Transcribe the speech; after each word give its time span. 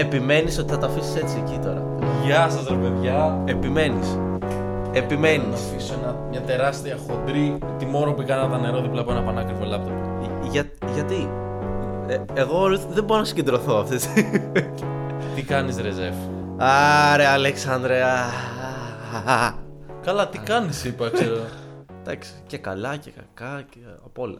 επιμένεις 0.00 0.58
ότι 0.58 0.72
θα 0.72 0.78
τα 0.78 0.86
αφήσεις 0.86 1.14
έτσι 1.16 1.36
εκεί 1.46 1.58
τώρα. 1.64 1.82
Γεια 2.24 2.48
σας 2.50 2.66
ρε 2.68 2.74
παιδιά. 2.76 3.42
Επιμένεις. 3.44 4.18
Να 4.92 4.98
Επιμένει. 4.98 5.44
αφήσω 5.52 5.94
ένα, 6.02 6.16
μια 6.30 6.40
τεράστια 6.40 6.96
χοντρή 7.08 7.58
τιμόρο 7.78 8.14
που 8.14 8.20
έκανα 8.22 8.48
τα 8.48 8.58
νερό 8.58 8.80
δίπλα 8.80 9.00
από 9.00 9.10
ένα 9.10 9.22
πανάκριβο 9.22 9.64
λάπτοπ. 9.64 9.92
Για, 10.50 10.64
γιατί; 10.94 11.28
Ε, 12.06 12.18
εγώ 12.34 12.76
δεν 12.90 13.04
μπορώ 13.04 13.20
να 13.20 13.26
συγκεντρωθώ 13.26 13.76
αυτή 13.76 13.96
τη 13.96 14.02
στιγμή. 14.02 14.40
Τι 15.34 15.42
κάνεις 15.42 15.80
ρε 15.80 15.90
Ζεφ; 15.90 16.14
Άρε, 16.56 17.26
Αλέξανδρε. 17.26 18.02
α, 18.02 18.14
α, 19.26 19.32
α. 19.46 19.52
Καλά, 20.02 20.28
τι 20.28 20.38
κάνεις 20.38 20.84
είπα, 20.84 21.10
ξέρω. 21.10 21.38
Εντάξει, 22.00 22.32
και 22.46 22.58
καλά 22.58 22.96
και 22.96 23.10
κακά 23.10 23.62
και 23.70 23.78
απ' 24.04 24.18
όλα. 24.18 24.38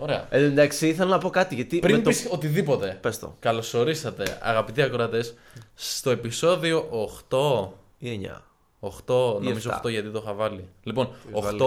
Ωραία. 0.00 0.26
Ε, 0.30 0.44
εντάξει, 0.44 0.88
ήθελα 0.88 1.10
να 1.10 1.18
πω 1.18 1.30
κάτι 1.30 1.54
γιατί. 1.54 1.78
Πριν 1.78 1.96
με 1.96 2.02
το... 2.02 2.08
πεις 2.10 2.26
οτιδήποτε, 2.30 2.98
Πες 3.00 3.18
το. 3.18 3.36
καλωσορίσατε 3.38 4.38
αγαπητοί 4.42 4.82
ακροατές 4.82 5.34
στο 5.74 6.10
επεισόδιο 6.10 6.88
8. 7.30 7.68
Ή 7.98 8.20
9. 8.80 8.88
8, 9.06 9.40
Ή 9.40 9.44
νομίζω 9.44 9.70
7. 9.82 9.86
8 9.86 9.90
γιατί 9.90 10.08
το 10.08 10.20
είχα 10.22 10.32
βάλει. 10.34 10.68
Λοιπόν, 10.82 11.08
8 11.34 11.42
βάλει. 11.42 11.58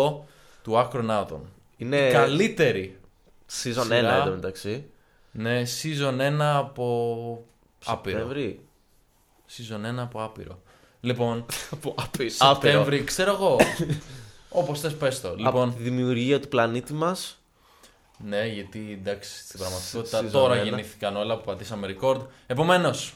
του 0.63 0.77
Άκροναύτων. 0.77 1.41
Είναι 1.77 1.97
Η 2.07 2.11
καλύτερη. 2.11 2.99
season 3.63 3.79
1 3.79 3.83
σειρά. 3.83 4.21
εντωμεταξύ. 4.21 4.85
Ναι, 5.31 5.61
season 5.81 6.19
1 6.19 6.39
από 6.39 7.43
άπειρο. 7.85 8.17
Σεπτέμβρη. 8.17 8.59
Season 9.57 9.75
1 9.95 9.97
από 9.97 10.23
άπειρο. 10.23 10.61
Λοιπόν, 11.01 11.45
Από 11.71 11.95
άπειρο. 11.99 12.29
Σεπτέμβρη, 12.29 13.03
ξέρω 13.03 13.31
εγώ. 13.31 13.57
Όπως 14.49 14.79
θες, 14.79 14.95
πες 14.95 15.21
το. 15.21 15.27
Από 15.27 15.37
Λοιπόν, 15.37 15.75
τη 15.75 15.83
δημιουργία 15.83 16.39
του 16.39 16.47
πλανήτη 16.47 16.93
μας. 16.93 17.42
Ναι, 18.23 18.45
γιατί 18.45 18.97
εντάξει, 19.01 19.43
στην 19.43 19.59
πραγματικότητα 19.59 20.21
season 20.23 20.31
τώρα 20.31 20.53
ένα. 20.55 20.63
γεννήθηκαν 20.63 21.15
όλα 21.15 21.37
που 21.37 21.43
πατήσαμε 21.45 21.95
record. 21.99 22.21
Επομένως, 22.47 23.13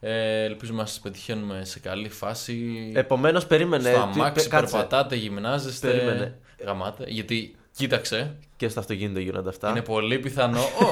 ε, 0.00 0.42
ελπίζουμε 0.44 0.80
να 0.80 0.86
σας 0.86 0.98
πετυχαίνουμε 1.00 1.64
σε 1.64 1.78
καλή 1.78 2.08
φάση. 2.08 2.92
Επομένως, 2.94 3.46
περίμενε. 3.46 3.82
στο 3.90 3.92
τι- 4.12 4.20
αμάξι, 4.20 4.48
κάτσε. 4.48 4.72
περπατάτε, 4.76 5.14
γυμνάζεστε. 5.16 5.90
Περίμενε. 5.90 6.38
Γαμάτε. 6.64 7.04
Γιατί, 7.08 7.56
κοίταξε, 7.76 8.36
Και 8.56 8.68
στο 8.68 8.80
αυτοκίνητο 8.80 9.20
γίνονται 9.20 9.48
αυτά. 9.48 9.70
είναι 9.70 9.82
πολύ 9.82 10.18
πιθανό. 10.18 10.60
Ω, 10.82 10.90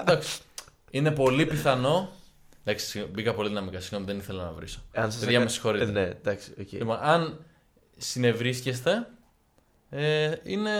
εντάξει. 0.00 0.40
Είναι 0.90 1.10
πολύ 1.10 1.46
πιθανό. 1.46 2.10
Εντάξει, 2.64 3.06
μπήκα 3.12 3.34
πολύ 3.34 3.48
δυναμικά, 3.48 3.80
συγγνώμη, 3.80 4.04
δεν 4.04 4.18
ήθελα 4.18 4.44
να 4.44 4.52
βρίσω. 4.52 4.82
Αν 4.92 5.10
σας 5.10 5.20
Παιδιά, 5.20 5.34
έκα- 5.34 5.44
με 5.44 5.50
συγχωρείτε. 5.50 5.84
Ε, 5.84 5.86
ναι, 5.90 6.00
εντάξει, 6.02 6.50
οκ. 6.60 6.72
Λοιπόν, 6.72 6.98
αν 7.00 7.44
συνευρίσκεστε, 7.96 9.06
ε, 9.90 10.32
είναι. 10.42 10.70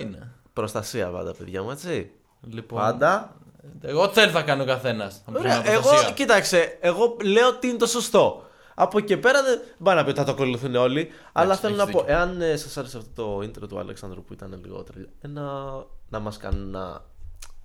Είναι. 0.00 0.32
Προστασία 0.52 1.08
πάντα, 1.08 1.34
παιδιά 1.34 1.62
μου, 1.62 1.70
έτσι. 1.70 2.10
Λοιπόν, 2.50 2.78
Πάντα. 2.78 3.36
Εγώ 3.80 4.08
τι 4.08 4.14
θέλει 4.14 4.30
θα 4.30 4.42
κάνει 4.42 4.62
ο 4.62 4.64
καθένας. 4.64 5.22
Ωραία, 5.36 5.70
εγώ, 5.70 5.90
κοίταξε, 6.14 6.78
εγώ 6.80 7.16
λέω 7.24 7.48
ότι 7.48 7.66
είναι 7.66 7.76
το 7.76 7.86
σωστό. 7.86 8.46
Από 8.74 8.98
εκεί 8.98 9.06
και 9.06 9.16
πέρα 9.16 9.42
δεν 9.42 9.60
πάει 9.82 9.96
να 9.96 10.04
πει 10.04 10.10
ότι 10.10 10.18
θα 10.18 10.24
το 10.24 10.32
ακολουθούν 10.32 10.74
όλοι. 10.74 11.10
αλλά 11.32 11.56
θέλω 11.56 11.76
να 11.76 11.82
έχεις 11.82 11.94
πω, 11.94 12.00
δίκιο. 12.00 12.14
εάν 12.14 12.40
ε, 12.40 12.56
σας 12.56 12.76
άρεσε 12.76 12.98
αυτό 12.98 13.22
το 13.22 13.38
intro 13.38 13.68
του 13.68 13.78
Αλέξανδρου 13.78 14.24
που 14.24 14.32
ήταν 14.32 14.60
λίγο 14.64 14.82
τρελ, 14.82 15.06
ένα, 15.20 15.74
να 16.08 16.18
μας 16.18 16.36
κάνουν 16.36 16.74
ένα, 16.74 17.04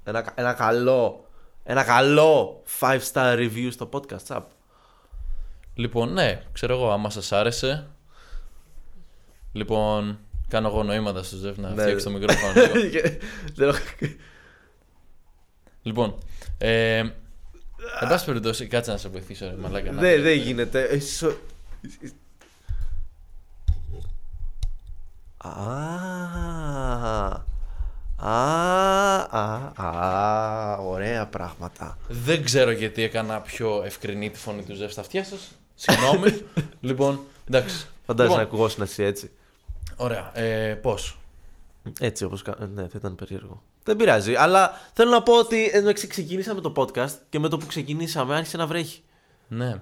ένα, 0.04 0.34
ένα 0.36 0.54
καλό. 0.54 1.22
Ένα 1.70 1.84
καλό 1.84 2.62
5 2.80 3.00
star 3.14 3.38
review 3.38 3.68
στο 3.72 3.90
podcast 3.94 4.36
app. 4.36 4.44
Λοιπόν, 5.74 6.14
ναι, 6.14 6.42
ξέρω 6.52 6.74
εγώ, 6.74 6.92
άμα 6.92 7.10
σας 7.10 7.32
άρεσε. 7.32 7.88
Λοιπόν, 9.52 10.20
κάνω 10.48 10.68
εγώ 10.68 10.84
νοήματα 10.84 11.24
στο 11.24 11.36
Ζεύ 11.36 11.54
να 11.62 11.70
Ναι. 11.70 11.82
φτιάξει 11.82 12.06
το 12.06 12.12
μικρόφωνο. 12.12 12.54
λίγο. 12.74 13.02
Δεν 13.56 13.68
έχω- 13.70 13.80
λοιπόν, 15.82 16.18
ε, 16.58 16.98
εν 16.98 18.08
πάση 18.10 18.26
περιπτώσει, 18.26 18.68
κάτσε 18.68 18.92
να 18.92 18.98
σε 18.98 19.10
βοηθήσω, 19.10 19.46
ρε, 19.46 19.56
μαλάκα. 19.56 19.92
να- 19.92 20.02
Δεν 20.02 20.22
δεν 20.22 20.38
γίνεται. 20.38 20.82
Ε, 20.84 21.00
σο- 21.00 21.38
Α, 25.38 25.50
α, 28.18 28.38
α, 29.30 29.72
α, 29.76 30.78
ωραία 30.78 31.26
πράγματα. 31.26 31.98
Δεν 32.08 32.44
ξέρω 32.44 32.72
γιατί 32.72 33.04
έκανα 33.04 33.42
πιο 33.42 33.82
ευκρινή 33.86 34.30
τη 34.30 34.38
φωνή 34.40 34.62
του 34.64 34.76
Ζεύ 34.76 34.92
στα 34.92 35.02
αυτιά 35.02 35.24
σας. 35.24 35.52
Συγγνώμη. 35.76 36.42
λοιπόν, 36.82 37.20
εντάξει. 37.50 37.88
Φαντάζεσαι 38.06 38.36
να 38.36 38.42
Λοιπόν, 38.42 38.56
ακουγόσουν 38.56 38.84
εσύ 38.84 39.04
έτσι. 39.04 39.32
Ωραία, 39.98 40.40
ε, 40.40 40.74
πώς; 40.74 41.18
Έτσι 42.00 42.24
όπως 42.24 42.42
κα... 42.42 42.56
Ναι, 42.74 42.82
θα 42.82 42.96
ήταν 42.96 43.16
περίεργο. 43.16 43.64
Δεν 43.84 43.96
πειράζει. 43.96 44.36
Αλλά 44.36 44.72
θέλω 44.94 45.10
να 45.10 45.24
πω 45.24 45.40
ότι 45.40 45.70
ενώ 45.74 45.94
ξεκινήσαμε 45.94 46.62
το 46.62 46.74
podcast 46.76 47.12
και 47.30 47.40
με 47.40 47.48
το 47.48 47.58
που 47.58 47.66
ξεκινήσαμε 47.66 48.36
άρχισε 48.36 48.58
να 48.58 48.68
βρέχει. 48.68 49.02
Ναι. 49.48 49.82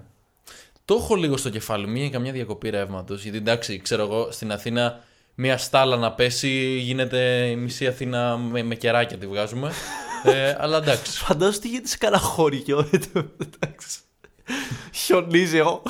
Το 0.84 0.94
έχω 0.94 1.14
λίγο 1.14 1.36
στο 1.36 1.50
κεφάλι 1.50 1.86
μου, 1.86 1.96
είναι 1.96 2.10
καμιά 2.10 2.32
διακοπή 2.32 2.70
ρεύματος. 2.70 3.22
Γιατί 3.22 3.36
εντάξει, 3.36 3.78
ξέρω 3.80 4.02
εγώ, 4.02 4.30
στην 4.30 4.52
Αθήνα 4.52 5.00
μία 5.34 5.58
στάλα 5.58 5.96
να 5.96 6.12
πέσει 6.12 6.78
γίνεται 6.78 7.46
η 7.46 7.56
μισή 7.56 7.86
Αθήνα 7.86 8.36
με, 8.36 8.62
με 8.62 8.74
κεράκια 8.74 9.18
τη 9.18 9.26
βγάζουμε. 9.26 9.72
ε, 10.24 10.54
αλλά 10.58 10.76
εντάξει. 10.76 11.18
Φαντάζομαι 11.24 11.58
τι 11.58 11.68
γίνεται 11.68 11.88
σε 11.88 11.98
κανένα 11.98 12.22
χωριό. 12.22 12.88
Εντάξει. 13.46 13.98
Χιονίζει 14.92 15.56
εγώ. 15.56 15.82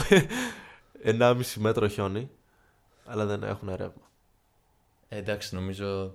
1,5 1.04 1.34
μέτρο 1.54 1.88
χιόνι. 1.88 2.30
Αλλά 3.04 3.24
δεν 3.24 3.42
έχουν 3.42 3.68
ρεύμα. 3.68 4.05
Ε, 5.08 5.16
εντάξει, 5.18 5.54
νομίζω. 5.54 6.14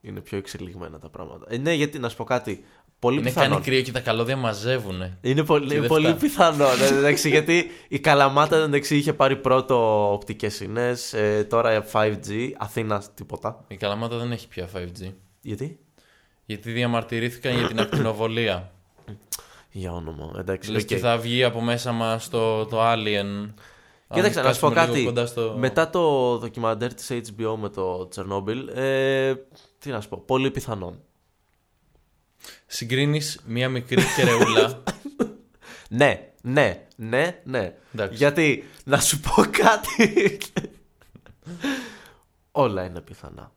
Είναι 0.00 0.20
πιο 0.20 0.38
εξελιγμένα 0.38 0.98
τα 0.98 1.08
πράγματα. 1.08 1.46
Ε, 1.48 1.56
ναι, 1.56 1.72
γιατί 1.72 1.98
να 1.98 2.08
σου 2.08 2.16
πω 2.16 2.24
κάτι. 2.24 2.64
Πολύ 2.98 3.18
Είναι 3.18 3.28
πιθανό. 3.28 3.48
κάνει 3.50 3.64
κρύο 3.64 3.80
και 3.82 3.92
τα 3.92 4.00
καλώδια 4.00 4.36
μαζεύουν. 4.36 5.16
Είναι 5.20 5.44
πολύ, 5.44 5.68
Και 5.68 5.78
δεν 5.80 5.88
πολύ 5.88 6.04
φτάνει. 6.06 6.18
πιθανό. 6.20 6.66
ναι, 6.76 6.86
εντάξει, 6.98 7.28
γιατί 7.28 7.70
η 7.88 7.98
Καλαμάτα 8.00 8.56
εντάξει, 8.56 8.96
είχε 8.96 9.12
πάρει 9.12 9.36
πρώτο 9.36 10.08
οπτικές 10.12 10.60
ίνε. 10.60 10.94
Ε, 11.12 11.44
τώρα 11.44 11.84
5G. 11.92 12.50
Αθήνα 12.58 13.02
τίποτα. 13.14 13.64
Η 13.68 13.76
Καλαμάτα 13.76 14.16
δεν 14.18 14.32
έχει 14.32 14.48
πια 14.48 14.68
5G. 14.76 15.12
Γιατί; 15.40 15.78
Γιατί 16.44 16.72
διαμαρτυρήθηκαν 16.72 17.58
για 17.58 17.66
την 17.68 17.80
ακτινοβολία. 17.84 18.72
Για 19.70 19.92
όνομα. 19.92 20.32
Εντάξει, 20.38 20.70
Λες 20.70 20.82
οκ. 20.82 20.88
και 20.88 20.96
θα 20.96 21.18
βγει 21.18 21.44
από 21.44 21.60
μέσα 21.60 21.92
μας 21.92 22.28
το, 22.28 22.66
το 22.66 22.78
Alien. 22.92 23.50
Κοίταξε, 24.12 24.38
Αν 24.40 24.46
να 24.46 24.52
σου 24.52 24.60
πω 24.60 24.70
κάτσουμε 24.70 24.98
λίγο 24.98 25.12
κάτι. 25.12 25.14
κοντά 25.14 25.26
στο- 25.26 25.54
Μετά 25.58 25.90
το 25.90 26.38
ντοκιμαντέρ 26.38 26.94
της 26.94 27.10
HBO 27.10 27.54
με 27.58 27.68
το 27.68 28.08
Τσερνόμπιλ, 28.08 28.68
ε, 28.68 29.34
τι 29.78 29.90
να 29.90 30.00
σου 30.00 30.08
πω, 30.08 30.22
πολύ 30.26 30.50
πιθανόν. 30.50 31.00
Συγκρίνεις 32.66 33.40
μία 33.46 33.68
μικρή 33.68 34.02
κεραιούλα. 34.16 34.78
Ναι, 35.88 36.32
ναι, 36.42 36.86
ναι, 36.96 37.40
ναι. 37.44 37.74
Εντάξει. 37.94 38.16
Γιατί, 38.16 38.64
να 38.84 39.00
σου 39.00 39.20
πω 39.20 39.42
κάτι. 39.50 40.38
Όλα 42.52 42.84
είναι 42.84 43.00
πιθανά. 43.00 43.52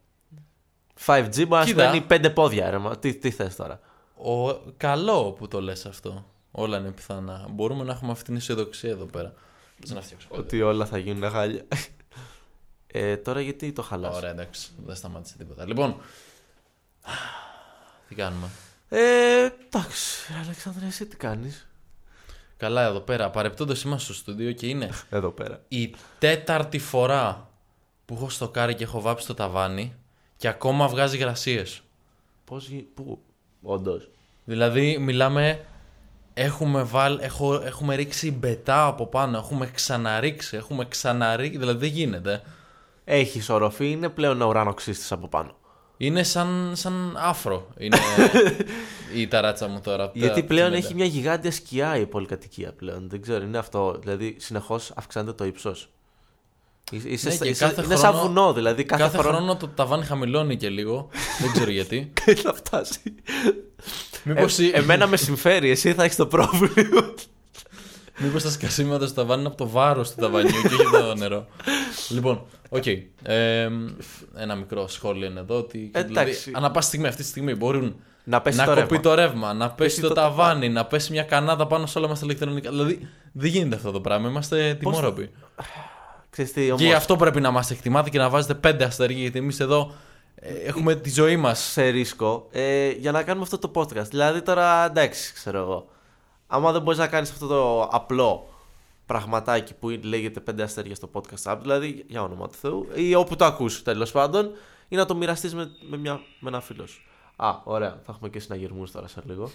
5G 1.06 1.36
μπορεί 1.36 1.48
να 1.48 1.64
Κοίτα. 1.64 1.64
σημαίνει 1.64 2.00
πέντε 2.00 2.30
πόδια, 2.30 2.70
ρε. 2.70 2.78
μα. 2.78 2.96
Τι, 2.98 3.14
τι 3.14 3.30
θες 3.30 3.56
τώρα; 3.56 3.80
Ο... 4.16 4.52
Καλό 4.76 5.32
που 5.32 5.48
το 5.48 5.60
λες 5.60 5.86
αυτό. 5.86 6.26
Όλα 6.50 6.78
είναι 6.78 6.90
πιθανά. 6.90 7.46
Μπορούμε 7.50 7.84
να 7.84 7.92
έχουμε 7.92 8.12
αυτή 8.12 8.24
την 8.24 8.36
αισιοδοξία 8.36 8.90
εδώ 8.90 9.04
πέρα. 9.04 9.34
Κάτσε 9.78 9.94
να 9.94 10.00
φτιάξω. 10.00 10.28
κάτι. 10.28 10.40
Ότι 10.40 10.62
όλα 10.62 10.86
θα 10.86 10.98
γίνουν 10.98 11.30
χάλια. 11.30 11.64
Ε, 12.86 13.16
τώρα 13.16 13.40
γιατί 13.40 13.72
το 13.72 13.82
χαλάς; 13.82 14.16
Ωραία, 14.16 14.30
εντάξει. 14.30 14.70
Δεν 14.86 14.96
σταμάτησε 14.96 15.36
τίποτα. 15.38 15.66
Λοιπόν. 15.66 15.96
Τι 18.08 18.14
κάνουμε; 18.14 18.48
Ε, 18.88 19.48
εντάξει, 19.66 20.32
Αλεξάνδρε, 20.44 20.86
εσύ 20.86 21.06
τι 21.06 21.16
κάνεις; 21.16 21.66
Καλά, 22.56 22.82
εδώ 22.84 23.00
πέρα. 23.00 23.30
Παρεπτόντως 23.30 23.82
είμαστε 23.82 24.04
στο 24.04 24.14
στούντιο 24.14 24.52
και 24.52 24.66
είναι 24.66 24.90
Εδώ 25.10 25.30
πέρα. 25.30 25.60
η 25.68 25.94
τέταρτη 26.18 26.78
φορά 26.78 27.50
που 28.04 28.14
έχω 28.14 28.28
στοκάρει 28.28 28.74
και 28.74 28.84
έχω 28.84 29.00
βάψει 29.00 29.26
το 29.26 29.34
ταβάνι 29.34 29.94
και 30.36 30.48
ακόμα 30.48 30.88
βγάζει 30.88 31.16
γρασίες. 31.16 31.80
Πώς 32.44 32.68
γι... 32.68 32.76
Πού, 32.94 33.22
όντως. 33.62 34.08
Δηλαδή, 34.44 34.98
μιλάμε. 34.98 35.64
Έχουμε, 36.38 36.82
βάλ, 36.82 37.18
έχω, 37.22 37.54
έχουμε 37.64 37.94
ρίξει 37.94 38.30
μπετά 38.32 38.86
από 38.86 39.06
πάνω. 39.06 39.38
Έχουμε 39.38 39.70
ξαναρίξει. 39.74 40.56
Έχουμε 40.56 40.84
ξαναρίξει. 40.88 41.58
Δηλαδή, 41.58 41.78
δεν 41.78 41.88
γίνεται. 41.88 42.42
Έχει 43.04 43.52
οροφή, 43.52 43.90
είναι 43.90 44.08
πλέον 44.08 44.40
ουρανοξύστης 44.40 45.12
από 45.12 45.28
πάνω. 45.28 45.56
Είναι 45.96 46.22
σαν, 46.22 46.72
σαν 46.74 47.14
άφρο. 47.18 47.68
Είναι 47.78 47.96
η 49.20 49.28
ταράτσα 49.28 49.68
μου 49.68 49.80
τώρα. 49.80 50.04
από 50.04 50.12
τα- 50.12 50.18
Γιατί 50.18 50.38
από 50.40 50.48
τη 50.48 50.54
πλέον 50.54 50.70
μπετά. 50.70 50.84
έχει 50.84 50.94
μια 50.94 51.04
γιγάντια 51.04 51.50
σκιά 51.50 51.96
η 51.96 52.06
πολυκατοικία 52.06 52.72
πλέον. 52.72 53.08
Δεν 53.08 53.22
ξέρω, 53.22 53.44
είναι 53.44 53.58
αυτό. 53.58 53.96
Δηλαδή 54.00 54.36
συνεχώς 54.38 54.92
αυξάνεται 54.96 55.32
το 55.32 55.44
ύψος. 55.44 55.88
Είσαι, 56.90 57.28
Ναι, 57.28 57.34
στα- 57.34 57.44
και 57.44 57.50
είσαι- 57.50 57.64
κάθε 57.66 57.82
είναι 57.84 57.96
σαν 57.96 58.12
χρόνο- 58.12 58.26
βουνό, 58.26 58.52
δηλαδή 58.52 58.84
κάθε, 58.84 59.02
Κάθε 59.02 59.18
χρόνο. 59.18 59.36
χρόνο 59.36 59.56
το 59.56 59.68
ταβάνι 59.68 60.04
χαμηλώνει 60.04 60.56
και 60.56 60.68
λίγο. 60.68 61.08
δεν 61.40 61.52
ξέρω 61.52 61.70
γιατί. 61.70 62.12
θα 62.44 62.54
φτάσει. 62.54 63.00
Μήπως, 64.24 64.58
Ε, 64.58 64.64
η- 64.64 64.70
εμένα 64.74 65.06
με 65.06 65.16
συμφέρει, 65.16 65.70
εσύ 65.70 65.92
θα 65.94 66.04
έχεις 66.04 66.16
το 66.16 66.26
πρόβλημα. 66.26 67.14
μήπως 68.18 68.42
τα 68.42 68.50
σκασίματα 68.50 69.06
στο 69.06 69.14
ταβάνι 69.14 69.38
είναι 69.40 69.48
από 69.48 69.56
το 69.56 69.68
βάρος 69.68 70.10
του 70.10 70.20
ταβανιού 70.20 70.50
και 70.62 70.74
όχι 70.74 70.86
από 70.86 70.98
το 71.06 71.14
νερό. 71.14 71.46
λοιπόν, 72.08 72.42
οκ. 72.68 72.86
Ε, 73.22 73.68
ένα 74.36 74.54
μικρό 74.54 74.88
σχόλιο 74.88 75.26
είναι 75.26 75.40
εδώ. 75.40 75.56
Ότι, 75.56 75.90
Εντάξει. 75.94 76.08
δηλαδή, 76.12 76.34
ανά 76.52 76.70
πάση 76.70 76.88
στιγμή 76.88 77.06
αυτή 77.06 77.22
τη 77.22 77.28
στιγμή 77.28 77.54
μπορούν 77.54 77.96
Να 78.24 78.40
πέσει 78.40 78.56
να 78.58 78.64
το 78.64 78.70
κοπεί 78.70 78.80
ρεύμα. 78.94 79.00
το 79.00 79.14
ρεύμα, 79.14 79.52
να 79.54 79.70
πέσει 79.70 80.00
το, 80.00 80.08
το 80.08 80.14
ταβάνι, 80.14 80.68
να 80.68 80.84
πέσει 80.84 81.12
μια 81.12 81.22
κανάτα 81.22 81.66
πάνω 81.66 81.86
σε 81.86 81.98
όλα 81.98 82.08
μας 82.08 82.18
τα 82.18 82.26
ηλεκτρονικά. 82.26 82.70
Δηλαδή 82.70 83.08
δεν 83.32 83.50
γίνεται 83.50 83.74
αυτό 83.76 83.90
το 83.90 84.00
πράγμα. 84.00 84.28
Είμαστε 84.28 84.76
ετοιμόρροποι. 84.80 85.30
Ξέρεις 86.36 86.52
τι, 86.52 86.66
όμως, 86.66 86.80
Και 86.80 86.86
γι' 86.86 86.92
αυτό 86.92 87.16
πρέπει 87.16 87.40
να 87.40 87.50
μας 87.50 87.70
εκτιμάτε 87.70 88.10
και 88.10 88.18
να 88.18 88.28
βάζετε 88.28 88.54
πέντε 88.54 88.84
αστέρια, 88.84 89.18
γιατί 89.18 89.38
εμείς 89.38 89.60
εδώ 89.60 89.92
ε, 90.34 90.52
έχουμε 90.52 90.94
τη 90.94 91.10
ζωή 91.10 91.36
μας. 91.36 91.58
σε 91.60 91.88
ρίσκο 91.88 92.46
ε, 92.50 92.90
για 92.90 93.12
να 93.12 93.22
κάνουμε 93.22 93.44
αυτό 93.44 93.58
το 93.58 93.70
podcast. 93.74 94.08
Δηλαδή 94.08 94.42
τώρα 94.42 94.84
εντάξει, 94.84 95.32
ξέρω 95.32 95.58
εγώ. 95.58 95.88
Άμα 96.46 96.72
δεν 96.72 96.82
μπορείς 96.82 96.98
να 96.98 97.06
κάνεις 97.06 97.30
αυτό 97.30 97.46
το 97.46 97.82
απλό 97.82 98.48
πραγματάκι 99.06 99.74
που 99.74 99.88
λέγεται 100.02 100.42
5 100.50 100.60
αστέρια 100.60 100.94
στο 100.94 101.10
podcast 101.12 101.52
app, 101.52 101.58
δηλαδή 101.60 102.04
για 102.08 102.22
όνομα 102.22 102.48
του 102.48 102.56
Θεού, 102.60 102.86
ή 102.94 103.14
όπου 103.14 103.36
το 103.36 103.44
ακούς 103.44 103.82
τέλος 103.82 104.12
πάντων, 104.12 104.50
ή 104.88 104.96
να 104.96 105.06
το 105.06 105.14
μοιραστείς 105.14 105.54
με, 105.54 105.70
με, 105.88 105.96
μια, 105.96 106.20
με 106.40 106.48
ένα 106.48 106.60
φίλο 106.60 106.86
σου. 106.86 107.02
Α, 107.36 107.54
ωραία. 107.64 107.90
Θα 107.90 108.12
έχουμε 108.12 108.28
και 108.28 108.40
συναγερμούς 108.40 108.90
τώρα 108.90 109.08
σε 109.08 109.22
λίγο. 109.26 109.50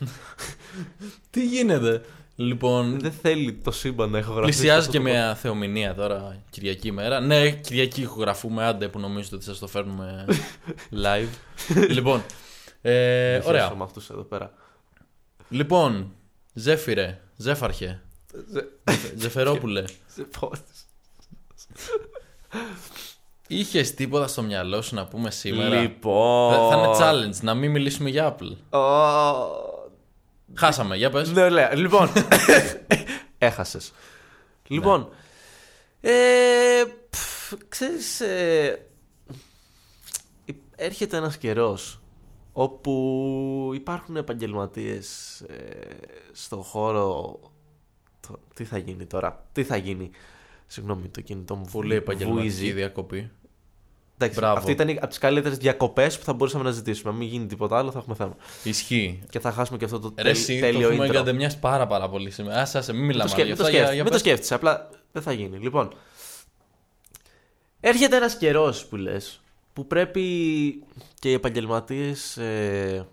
Τι 1.30 1.46
γίνεται; 1.46 2.02
Λοιπόν, 2.36 3.00
δεν 3.00 3.12
θέλει 3.12 3.54
το 3.54 3.72
σύμπαν 3.72 4.10
να 4.10 4.18
έχω 4.18 4.32
γραφεί. 4.34 4.52
πλησιάζει 4.52 4.80
αυτό 4.80 4.92
και 4.92 4.98
το 4.98 5.04
μια 5.04 5.36
θεομηνία 5.36 5.94
τώρα, 5.96 6.42
Κυριακή 6.50 6.88
ημέρα. 6.88 7.20
Ναι, 7.20 7.50
Κυριακή 7.52 8.02
ηχογραφούμε, 8.02 8.66
άντε 8.66 8.88
που 8.88 9.00
νομίζετε 9.00 9.36
ότι 9.36 9.44
σας 9.44 9.60
το 9.60 9.68
φέρνουμε 9.68 10.26
live. 11.04 11.28
λοιπόν, 11.90 12.24
ε, 12.82 13.40
podcast. 13.40 13.46
ωραία. 13.46 13.76
με 13.76 13.84
αυτούς 13.84 14.10
εδώ 14.10 14.22
πέρα. 14.24 14.54
Λοιπόν, 15.50 16.14
Ζέφυρε, 16.54 17.22
Ζέφαρχε, 17.38 18.02
Ζεφερόπουλε. 19.18 19.84
Σε 23.52 23.58
πώς. 23.58 23.68
Είχες 23.68 23.94
τίποτα 23.94 24.28
στο 24.28 24.42
μυαλό 24.42 24.82
σου 24.82 24.96
να 24.96 25.08
πούμε 25.08 25.32
σήμερα; 25.32 25.82
Λοιπόν. 25.82 26.54
Θα, 26.54 26.70
θα 26.70 26.78
είναι 26.78 26.92
challenge 27.00 27.40
να 27.42 27.54
μην 27.54 27.72
μιλήσουμε 27.72 28.10
για 28.10 28.36
Apple. 28.36 28.80
Ω, 28.80 28.80
Χάσαμε, 30.54 30.98
για 30.98 31.10
πες. 31.10 31.32
Ναι, 31.32 31.44
ωραία. 31.44 31.76
Λοιπόν. 31.76 32.10
Έχασες. 33.38 33.92
Λοιπόν. 34.68 35.10
Ε, 36.02 36.12
πφ, 37.10 37.54
ξέρεις, 37.70 38.22
ε, 38.22 38.86
έρχεται 40.76 41.18
ένας 41.18 41.38
καιρός 41.38 42.02
όπου 42.54 43.72
υπάρχουν 43.74 44.16
επαγγελματίες 44.16 45.40
ε, 45.42 45.56
στον 46.32 46.62
χώρο... 46.62 47.40
Το, 48.28 48.40
τι 48.56 48.64
θα 48.64 48.78
γίνει 48.78 49.06
τώρα, 49.06 49.46
τι 49.52 49.64
θα 49.64 49.76
γίνει. 49.78 50.10
Συγγνώμη, 50.68 51.08
το 51.08 51.22
κινητό 51.22 51.56
μου 51.56 51.66
Πολύ 51.72 51.96
επαγγελματική 51.96 52.42
βουίζει. 52.48 52.72
διακοπή. 52.72 53.32
Εντάξει, 54.24 54.40
Μπράβο. 54.40 54.58
αυτή 54.58 54.72
ήταν 54.72 54.90
από 54.90 55.08
τις 55.08 55.18
καλύτερες 55.18 55.58
διακοπές 55.58 56.18
που 56.20 56.24
θα 56.26 56.34
μπορούσαμε 56.34 56.64
να 56.64 56.72
ζητήσουμε. 56.72 57.12
Αν 57.12 57.18
μην 57.18 57.28
γίνει 57.28 57.46
τίποτα 57.46 57.78
άλλο, 57.78 57.92
θα 57.92 58.00
έχουμε 58.00 58.16
θέμα. 58.16 58.36
Ισχύει. 58.64 59.24
Και 59.30 59.40
θα 59.40 59.52
χάσουμε 59.52 59.78
και 59.78 59.86
αυτό 59.86 60.00
το 60.00 60.14
Ρε, 60.18 60.24
τέλ- 60.24 60.36
εσύ 60.36 60.54
το 60.60 60.66
τέλειο 60.66 60.90
έχουμε 60.90 61.06
intro. 61.06 61.10
εγκατεμιάσει 61.10 61.60
πάρα 61.60 61.88
πάρα 61.88 62.10
πολύ 62.10 62.30
σήμερα. 62.32 62.62
Άσε, 62.62 62.78
άσε, 62.78 62.94
μην 62.94 63.02
Μην 63.02 63.10
το, 63.10 63.14
μιλάμε 63.14 63.30
σκέφ- 63.30 63.46
για 63.48 63.56
μην 63.56 63.58
το, 63.58 63.64
αυτά. 63.64 63.78
Για, 63.78 63.86
σκέφτεσαι, 63.88 63.94
για 63.94 64.04
μην 64.04 64.12
το 64.12 64.18
πες. 64.18 64.20
σκέφτεσαι, 64.28 64.54
απλά 64.54 64.90
δεν 65.12 65.22
θα 65.22 65.32
γίνει. 65.32 65.58
Λοιπόν, 65.58 65.94
έρχεται 67.80 68.16
ένας 68.16 68.38
καιρός 68.38 68.86
που 68.86 68.96
λες, 68.96 69.42
που 69.74 69.88
πρέπει 69.88 70.24
και 71.20 71.30
οι 71.30 71.34
επαγγελματίες 71.34 72.38
ε, 72.38 73.08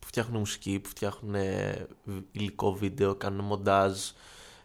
που 0.00 0.06
φτιάχνουν 0.06 0.38
μουσική, 0.38 0.78
που 0.78 0.88
φτιάχνουν 0.88 1.34
ε, 1.34 1.86
υλικό 2.32 2.72
βίντεο, 2.74 3.14
κάνουν 3.14 3.44
μοντάζ, 3.44 3.98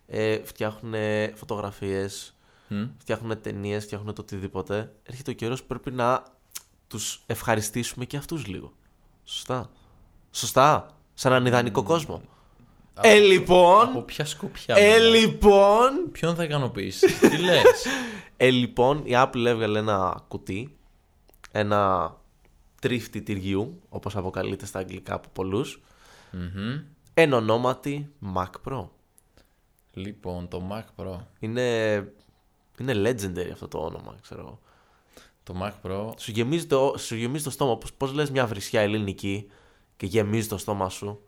ε, 0.08 0.40
φτιάχνουν 0.44 0.94
φωτογραφίες, 1.36 2.36
Μμ. 2.68 2.86
φτιάχνουν 2.98 3.42
ταινίες, 3.42 3.84
φτιάχνουν 3.84 4.14
το 4.14 4.22
οτιδήποτε. 4.22 4.94
Έρχεται 5.04 5.31
ο 5.31 5.34
καιρός 5.34 5.62
που 5.62 5.68
πρέπει 5.68 5.92
να 5.92 6.24
τους 6.88 7.24
ευχαριστήσουμε 7.25 8.06
και 8.06 8.18
αυτούς 8.18 8.48
λίγο. 8.48 8.74
Σωστά. 9.24 9.69
Σωστά. 10.31 10.98
Σε 11.14 11.28
έναν 11.28 11.46
ιδανικό 11.46 11.84
κόσμο. 11.84 12.22
Ε, 13.02 13.19
λοιπόν... 13.19 13.90
Από 13.90 14.02
ποια 14.02 14.25
σκοπιά. 14.25 14.75
Ε, 14.75 15.00
μιλάς; 15.00 15.19
λοιπόν... 15.19 16.12
Ποιον 16.12 16.36
θα 16.36 16.44
ικανοποιήσεις; 16.44 17.19
Τι 17.19 17.38
λες; 17.44 17.86
Ε, 18.38 18.50
λοιπόν, 18.50 19.02
η 19.06 19.12
Apple 19.13 19.46
έβγαλε 19.46 19.80
ένα 19.80 20.24
κουτί, 20.28 20.78
ένα 21.52 22.13
τρίφτη 22.81 23.22
τυριού, 23.22 23.81
όπως 23.90 24.16
αποκαλείται 24.16 24.66
στα 24.66 24.80
αγγλικά 24.80 25.13
από 25.13 25.30
πολλούς, 25.34 25.81
εν 27.13 27.34
ονόματι 27.34 28.10
Mac 28.36 28.52
Pro. 28.70 28.88
Λοιπόν, 29.94 30.48
το 30.48 30.70
Mac 30.72 31.04
Pro. 31.04 31.18
Είναι, 31.40 31.98
είναι 32.83 32.94
legendary 32.94 33.50
αυτό 33.51 33.68
το 33.68 33.77
όνομα, 33.77 34.15
ξέρω 34.21 34.41
εγώ. 34.41 34.59
Το 35.44 35.56
Mac 35.62 35.89
Pro. 35.89 36.12
Σου 36.18 36.31
γεμίζει 36.31 36.65
το, 36.65 36.95
σου 36.97 37.15
γεμίζει 37.15 37.44
το 37.44 37.50
στόμα, 37.50 37.77
πώς, 37.77 37.94
πώς 37.94 38.13
λες 38.13 38.31
μια 38.31 38.45
βρισιά 38.45 38.81
ελληνική 38.81 39.51
και 39.97 40.06
γεμίζει 40.06 40.47
το 40.47 40.57
στόμα 40.57 40.89
σου 40.89 41.21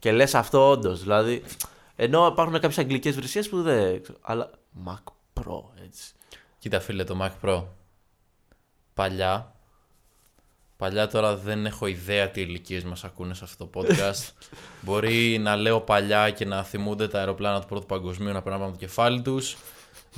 και 0.00 0.12
λες 0.12 0.34
αυτό 0.34 0.70
όντως. 0.70 1.02
δηλαδή, 1.02 1.42
ενώ 1.96 2.26
υπάρχουν 2.26 2.54
κάποιες 2.54 2.78
αγγλικές 2.78 3.14
βρυσίες 3.14 3.48
που 3.48 3.62
δεν 3.62 4.02
ξέρω, 4.02 4.18
αλλά 4.20 4.50
Mac 4.86 5.12
Pro, 5.34 5.62
έτσι. 5.84 6.12
Κοίτα 6.58 6.80
φίλε, 6.80 7.04
το 7.04 7.18
Mac 7.22 7.48
Pro. 7.48 7.64
Παλιά. 8.94 9.52
Παλιά 10.76 11.08
τώρα 11.08 11.36
δεν 11.36 11.66
έχω 11.66 11.86
ιδέα 11.86 12.30
τι 12.30 12.40
ηλικίες 12.40 12.84
μας 12.84 13.04
ακούνε 13.04 13.34
σε 13.34 13.44
αυτό 13.44 13.66
το 13.66 13.80
podcast. 13.80 14.32
Μπορεί 14.84 15.38
να 15.38 15.56
λέω 15.56 15.80
παλιά 15.80 16.30
και 16.30 16.44
να 16.44 16.64
θυμούνται 16.64 17.08
τα 17.08 17.18
αεροπλάνα 17.18 17.60
του 17.60 17.66
Πρώτου 17.66 17.86
Παγκοσμίου 17.86 18.32
να 18.32 18.42
περνάνε 18.42 18.64
από 18.64 18.72
το 18.72 18.78
κεφάλι 18.78 19.22
τους. 19.22 19.56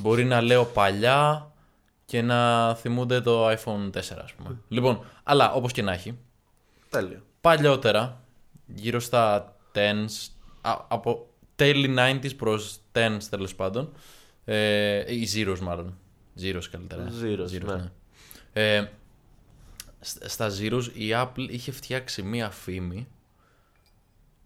Μπορεί 0.01 0.25
να 0.25 0.41
λέω 0.41 0.65
παλιά 0.65 1.53
και 2.05 2.23
να 2.23 2.75
θυμούνται 2.75 3.21
το 3.21 3.49
iPhone 3.51 3.91
4 3.91 3.93
ας 3.99 4.33
πούμε. 4.37 4.57
λοιπόν, 4.69 5.05
αλλά 5.23 5.53
όπως 5.53 5.73
και 5.73 5.83
να 5.83 5.93
έχει. 5.93 6.19
Τέλειο. 6.91 7.23
Παλιότερα, 7.41 8.25
γύρω 8.67 9.01
στα 9.01 9.57
10s, 9.75 10.29
α- 10.61 10.85
από 10.89 11.27
τέλη 11.57 11.95
90s 11.99 12.37
προς 12.37 12.79
10s 12.93 13.19
τέλος 13.31 13.55
πάντων, 13.55 13.93
ε, 14.45 15.15
ή 15.15 15.29
zeros 15.35 15.59
μάλλον, 15.59 15.99
zeros 16.41 16.65
καλύτερα. 16.71 17.07
Zeros, 17.23 17.51
ναι. 17.77 17.91
Ε, 18.53 18.89
σ- 20.01 20.29
στα 20.29 20.51
zeros 20.61 20.85
η 20.95 21.11
Apple 21.13 21.47
είχε 21.49 21.73
φτιάξει 21.73 22.23
μία 22.23 22.51
φήμη 22.51 23.09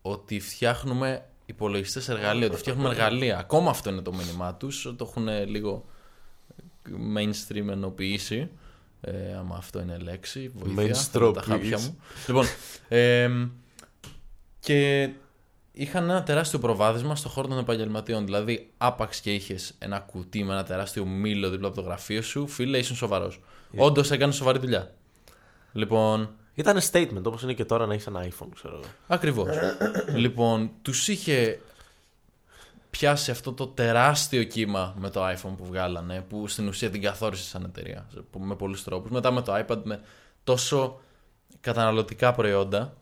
ότι 0.03 0.41
φτιάχνουμε 0.41 1.25
υπολογιστές 1.47 2.09
εργαλεία, 2.09 2.47
ότι 2.47 2.57
φτιάχνουμε 2.57 2.89
εργαλεία. 2.89 3.39
Ακόμα 3.39 3.71
αυτό 3.71 3.91
είναι 3.91 4.03
το 4.03 4.13
μήνυμά 4.13 4.55
τους, 4.55 4.95
το 4.97 5.07
έχουν 5.11 5.29
λίγο 5.47 5.85
mainstream 7.17 7.69
ενοποιήσει. 7.69 8.51
Ε, 9.01 9.35
άμα 9.37 9.57
αυτό 9.57 9.81
είναι 9.81 9.99
λέξη, 9.99 10.53
βοήθεια, 10.55 10.95
θέλω 10.95 11.31
τα 11.31 11.43
χάπια 11.43 11.79
μου. 11.79 11.99
Λοιπόν, 12.27 12.47
εμ, 12.89 13.49
και 14.61 15.11
είχαν 15.73 16.11
ένα 16.11 16.23
τεράστιο 16.23 16.59
προβάδισμα 16.59 17.17
στο 17.17 17.29
χώρο 17.29 17.49
των 17.49 17.59
επαγγελματιών. 17.59 18.25
Δηλαδή, 18.25 18.71
άπαξ 18.79 19.21
και 19.21 19.35
είχες 19.35 19.75
ένα 19.79 19.99
κουτί 19.99 20.45
με 20.45 20.53
ένα 20.53 20.65
τεράστιο 20.65 21.05
μήλο 21.05 21.51
δίπλα 21.51 21.67
από 21.67 21.77
το 21.77 21.83
γραφείο 21.83 22.23
σου, 22.23 22.47
φίλε, 22.47 22.79
ήσουν 22.79 22.97
σοβαρός. 22.97 23.41
Όντως 23.77 24.11
έκανες 24.11 24.35
σοβαρή 24.35 24.59
δουλειά. 24.59 24.95
Λοιπόν, 25.73 26.37
Ήταν 26.55 26.79
statement 26.91 27.23
όπως 27.25 27.43
είναι 27.43 27.53
και 27.53 27.65
τώρα 27.65 27.87
να 27.87 27.93
έχεις 27.95 28.07
ένα 28.07 28.27
iPhone, 28.27 28.49
ξέρω 28.55 28.75
εγώ. 28.75 28.85
Ακριβώς. 29.07 29.49
λοιπόν, 30.15 30.71
τους 30.83 31.09
είχε 31.09 31.61
πιάσει 32.91 33.31
αυτό 33.31 33.53
το 33.53 33.67
τεράστιο 33.67 34.45
κύμα 34.45 34.95
με 34.99 35.11
το 35.11 35.29
iPhone 35.29 35.55
που 35.57 35.65
βγάλανε, 35.67 36.21
που 36.29 36.49
στην 36.49 36.69
ουσία 36.69 36.91
την 36.91 37.03
καθόρισε 37.03 37.45
σαν 37.45 37.65
εταιρεία 37.65 38.07
σε- 38.13 38.21
που- 38.21 38.39
με 38.39 38.55
πολλούς 38.57 38.85
τρόπους. 38.85 39.11
Μετά 39.11 39.31
με 39.31 39.43
το 39.43 39.65
iPad 39.67 39.81
με 39.85 40.01
τόσο 40.45 41.01
καταναλωτικά 41.61 42.33
προϊόντα 42.33 42.97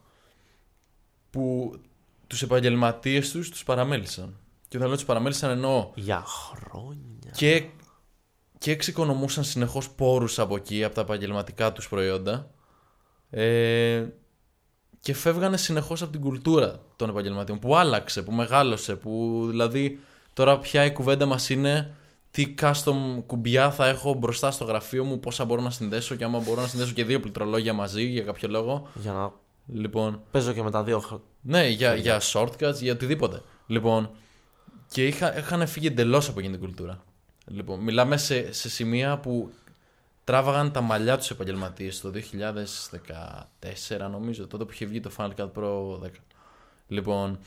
που 1.31 1.75
τους 2.27 2.43
επαγγελματίες 2.43 3.31
τους 3.31 3.51
τους 3.51 3.65
παραμέλησαν. 3.65 4.37
Και 4.69 4.77
όταν 4.77 4.89
λέω 4.89 4.97
τους 4.97 5.07
παραμέλησαν 5.07 5.51
εννοώ 5.51 5.91
Για 5.95 6.25
χρόνια. 6.27 7.31
και, 7.37 7.65
και 8.59 8.71
εξοικονομούσαν 8.71 9.45
συνεχώς 9.45 9.91
πόρους 9.91 10.39
από 10.39 10.57
εκεί, 10.57 10.85
από 10.85 10.95
τα 10.95 11.01
επαγγελματικά 11.01 11.73
τους 11.73 11.89
προϊόντα 11.89 12.51
ε, 13.35 14.05
και 15.01 15.15
φεύγανε 15.15 15.57
συνεχώς 15.57 16.03
από 16.03 16.13
την 16.13 16.21
κουλτούρα 16.21 16.81
των 16.97 17.09
επαγγελματιών 17.09 17.59
που 17.59 17.77
άλλαξε, 17.77 18.23
που 18.23 18.33
μεγάλωσε, 18.33 18.95
που 18.95 19.45
δηλαδή 19.51 19.99
τώρα 20.33 20.59
πια 20.59 20.85
η 20.85 20.93
κουβέντα 20.93 21.27
μας 21.27 21.51
είναι 21.51 21.95
τι 22.31 22.55
custom 22.61 22.95
κουμπιά 23.27 23.71
θα 23.71 23.87
έχω 23.87 24.15
μπροστά 24.15 24.51
στο 24.51 24.65
γραφείο 24.65 25.05
μου, 25.05 25.21
πόσα 25.21 25.45
μπορώ 25.45 25.63
να 25.63 25.71
συνδέσω 25.71 26.15
και 26.15 26.25
άμα 26.25 26.39
μπορώ 26.39 26.61
να 26.61 26.67
συνδέσω 26.67 26.93
και 26.93 27.05
δύο 27.05 27.21
πληκτρολόγια 27.21 27.73
μαζί 27.73 28.03
για 28.05 28.23
κάποιο 28.23 28.49
λόγο. 28.49 28.89
Για 28.95 29.13
να 29.13 29.33
Λοιπόν, 29.75 30.23
παίζω 30.31 30.53
και 30.53 30.63
με 30.63 30.71
τα 30.71 30.83
δύο. 30.83 30.99
χ- 31.01 31.21
ναι, 31.41 31.69
για, 31.69 31.95
για 31.95 32.21
shortcuts, 32.33 32.75
για 32.81 32.93
οτιδήποτε. 32.93 33.43
Λοιπόν, 33.67 34.11
και 34.89 35.07
είχα, 35.07 35.39
είχαν 35.39 35.67
φύγει 35.67 35.87
εντελώς 35.87 36.29
από 36.29 36.39
εκείνη 36.39 36.57
την 36.59 36.67
κουλτούρα. 36.67 37.03
Λοιπόν, 37.47 37.81
μιλάμε 37.81 38.17
σε, 38.17 38.53
σε 38.53 38.69
σημεία 38.69 39.19
που 39.19 39.53
τράβαγαν 40.25 40.73
τα 40.73 40.81
μαλλιά 40.81 41.19
τους 41.19 41.31
επαγγελματίες 41.31 42.01
το 42.01 42.13
2014, 43.99 44.09
νομίζω, 44.11 44.47
τότε 44.47 44.65
που 44.65 44.73
είχε 44.73 44.87
βγει 44.87 45.01
το 45.01 45.11
Final 45.17 45.31
Cut 45.37 45.51
Pro 45.55 45.99
10. 46.03 46.09
Λοιπόν, 46.87 47.39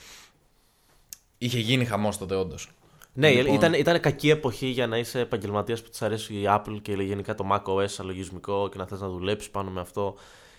είχε 1.37 1.59
γίνει 1.59 1.85
χαμός 1.85 2.17
τότε, 2.17 2.35
όντως. 2.35 2.69
Ναι, 3.13 3.31
Λοιπόν. 3.31 3.55
ήταν, 3.55 3.73
ήταν 3.73 3.99
κακή 3.99 4.29
εποχή 4.29 4.67
για 4.67 4.87
να 4.87 4.97
είσαι 4.97 5.19
επαγγελματίας 5.19 5.81
που 5.81 5.89
της 5.89 6.01
αρέσει 6.01 6.33
η 6.33 6.43
Apple 6.47 6.79
και 6.81 6.93
γενικά 6.93 7.35
το 7.35 7.47
Mac 7.51 7.63
OS 7.63 7.89
σαν 7.89 8.05
λογισμικό 8.05 8.69
και 8.69 8.77
να 8.77 8.85
θες 8.85 8.99
να 8.99 9.09
δουλέψεις 9.09 9.49
πάνω 9.49 9.71
με 9.71 9.79
αυτό. 9.79 10.15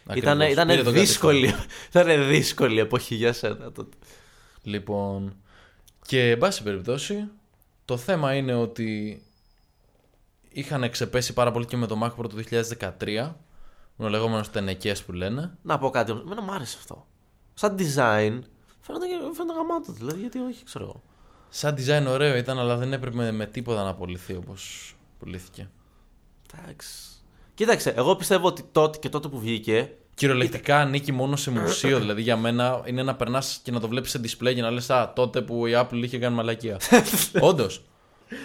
Ακριβώς. 0.06 0.32
Ήταν, 0.32 0.50
ήταν 0.50 0.66
Πήρε 0.68 0.82
τον 0.82 0.92
δύσκολη, 0.92 1.54
ήταν 1.90 2.28
δύσκολη 2.28 2.80
εποχή 2.80 3.14
για 3.14 3.32
σένα 3.32 3.72
τότε. 3.72 3.96
Λοιπόν, 4.62 5.36
και 6.06 6.30
εν 6.30 6.38
πάση 6.38 6.62
περιπτώσει, 6.62 7.28
το 7.84 7.96
θέμα 7.96 8.34
είναι 8.34 8.54
ότι 8.54 9.22
είχαν 10.56 10.90
ξεπέσει 10.90 11.32
πάρα 11.32 11.50
πολύ 11.50 11.66
και 11.66 11.76
με 11.76 11.86
το 11.86 11.98
Mac 12.02 12.24
Pro 12.24 12.28
το 12.28 12.34
2013, 12.98 13.32
με 13.96 14.04
ο 14.04 14.08
λεγόμενος 14.08 14.50
τενεκές 14.50 15.02
που 15.02 15.12
λένε. 15.12 15.56
Να 15.62 15.78
πω 15.78 15.90
κάτι 15.90 16.10
όμως, 16.10 16.24
εμένα 16.24 16.42
μου 16.42 16.52
άρεσε 16.52 16.76
αυτό. 16.78 17.06
Σαν 17.54 17.76
design, 17.78 18.38
φαίνεται, 18.80 19.06
φαίνεται 19.34 19.54
γαμάτο, 19.56 19.92
δηλαδή 19.92 20.20
γιατί 20.20 20.38
όχι, 20.38 20.64
ξέρω 20.64 20.84
εγώ. 20.84 21.02
Σαν 21.48 21.74
design 21.78 22.06
ωραίο 22.08 22.36
ήταν, 22.36 22.58
αλλά 22.58 22.76
δεν 22.76 22.92
έπρεπε 22.92 23.16
με, 23.16 23.32
με 23.32 23.46
τίποτα 23.46 23.82
να 23.82 23.88
απολυθεί 23.88 24.34
όπως 24.34 24.94
πουλήθηκε. 25.18 25.70
Εντάξει. 26.54 26.88
Κοίταξε, 27.54 27.90
εγώ 27.90 28.16
πιστεύω 28.16 28.46
ότι 28.46 28.64
τότε 28.72 28.98
και 28.98 29.08
τότε 29.08 29.28
που 29.28 29.38
βγήκε. 29.38 29.96
Κυριολεκτικά 30.14 30.80
ανήκει 30.80 31.12
μόνο 31.12 31.36
σε 31.36 31.50
μουσείο. 31.50 31.98
δηλαδή 31.98 32.22
για 32.22 32.36
μένα 32.36 32.82
είναι 32.84 33.02
να 33.02 33.14
περνάς 33.14 33.60
και 33.62 33.70
να 33.70 33.80
το 33.80 33.88
βλέπεις 33.88 34.10
σε 34.10 34.20
display 34.22 34.54
και 34.54 34.60
να 34.60 34.70
λες 34.70 34.90
Α, 34.90 35.12
τότε 35.12 35.42
που 35.42 35.66
η 35.66 35.72
Apple 35.74 36.00
είχε 36.02 36.18
κάνει 36.18 36.34
μαλακία. 36.34 36.80
Όντως. 37.40 37.82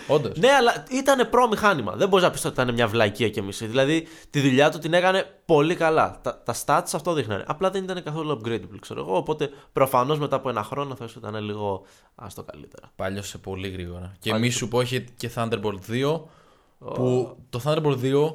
Όντως. 0.08 0.38
Ναι, 0.38 0.48
αλλά 0.48 0.86
ήταν 0.90 1.30
προ 1.30 1.48
μηχάνημα. 1.48 1.96
Δεν 1.96 2.08
μπορείς 2.08 2.26
να 2.26 2.32
πεις 2.32 2.46
ότι 2.46 2.62
ήταν 2.62 2.74
μια 2.74 2.88
βλακεία 2.88 3.30
και 3.30 3.42
μισή. 3.42 3.66
Δηλαδή 3.66 4.08
τη 4.30 4.40
δουλειά 4.40 4.72
του 4.72 4.80
την 4.80 4.94
έκανε 4.94 5.26
πολύ 5.46 5.76
καλά. 5.76 6.20
Τα, 6.22 6.42
τα 6.44 6.56
stats 6.66 6.90
αυτό 6.94 7.14
δείχνανε. 7.14 7.44
Απλά 7.48 7.70
δεν 7.70 7.84
ήταν 7.84 8.04
καθόλου 8.04 8.40
upgradable, 8.40 8.80
ξέρω 8.80 9.00
εγώ. 9.00 9.18
Οπότε 9.18 9.50
προφανώς 9.74 10.20
μετά 10.20 10.36
από 10.36 10.50
ένα 10.50 10.64
χρόνο 10.64 10.96
θα 10.96 11.10
ήταν 11.18 11.44
λίγο 11.44 11.86
άστο 12.16 12.44
καλύτερα. 12.44 12.92
Πάλιωσε 12.96 13.38
πολύ 13.38 13.70
γρήγορα. 13.70 14.16
Και 14.20 14.34
μη 14.34 14.50
σου 14.50 14.68
πω 14.68 14.82
είχε 14.82 15.00
και 15.18 15.32
Thunderbolt 15.36 15.80
2. 15.90 16.22
Που 16.94 17.38
το 17.50 17.62
Thunderbolt 17.66 17.98
2 18.02 18.34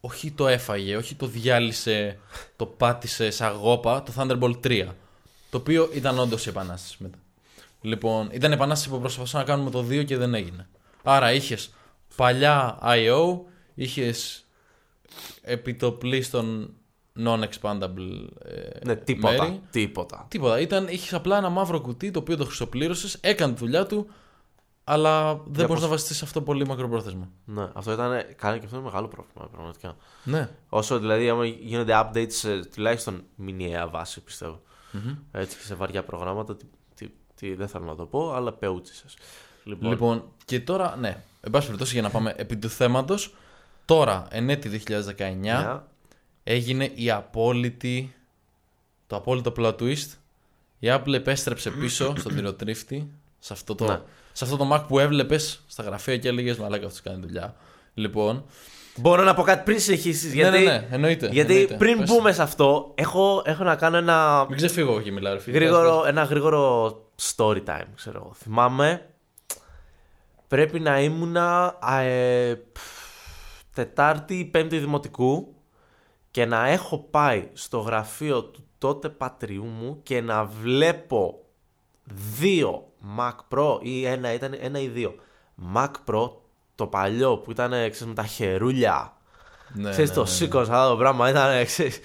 όχι 0.00 0.30
το 0.30 0.46
έφαγε, 0.46 0.96
όχι 0.96 1.14
το 1.14 1.26
διάλυσε, 1.26 2.18
το 2.56 2.66
πάτησε 2.66 3.30
σαν 3.30 3.52
γόπα, 3.52 4.02
το 4.02 4.12
Thunderbolt 4.16 4.66
3. 4.66 4.86
Το 5.50 5.56
οποίο 5.58 5.88
ήταν 5.92 6.18
όντως 6.18 6.46
η 6.46 6.48
επανάσταση 6.48 6.96
μετά. 6.98 7.18
Λοιπόν, 7.80 8.28
ήταν 8.32 8.50
η 8.50 8.54
επανάσταση 8.54 8.90
που 8.90 9.00
προσπαθούσαμε 9.00 9.44
να 9.44 9.50
κάνουμε 9.50 9.70
το 9.70 9.78
2 9.78 10.04
και 10.04 10.16
δεν 10.16 10.34
έγινε. 10.34 10.68
Άρα 11.08 11.32
είχες 11.32 11.74
παλιά 12.16 12.78
I.O., 12.82 13.38
είχες 13.74 14.46
επιτοπλίστων 15.42 16.74
non-expandable 17.18 18.26
ε, 18.44 18.84
Ναι, 18.84 18.96
τίποτα. 18.96 19.42
μέρη. 19.42 19.60
Τίποτα. 19.70 20.26
Τίποτα. 20.28 20.60
Ήταν, 20.60 20.88
είχες 20.88 21.14
απλά 21.14 21.36
ένα 21.36 21.48
μαύρο 21.48 21.80
κουτί 21.80 22.10
το 22.10 22.18
οποίο 22.18 22.36
το 22.36 22.44
χρυσοπλήρωσες, 22.44 23.14
έκανε 23.20 23.52
τη 23.52 23.58
δουλειά 23.58 23.86
του, 23.86 24.06
αλλά 24.84 25.34
δεν 25.34 25.42
Για 25.44 25.50
μπορείς 25.52 25.66
πώς- 25.68 25.80
να 25.82 25.88
βασιστείς 25.88 26.16
σε 26.16 26.24
αυτό 26.24 26.42
πολύ 26.42 26.66
μακροπρόθεσμα. 26.66 27.28
Ναι, 27.44 27.68
αυτό 27.72 27.92
ήταν. 27.92 28.10
Κάνει 28.36 28.58
και 28.58 28.64
αυτό 28.64 28.76
είναι 28.76 28.84
μεγάλο 28.84 29.08
πρόβλημα, 29.08 29.48
πραγματικά. 29.52 29.96
Ναι. 30.24 30.48
Όσο 30.68 30.98
δηλαδή, 30.98 31.28
άμα 31.28 31.44
γίνονται 31.46 31.92
updates 32.04 32.32
σε 32.32 32.60
τουλάχιστον 32.64 33.22
μηνιαία 33.34 33.88
βάση, 33.88 34.20
πιστεύω. 34.20 34.60
Έτσι 35.32 35.56
και 35.56 35.62
σε 35.64 35.74
βαριά 35.74 36.02
προγράμματα, 36.04 36.56
τι, 36.56 36.64
τι, 36.94 37.08
τι, 37.34 37.54
δεν 37.54 37.68
θέλω 37.68 37.84
να 37.84 37.94
το 37.94 38.04
πω, 38.06 38.32
αλλά 38.32 38.52
πεούτσισες. 38.52 39.16
Λοιπόν, 39.68 39.90
Λοιπόν, 39.90 40.24
και 40.44 40.60
τώρα, 40.60 40.96
ναι, 40.96 41.22
εν 41.40 41.50
πάση 41.50 41.64
περιπτώσει 41.66 41.92
για 41.92 42.02
να 42.02 42.10
πάμε 42.10 42.34
επί 42.36 42.56
του 42.56 42.68
θέματος, 42.68 43.34
τώρα, 43.84 44.26
εν 44.30 44.50
έτη 44.50 44.68
2019, 44.68 45.34
ναι, 45.40 45.80
έγινε 46.44 46.90
η 46.94 47.10
απόλυτη, 47.10 48.14
το 49.06 49.16
απόλυτο 49.16 49.52
plot 49.56 49.76
twist. 49.76 50.06
Η 50.78 50.88
Apple 50.90 51.12
επέστρεψε 51.12 51.70
πίσω 51.70 52.12
στον 52.18 52.34
τυροτρίφτη, 52.34 53.10
σε 53.38 53.52
αυτό 53.52 53.74
το, 53.74 53.86
Ναι. 53.86 54.00
σε 54.32 54.44
αυτό 54.44 54.56
το 54.56 54.70
Mac 54.74 54.84
που 54.88 54.98
έβλεπες 54.98 55.62
στα 55.66 55.82
γραφεία 55.82 56.16
και 56.18 56.28
έλεγες 56.28 56.56
Μαλάκα, 56.58 56.86
αυτός 56.86 57.00
κάνει 57.02 57.20
δουλειά. 57.20 57.54
Λοιπόν, 57.94 58.44
Μπορώ 58.98 59.22
να 59.22 59.34
πω 59.34 59.42
κάτι 59.42 59.64
πριν 59.64 59.80
συνεχίσεις. 59.80 60.28
ναι, 60.28 60.34
Γιατί, 60.34 60.58
ναι, 60.58 60.64
ναι, 60.64 60.86
εννοείται. 60.90 61.28
γιατί 61.32 61.52
εννοείται. 61.52 61.74
πριν 61.76 61.98
Πες. 61.98 62.08
μπούμε 62.08 62.32
σε 62.32 62.42
αυτό, 62.42 62.92
έχω, 62.94 63.42
έχω 63.44 63.64
να 63.64 63.76
κάνω 63.76 63.96
ένα 63.96 64.46
Μην 64.48 64.56
ξεφύγω 64.56 64.90
εγώ 64.90 65.00
και 65.00 65.12
μιλάω, 65.12 65.32
ρε 65.34 65.40
φίλε. 65.40 65.56
γρήγορο, 65.56 66.04
ένα 66.06 66.22
γρήγορο 66.22 66.88
story 67.36 67.62
time, 67.66 67.84
ξέρω 67.94 68.18
εγώ. 68.24 68.34
Θυμάμαι, 68.34 69.06
πρέπει 70.48 70.80
να 70.80 71.00
ήμουνα 71.00 71.76
α, 71.80 71.98
ε, 71.98 72.54
πφ, 72.72 72.80
Τετάρτη 73.74 74.38
ή 74.38 74.44
Πέμπτη 74.44 74.78
Δημοτικού 74.78 75.54
και 76.30 76.44
να 76.44 76.68
έχω 76.68 76.98
πάει 76.98 77.48
στο 77.52 77.78
γραφείο 77.78 78.44
του 78.44 78.66
τότε 78.78 79.08
πατριού 79.08 79.64
μου 79.64 80.00
και 80.02 80.20
να 80.20 80.44
βλέπω 80.44 81.44
δύο 82.38 82.92
Mac 83.18 83.34
Pro 83.48 83.78
ή 83.80 84.04
ένα, 84.04 84.32
ήταν 84.32 84.56
ένα 84.60 84.80
ή 84.80 84.88
δύο 84.88 85.14
Mac 85.74 85.90
Pro 86.06 86.30
το 86.74 86.86
παλιό 86.86 87.38
που 87.38 87.50
ήταν 87.50 87.70
ξέρεις, 87.70 88.06
με 88.06 88.14
τα 88.14 88.26
χερούλια 88.26 89.16
Ναι, 89.72 89.90
ξέρεις 89.90 90.08
ναι, 90.08 90.14
το 90.14 90.22
ναι, 90.22 90.28
ναι. 90.28 90.34
σήκωσε 90.34 90.72
αυτό 90.72 90.88
το 90.88 90.96
πράγμα 90.96 91.28
ήταν 91.30 91.64
ξέρεις. 91.64 92.00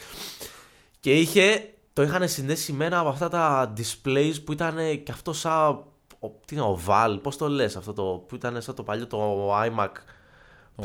και 1.00 1.20
είχε 1.20 1.74
το 1.94 2.02
είχαν 2.02 2.28
συνδέσει 2.28 2.74
με 2.74 2.86
ένα 2.86 3.00
από 3.00 3.10
αυτά 3.10 3.30
τα 3.30 3.74
displays 3.78 4.34
που 4.46 4.52
ήταν 4.52 5.04
και 5.04 5.12
αυτό 5.12 5.34
σαν 5.34 5.84
ο, 6.24 6.28
τι 6.46 6.56
είναι, 6.56 6.78
oval, 6.88 7.20
πώς 7.22 7.38
το 7.38 7.48
λες 7.50 7.76
αυτό 7.76 7.94
το 7.94 8.04
που 8.28 8.36
ήταν 8.36 8.62
σαν 8.62 8.76
το 8.76 8.84
παλιό 8.84 9.08
το 9.08 9.52
iMac 9.58 9.90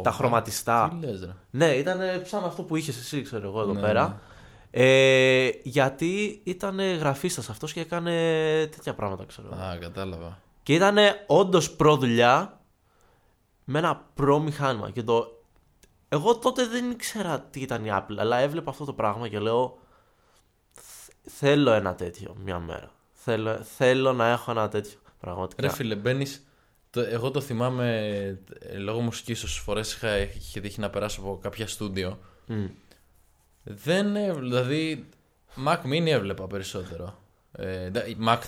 τα 0.02 0.10
Oval. 0.10 0.14
χρωματιστά 0.14 0.96
Τι 1.00 1.06
λες, 1.06 1.20
ρε. 1.20 1.32
ναι, 1.50 1.66
ήταν 1.74 1.98
σαν 2.24 2.44
αυτό 2.44 2.62
που 2.62 2.76
είχες 2.76 2.98
εσύ, 2.98 3.22
ξέρω 3.22 3.48
εγώ 3.48 3.60
εδώ 3.60 3.72
Ναι, 3.72 3.80
πέρα. 3.80 4.20
Ε, 4.70 5.50
γιατί 5.62 6.40
ήταν 6.44 6.80
γραφίστας 6.80 7.48
αυτός 7.50 7.72
και 7.72 7.80
έκανε 7.80 8.10
τέτοια 8.66 8.94
πράγματα, 8.94 9.24
ξέρω 9.24 9.48
εγώ. 9.52 9.62
Α, 9.62 9.76
κατάλαβα. 9.76 10.38
Και 10.62 10.74
ήταν 10.74 10.96
όντως 11.26 11.70
προδουλειά 11.70 12.60
με 13.64 13.78
ένα 13.78 14.04
προ 14.14 14.38
μηχάνημα. 14.38 14.90
Και 14.90 15.02
το... 15.02 15.40
Εγώ 16.08 16.36
τότε 16.38 16.66
δεν 16.66 16.90
ήξερα 16.90 17.40
τι 17.40 17.60
ήταν 17.60 17.84
η 17.84 17.88
Apple, 17.92 18.16
αλλά 18.18 18.36
έβλεπα 18.36 18.70
αυτό 18.70 18.84
το 18.84 18.92
πράγμα 18.92 19.28
και 19.28 19.38
λέω. 19.38 19.78
«Θ- 20.72 21.12
Θέλω 21.28 21.72
ένα 21.72 21.94
τέτοιο 21.94 22.36
μια 22.44 22.58
μέρα. 22.58 22.90
Θέλω, 23.12 23.54
θέλω 23.62 24.12
να 24.12 24.28
έχω 24.28 24.50
ένα 24.50 24.68
τέτοιο. 24.68 24.98
Πραγματικά. 25.26 25.62
Ρε 25.62 25.68
φίλε, 25.68 25.94
μπαίνεις. 25.94 26.46
Εγώ 26.96 27.30
το 27.30 27.40
θυμάμαι 27.40 27.88
ε, 28.58 28.78
λόγω 28.78 29.00
μουσικής 29.00 29.42
όσες 29.42 29.58
φορές 29.58 29.92
είχα 29.92 30.16
είχε 30.18 30.60
τύχει 30.60 30.80
να 30.80 30.90
περάσω 30.90 31.20
από 31.20 31.38
κάποια 31.42 31.66
στούντιο. 31.66 32.18
Μμ. 32.46 32.66
Δεν 33.62 34.16
ε, 34.16 34.32
δηλαδή. 34.32 35.08
Mac 35.66 35.78
Mini 35.82 36.06
έβλεπα 36.06 36.46
περισσότερο. 36.46 37.18
Ε, 37.52 37.88
ντα- 37.90 38.06
η 38.06 38.16
Mac, 38.26 38.38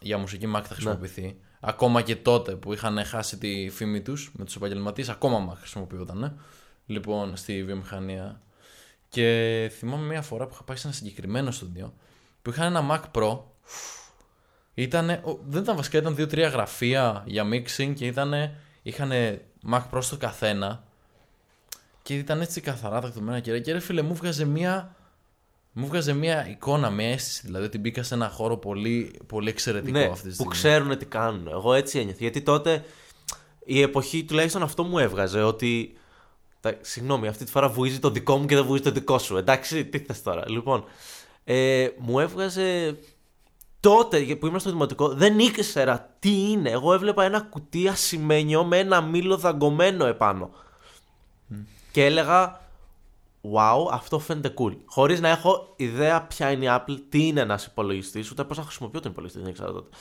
για 0.00 0.18
μουσική 0.18 0.46
Mac 0.56 0.62
θα 0.64 0.74
χρησιμοποιηθεί. 0.74 1.36
Ακόμα 1.60 2.02
και 2.02 2.16
τότε 2.16 2.54
που 2.54 2.72
είχαν 2.72 3.04
χάσει 3.04 3.38
τη 3.38 3.68
φήμη 3.70 4.00
τους 4.02 4.30
με 4.36 4.44
τους 4.44 4.56
επαγγελματίες, 4.56 5.08
ακόμα 5.08 5.52
Mac 5.52 5.56
χρησιμοποιούταν. 5.58 6.22
ε. 6.22 6.34
Λοιπόν, 6.86 7.36
στη 7.36 7.64
βιομηχανία. 7.64 8.40
Και 9.08 9.70
θυμάμαι 9.78 10.06
μια 10.06 10.22
φορά 10.22 10.46
που 10.46 10.52
είχα 10.54 10.62
πάει 10.64 10.76
σε 10.76 10.86
ένα 10.86 10.96
συγκεκριμένο 10.96 11.50
στούντιο 11.50 11.94
που 12.42 12.50
είχαν 12.50 12.76
ένα 12.76 12.86
Mac 13.12 13.18
Pro 13.18 13.38
Ήτανε, 14.82 15.20
ο- 15.24 15.38
δεν 15.48 15.62
ήταν 15.62 15.76
βασικά, 15.76 15.98
ήταν 15.98 16.14
δύο-τρία 16.14 16.48
γραφεία 16.48 17.22
για 17.26 17.44
mixing 17.52 17.92
και 17.94 18.06
ήτανε, 18.06 18.54
είχαν 18.82 19.10
Mac 19.70 19.82
Pro 19.92 19.98
στο 20.00 20.16
καθένα 20.16 20.84
και 22.02 22.14
ήταν 22.14 22.40
έτσι 22.40 22.60
καθαρά 22.60 23.00
τακτωμένα 23.00 23.40
και 23.40 23.50
ρε, 23.52 23.58
και 23.60 23.72
ρε 23.72 23.78
φίλε 23.80 24.02
μου 24.02 24.14
βγάζε 24.14 24.44
μία 24.44 24.96
μου 25.72 25.86
βγάζε 25.86 26.12
μια 26.12 26.48
εικόνα, 26.48 26.90
μια 26.90 27.08
αίσθηση. 27.08 27.40
Δηλαδή 27.44 27.64
ότι 27.64 27.78
μπήκα 27.78 28.02
σε 28.02 28.14
ένα 28.14 28.28
χώρο 28.28 28.56
πολύ, 28.56 29.20
πολύ 29.26 29.48
εξαιρετικό 29.48 29.98
ναι, 29.98 30.04
αυτή 30.04 30.22
τη 30.22 30.28
που 30.28 30.34
στιγμή. 30.34 30.52
ξέρουν 30.52 30.98
τι 30.98 31.04
κάνουν. 31.06 31.48
Εγώ 31.48 31.72
έτσι 31.74 31.98
ένιωθα. 31.98 32.16
Γιατί 32.20 32.40
τότε 32.42 32.84
η 33.64 33.80
εποχή 33.82 34.24
τουλάχιστον 34.24 34.62
αυτό 34.62 34.82
μου 34.82 34.98
έβγαζε 34.98 35.42
ότι. 35.42 35.96
Τα, 36.60 36.74
συγγνώμη, 36.80 37.28
αυτή 37.28 37.44
τη 37.44 37.50
φορά 37.50 37.68
βουίζει 37.68 37.98
το 37.98 38.10
δικό 38.10 38.36
μου 38.36 38.46
και 38.46 38.54
δεν 38.54 38.64
βουίζει 38.64 38.82
το 38.82 38.90
δικό 38.90 39.18
σου. 39.18 39.36
Εντάξει, 39.36 39.84
τι 39.84 39.98
θες 39.98 40.22
τώρα. 40.22 40.50
Λοιπόν, 40.50 40.84
ε, 41.44 41.88
μου 41.98 42.18
έβγαζε 42.20 42.96
τότε 43.80 44.36
που 44.36 44.46
ήμουν 44.46 44.60
στο 44.60 44.70
δημοτικό 44.70 45.08
δεν 45.08 45.38
ήξερα 45.38 46.14
τι 46.18 46.50
είναι. 46.50 46.70
Εγώ 46.70 46.92
έβλεπα 46.92 47.24
ένα 47.24 47.40
κουτί 47.40 47.88
ασημένιο 47.88 48.64
με 48.64 48.78
ένα 48.78 49.00
μήλο 49.00 49.36
δαγκωμένο 49.36 50.04
επάνω. 50.06 50.50
Και 51.92 52.04
έλεγα, 52.04 52.60
wow, 53.42 53.88
αυτό 53.90 54.18
φαίνεται 54.18 54.54
cool. 54.58 54.76
Χωρίς 54.84 55.20
να 55.20 55.28
έχω 55.28 55.72
ιδέα 55.76 56.22
ποια 56.22 56.50
είναι 56.50 56.64
η 56.64 56.68
Apple, 56.70 56.96
τι 57.08 57.26
είναι 57.26 57.40
ένας 57.40 57.66
υπολογιστής, 57.66 58.30
ούτε 58.30 58.44
πώς 58.44 58.56
να 58.56 58.62
χρησιμοποιώ 58.62 59.00
τον 59.00 59.10
υπολογιστή, 59.10 59.40
δεν 59.42 59.50
ήξερα 59.50 59.72
τότε. 59.72 59.96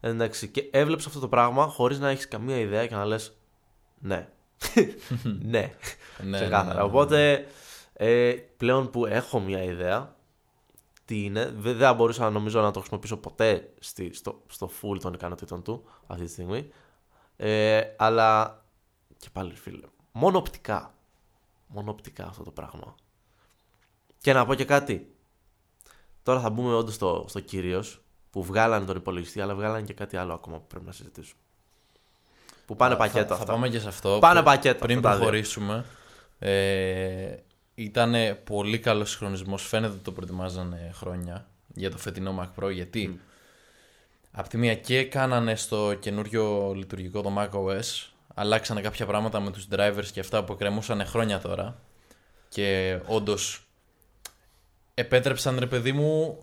Εντάξει, 0.00 0.48
και 0.48 0.68
έβλεψε 0.70 1.08
αυτό 1.08 1.20
το 1.20 1.28
πράγμα 1.28 1.66
χωρίς 1.66 1.98
να 1.98 2.08
έχεις 2.08 2.28
καμία 2.28 2.58
ιδέα 2.58 2.86
και 2.86 2.94
να 2.94 3.04
λες, 3.04 3.32
ναι. 3.98 4.28
ναι. 5.52 5.72
Ναι, 6.22 6.36
Ξεκάθαρα. 6.36 6.64
ναι, 6.64 6.68
ναι, 6.68 6.74
ναι. 6.74 6.82
Οπότε 6.82 7.46
ε, 7.92 8.34
πλέον 8.56 8.90
που 8.90 9.06
έχω 9.06 9.40
μια 9.40 9.62
ιδέα 9.62 10.14
τι 11.12 11.24
είναι, 11.24 11.52
δεν 11.56 11.78
θα 11.78 11.94
μπορούσα 11.94 12.30
νομίζω 12.30 12.60
να 12.60 12.70
το 12.70 12.78
χρησιμοποιήσω 12.78 13.16
ποτέ 13.16 13.72
στη, 13.80 14.12
στο, 14.14 14.42
στο 14.46 14.70
full 14.82 15.00
των 15.00 15.12
ικανότητων 15.12 15.62
του 15.62 15.84
αυτή 16.06 16.24
τη 16.24 16.30
στιγμή. 16.30 16.68
Ε, 17.36 17.80
αλλά 17.96 18.62
και 19.16 19.28
πάλι 19.32 19.54
φίλε, 19.54 19.86
μόνο 20.12 20.38
οπτικά. 20.38 20.94
Μόνο 21.66 21.90
οπτικά 21.90 22.26
αυτό 22.26 22.42
το 22.42 22.50
πράγμα. 22.50 22.94
Και 24.18 24.32
να 24.32 24.46
πω 24.46 24.54
και 24.54 24.64
κάτι. 24.64 25.14
Τώρα 26.22 26.40
θα 26.40 26.50
μπούμε 26.50 26.74
όντως 26.74 26.94
στο, 26.94 27.24
στο 27.28 27.40
κύριο 27.40 27.84
που 28.30 28.42
βγάλανε 28.42 28.84
τον 28.86 28.96
υπολογιστή, 28.96 29.40
αλλά 29.40 29.54
βγάλανε 29.54 29.82
και 29.82 29.94
κάτι 29.94 30.16
άλλο 30.16 30.32
ακόμα 30.32 30.56
που 30.58 30.66
πρέπει 30.66 30.84
να 30.84 30.92
συζητήσουμε. 30.92 31.40
Που 32.66 32.76
πάνε 32.76 32.92
Θα- 32.94 32.98
πακέτο 32.98 33.26
θα, 33.26 33.32
αυτά. 33.34 33.44
θα 33.46 33.52
πάμε 33.52 33.68
και 33.68 33.78
σε 33.78 33.88
αυτό. 33.88 34.18
Πάνε 34.20 34.32
Πριν- 34.40 34.44
πακέτο 34.44 34.78
Πριν 34.78 34.96
αυτά 34.96 35.08
τα 35.08 35.14
δύο. 35.16 35.24
προχωρήσουμε. 35.24 35.84
Ε, 36.38 37.36
ήταν 37.74 38.14
πολύ 38.44 38.78
καλός 38.78 39.10
συγχρονισμός. 39.10 39.66
Φαίνεται 39.66 39.92
ότι 39.92 40.02
το 40.02 40.12
προετοιμάζανε 40.12 40.90
χρόνια 40.94 41.46
για 41.74 41.90
το 41.90 41.98
φετινό 41.98 42.38
Mac 42.40 42.62
Pro. 42.62 42.72
Γιατί 42.72 43.20
απ' 44.30 44.48
τη 44.48 44.56
μία 44.56 44.74
και 44.74 45.04
κάνανε 45.04 45.56
στο 45.56 45.96
καινούριο 46.00 46.72
λειτουργικό 46.76 47.22
το 47.22 47.32
Mac 47.38 47.50
OS. 47.50 48.08
Αλλάξανε 48.34 48.80
κάποια 48.80 49.06
πράγματα 49.06 49.40
με 49.40 49.50
τους 49.50 49.66
drivers 49.70 50.06
και 50.12 50.20
αυτά 50.20 50.44
που 50.44 50.56
κρεμούσαν 50.56 51.06
χρόνια 51.06 51.40
τώρα. 51.40 51.80
Και 52.48 52.98
όντως 53.06 53.66
επέτρεψαν 54.94 55.58
ρε 55.58 55.66
παιδί 55.66 55.92
μου 55.92 56.38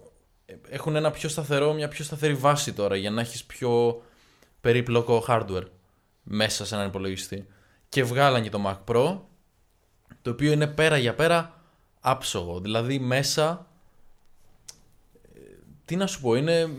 έχουν 0.69 0.95
ένα 0.95 1.11
πιο 1.11 1.29
σταθερό, 1.29 1.73
μια 1.73 1.87
πιο 1.87 2.05
σταθερή 2.05 2.33
βάση 2.33 2.73
τώρα 2.73 2.95
για 2.95 3.11
να 3.11 3.21
έχεις 3.21 3.43
πιο 3.43 4.01
περίπλοκο 4.61 5.25
hardware 5.27 5.65
μέσα 6.23 6.65
σε 6.65 6.75
έναν 6.75 6.87
υπολογιστή. 6.87 7.47
Και 7.89 8.03
βγάλαν 8.03 8.43
και 8.43 8.49
το 8.49 8.63
Mac 8.65 8.93
Pro, 8.93 9.19
το 10.21 10.29
οποίο 10.29 10.51
είναι 10.51 10.67
πέρα 10.67 10.97
για 10.97 11.15
πέρα 11.15 11.61
άψογο. 11.99 12.59
Δηλαδή 12.59 12.99
μέσα, 12.99 13.67
ε, 15.33 15.39
τι 15.85 15.95
να 15.95 16.07
σου 16.07 16.21
πω, 16.21 16.35
είναι... 16.35 16.69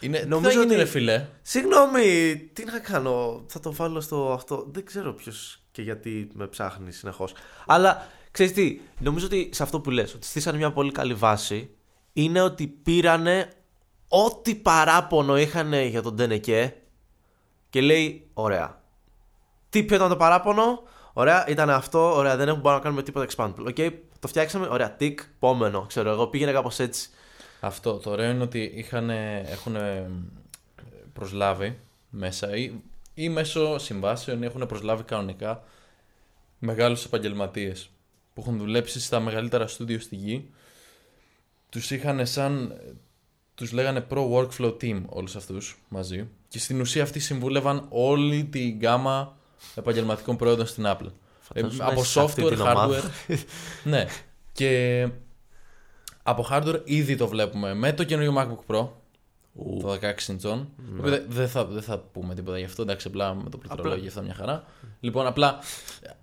είναι 0.00 0.24
Νομίζω 0.28 0.48
τι 0.48 0.54
θα 0.56 0.60
γίνει 0.62 0.74
ότι- 0.74 0.82
ρε 0.82 0.90
φίλε; 0.90 1.26
Συγγνώμη, 1.42 2.36
τι 2.52 2.64
να 2.64 2.78
κάνω. 2.78 3.44
Θα 3.48 3.60
το 3.60 3.72
βάλω 3.72 4.00
στο 4.00 4.32
αυτό. 4.32 4.66
Δεν 4.70 4.84
ξέρω 4.84 5.12
ποιος 5.14 5.62
και 5.72 5.82
γιατί 5.82 6.28
με 6.34 6.46
ψάχνει 6.46 6.92
συνεχώς. 6.92 7.32
Αλλά 7.66 8.06
ξέρεις 8.30 8.52
τι, 8.52 8.80
νομίζω 8.98 9.26
ότι 9.26 9.50
σε 9.52 9.62
αυτό 9.62 9.80
που 9.80 9.90
λες, 9.90 10.14
ότι 10.14 10.26
στήσανε 10.26 10.56
μια 10.56 10.72
πολύ 10.72 10.92
καλή 10.92 11.14
βάση, 11.14 11.70
είναι 12.12 12.40
ότι 12.40 12.66
πήρανε 12.66 13.52
ό,τι 14.08 14.54
παράπονο 14.54 15.38
είχαν 15.38 15.72
για 15.72 16.02
τον 16.02 16.16
Τενεκέ 16.16 16.74
και 17.70 17.80
λέει: 17.80 18.30
Ωραία. 18.34 18.82
Τι 19.68 19.82
ποιο 19.84 19.96
ήταν 19.96 20.08
το 20.08 20.16
παράπονο, 20.16 20.82
Ωραία, 21.12 21.48
ήταν 21.48 21.70
αυτό, 21.70 22.14
ωραία, 22.14 22.36
δεν 22.36 22.48
έχουμε 22.48 22.62
μπορούμε 22.62 22.80
να 22.80 22.84
κάνουμε 22.84 23.02
τίποτα 23.02 23.26
expandable. 23.30 23.66
Οκ, 23.66 23.92
το 24.18 24.28
φτιάξαμε, 24.28 24.66
ωραία, 24.70 24.92
τικ, 24.92 25.20
επόμενο, 25.34 25.86
ξέρω 25.86 26.10
εγώ, 26.10 26.26
πήγαινε 26.26 26.52
κάπως 26.52 26.78
έτσι. 26.78 27.10
Αυτό. 27.60 27.94
Το 27.98 28.10
ωραίο 28.10 28.30
είναι 28.30 28.42
ότι 28.42 28.72
είχαν, 28.74 29.10
έχουν 29.10 29.76
προσλάβει 31.12 31.78
μέσα 32.10 32.56
ή, 32.56 32.72
ή 33.14 33.28
μέσω 33.28 33.78
συμβάσεων 33.78 34.42
έχουν 34.42 34.66
προσλάβει 34.66 35.02
κανονικά 35.02 35.62
μεγάλους 36.58 37.04
επαγγελματίες 37.04 37.90
που 38.34 38.40
έχουν 38.40 38.58
δουλέψει 38.58 39.00
στα 39.00 39.20
μεγαλύτερα 39.20 39.66
στούντιο 39.66 40.00
στη 40.00 40.16
γη. 40.16 40.50
Τους 41.68 41.90
είχαν 41.90 42.26
σαν... 42.26 42.80
Τους 43.54 43.72
λέγανε 43.72 44.06
Pro 44.10 44.30
Workflow 44.30 44.76
Team 44.80 45.02
όλους 45.08 45.36
αυτούς 45.36 45.78
μαζί 45.88 46.28
και 46.48 46.58
στην 46.58 46.80
ουσία 46.80 47.02
αυτοί 47.02 47.18
συμβούλευαν 47.18 47.86
όλη 47.88 48.44
την 48.44 48.76
γκάμα 48.76 49.38
επαγγελματικών 49.74 50.36
προϊόντων 50.36 50.66
στην 50.66 50.84
Apple. 50.86 51.06
Ε, 51.52 51.60
Φαντάζομαι 51.60 51.84
από 51.84 52.04
σε 52.04 52.20
αυτή 52.20 52.42
software, 52.44 52.48
την 52.48 52.60
ομάδα. 52.60 53.00
hardware. 53.00 53.36
ναι. 53.84 54.06
Και 54.52 55.08
από 56.22 56.46
hardware 56.50 56.80
ήδη 56.84 57.16
το 57.16 57.28
βλέπουμε 57.28 57.74
με 57.74 57.92
το 57.92 58.04
καινούριο 58.04 58.34
MacBook 58.36 58.74
Pro, 58.74 58.88
το 59.80 59.98
16 60.00 60.32
inch. 60.32 60.64
Δεν 61.00 61.24
δεν 61.28 61.48
θα, 61.48 61.64
δεν 61.64 61.82
θα 61.82 61.98
πούμε 61.98 62.34
τίποτα 62.34 62.58
γι' 62.58 62.64
αυτό, 62.64 62.82
εντάξει, 62.82 63.06
απλά 63.06 63.34
με 63.34 63.50
το 63.50 63.58
πληκτρολόγιο 63.58 64.08
αυτά 64.08 64.22
μια 64.22 64.34
χαρά. 64.34 64.64
Λοιπόν, 65.00 65.26
απλά 65.26 65.58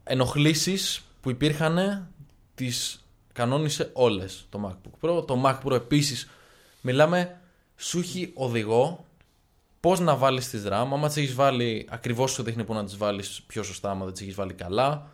ενοχλήσεις 0.03 1.01
που 1.21 1.29
υπήρχαν 1.29 2.07
τις 2.55 3.05
κανόνισε 3.33 3.89
όλες 3.93 4.45
το 4.49 4.59
MacBook 4.67 5.09
Pro. 5.09 5.27
Το 5.27 5.41
Mac 5.45 5.57
Pro 5.63 5.71
επίσης, 5.75 6.29
μιλάμε, 6.81 7.39
σου 7.75 7.99
έχει 7.99 8.31
οδηγό 8.33 9.05
πώς 9.87 9.99
να 9.99 10.15
βάλεις 10.15 10.49
τις 10.49 10.63
RAM. 10.65 10.71
Άμα 10.71 11.07
τις 11.07 11.17
έχεις 11.17 11.33
βάλει, 11.33 11.87
ακριβώς 11.89 12.31
σου 12.31 12.43
δείχνει 12.43 12.63
πού 12.63 12.73
να 12.73 12.83
τις 12.83 12.97
βάλεις 12.97 13.41
πιο 13.47 13.63
σωστά, 13.63 13.89
άμα 13.89 14.03
δεν 14.03 14.13
τις 14.13 14.21
έχεις 14.21 14.35
βάλει 14.35 14.53
καλά. 14.53 15.09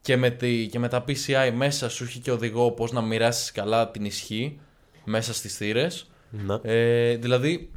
Και 0.00 0.16
με, 0.16 0.30
τη, 0.30 0.66
και 0.66 0.78
με 0.78 0.88
τα 0.88 1.04
PCI 1.08 1.52
μέσα 1.54 1.88
σου 1.88 2.04
έχει 2.04 2.18
και 2.18 2.30
οδηγό 2.30 2.70
πώς 2.70 2.92
να 2.92 3.00
μοιράσεις 3.00 3.52
καλά 3.52 3.90
την 3.90 4.04
ισχύ 4.04 4.60
μέσα 5.04 5.34
στις 5.34 5.56
θύρες. 5.56 6.10
Ναι. 6.30 6.58
Ε, 6.62 7.16
δηλαδή, 7.16 7.70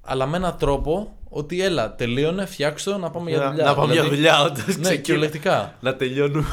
αλλά 0.00 0.26
με 0.26 0.36
έναν 0.36 0.56
τρόπο 0.58 1.16
ότι 1.28 1.62
έλα, 1.62 1.94
τελείωνε, 1.94 2.46
φτιάξτε 2.46 2.90
το, 2.90 2.98
να 2.98 3.10
πάμε 3.10 3.30
για 3.30 3.38
Να, 3.38 3.50
δουλειά. 3.50 3.64
να 3.64 3.74
πάμε 3.74 3.92
για 3.92 4.02
Δηλαδή, 4.02 4.16
δουλειά, 4.16 4.42
όντως. 4.42 4.76
Ναι, 4.76 4.96
κυριολεκτικά. 4.96 5.74
Να 5.80 5.96
τελειώνουμε. 5.96 6.46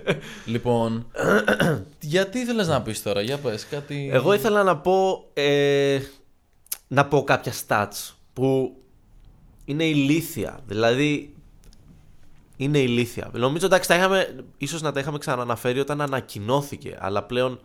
λοιπόν, 0.52 1.06
γιατί 2.00 2.38
ήθελες 2.38 2.68
να 2.68 2.82
πεις 2.82 3.02
τώρα, 3.02 3.20
για 3.20 3.38
πες 3.38 3.66
κάτι... 3.66 4.10
Εγώ 4.12 4.34
ήθελα 4.34 4.62
να 4.62 4.76
πω. 4.76 5.24
Ε, 5.34 5.98
να 6.92 7.06
πω 7.06 7.24
κάποια 7.24 7.52
stats 7.66 8.12
που 8.32 8.76
είναι 9.64 9.84
ηλίθια. 9.84 10.60
Δηλαδή. 10.66 11.34
Είναι 12.56 12.78
ηλίθια. 12.78 13.30
Νομίζω 13.32 13.66
εντάξει, 13.66 13.88
τα 13.88 13.94
είχαμε, 13.94 14.44
ίσως 14.58 14.82
να 14.82 14.92
τα 14.92 15.00
είχαμε 15.00 15.18
ξαναναφέρει 15.18 15.80
όταν 15.80 16.00
ανακοινώθηκε, 16.00 16.96
αλλά 17.00 17.22
πλέον 17.24 17.60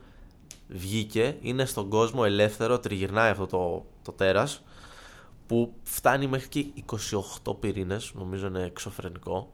βγήκε, 0.68 1.38
είναι 1.42 1.66
στον 1.66 1.90
κόσμο 1.90 2.22
ελεύθερο, 2.26 2.80
τριγυρνάει 2.80 3.30
αυτό 3.30 3.46
το, 3.46 3.86
το 4.02 4.12
τέρας, 4.12 4.64
που 5.48 5.74
φτάνει 5.84 6.28
μέχρι 6.28 6.48
και 6.48 6.66
28 7.44 7.60
πυρήνες, 7.60 8.12
νομίζω 8.16 8.48
είναι 8.48 8.64
εξωφρενικό. 8.64 9.54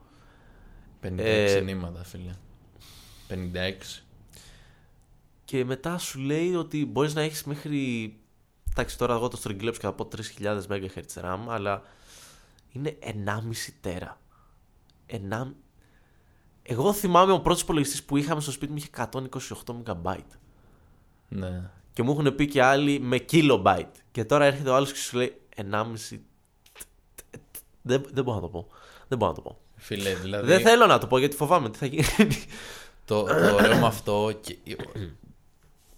56 1.02 1.18
ε, 1.18 1.60
νήματα, 1.60 2.04
φίλε. 2.04 2.34
56. 3.28 4.02
Και 5.44 5.64
μετά 5.64 5.98
σου 5.98 6.18
λέει 6.18 6.54
ότι 6.54 6.86
μπορείς 6.86 7.14
να 7.14 7.22
έχεις 7.22 7.44
μέχρι. 7.44 8.14
Εντάξει, 8.72 8.98
τώρα 8.98 9.14
εγώ 9.14 9.28
το 9.28 9.36
στρογγυλέψω 9.36 9.80
και 9.80 9.86
θα 9.86 9.92
πω 9.92 10.08
3000 10.38 10.60
MHz 10.68 11.24
RAM, 11.24 11.38
αλλά 11.48 11.82
είναι 12.72 12.98
1,5 13.00 13.12
τέρα. 13.80 14.18
1... 15.08 15.52
Εγώ 16.62 16.92
θυμάμαι 16.92 17.32
ο 17.32 17.40
πρώτος 17.40 17.62
υπολογιστής 17.62 18.02
που 18.02 18.16
είχαμε 18.16 18.40
στο 18.40 18.50
σπίτι 18.50 18.72
μου 18.72 18.78
είχε 18.78 18.88
128 18.94 19.74
MB. 19.86 20.16
Ναι. 21.28 21.70
Και 21.92 22.02
μου 22.02 22.10
έχουν 22.10 22.34
πει 22.34 22.46
και 22.46 22.62
άλλοι 22.62 23.00
με 23.00 23.24
kilobyte. 23.30 23.92
Και 24.10 24.24
τώρα 24.24 24.44
έρχεται 24.44 24.70
ο 24.70 24.74
άλλος 24.74 24.92
και 24.92 24.98
σου 24.98 25.16
λέει 25.16 25.40
1,5. 25.56 26.18
Δεν, 27.82 28.04
δεν 28.12 28.24
μπορώ 28.24 28.36
να 28.36 28.42
το 28.42 28.48
πω. 28.48 28.66
Δεν 29.08 29.18
μπορώ 29.18 29.30
να 29.30 29.36
το 29.36 29.42
πω. 29.42 29.58
Φίλε, 29.76 30.14
δηλαδή... 30.14 30.46
Δεν 30.46 30.60
θέλω 30.60 30.86
να 30.86 30.98
το 30.98 31.06
πω 31.06 31.18
γιατί 31.18 31.36
φοβάμαι 31.36 31.70
τι 31.70 31.78
θα 31.78 31.86
γίνει. 31.86 32.04
Το, 33.04 33.22
το 33.22 33.54
ωραίο 33.54 33.76
με 33.76 33.86
αυτό 33.86 34.38
και 34.40 34.56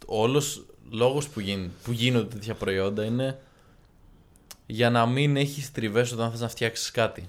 ο 0.07 0.23
όλος 0.23 0.67
λόγος 0.91 1.29
που, 1.29 1.41
γίν, 1.41 1.71
που 1.85 1.93
γίνονται 1.93 2.35
τέτοια 2.35 2.55
προϊόντα 2.55 3.05
είναι 3.05 3.39
για 4.67 4.91
να 4.91 5.07
μην 5.07 5.37
έχεις 5.37 5.73
τριβές 5.73 6.13
όταν 6.13 6.31
θες 6.31 6.41
να 6.41 6.49
φτιάξεις 6.49 6.91
κάτι. 6.91 7.29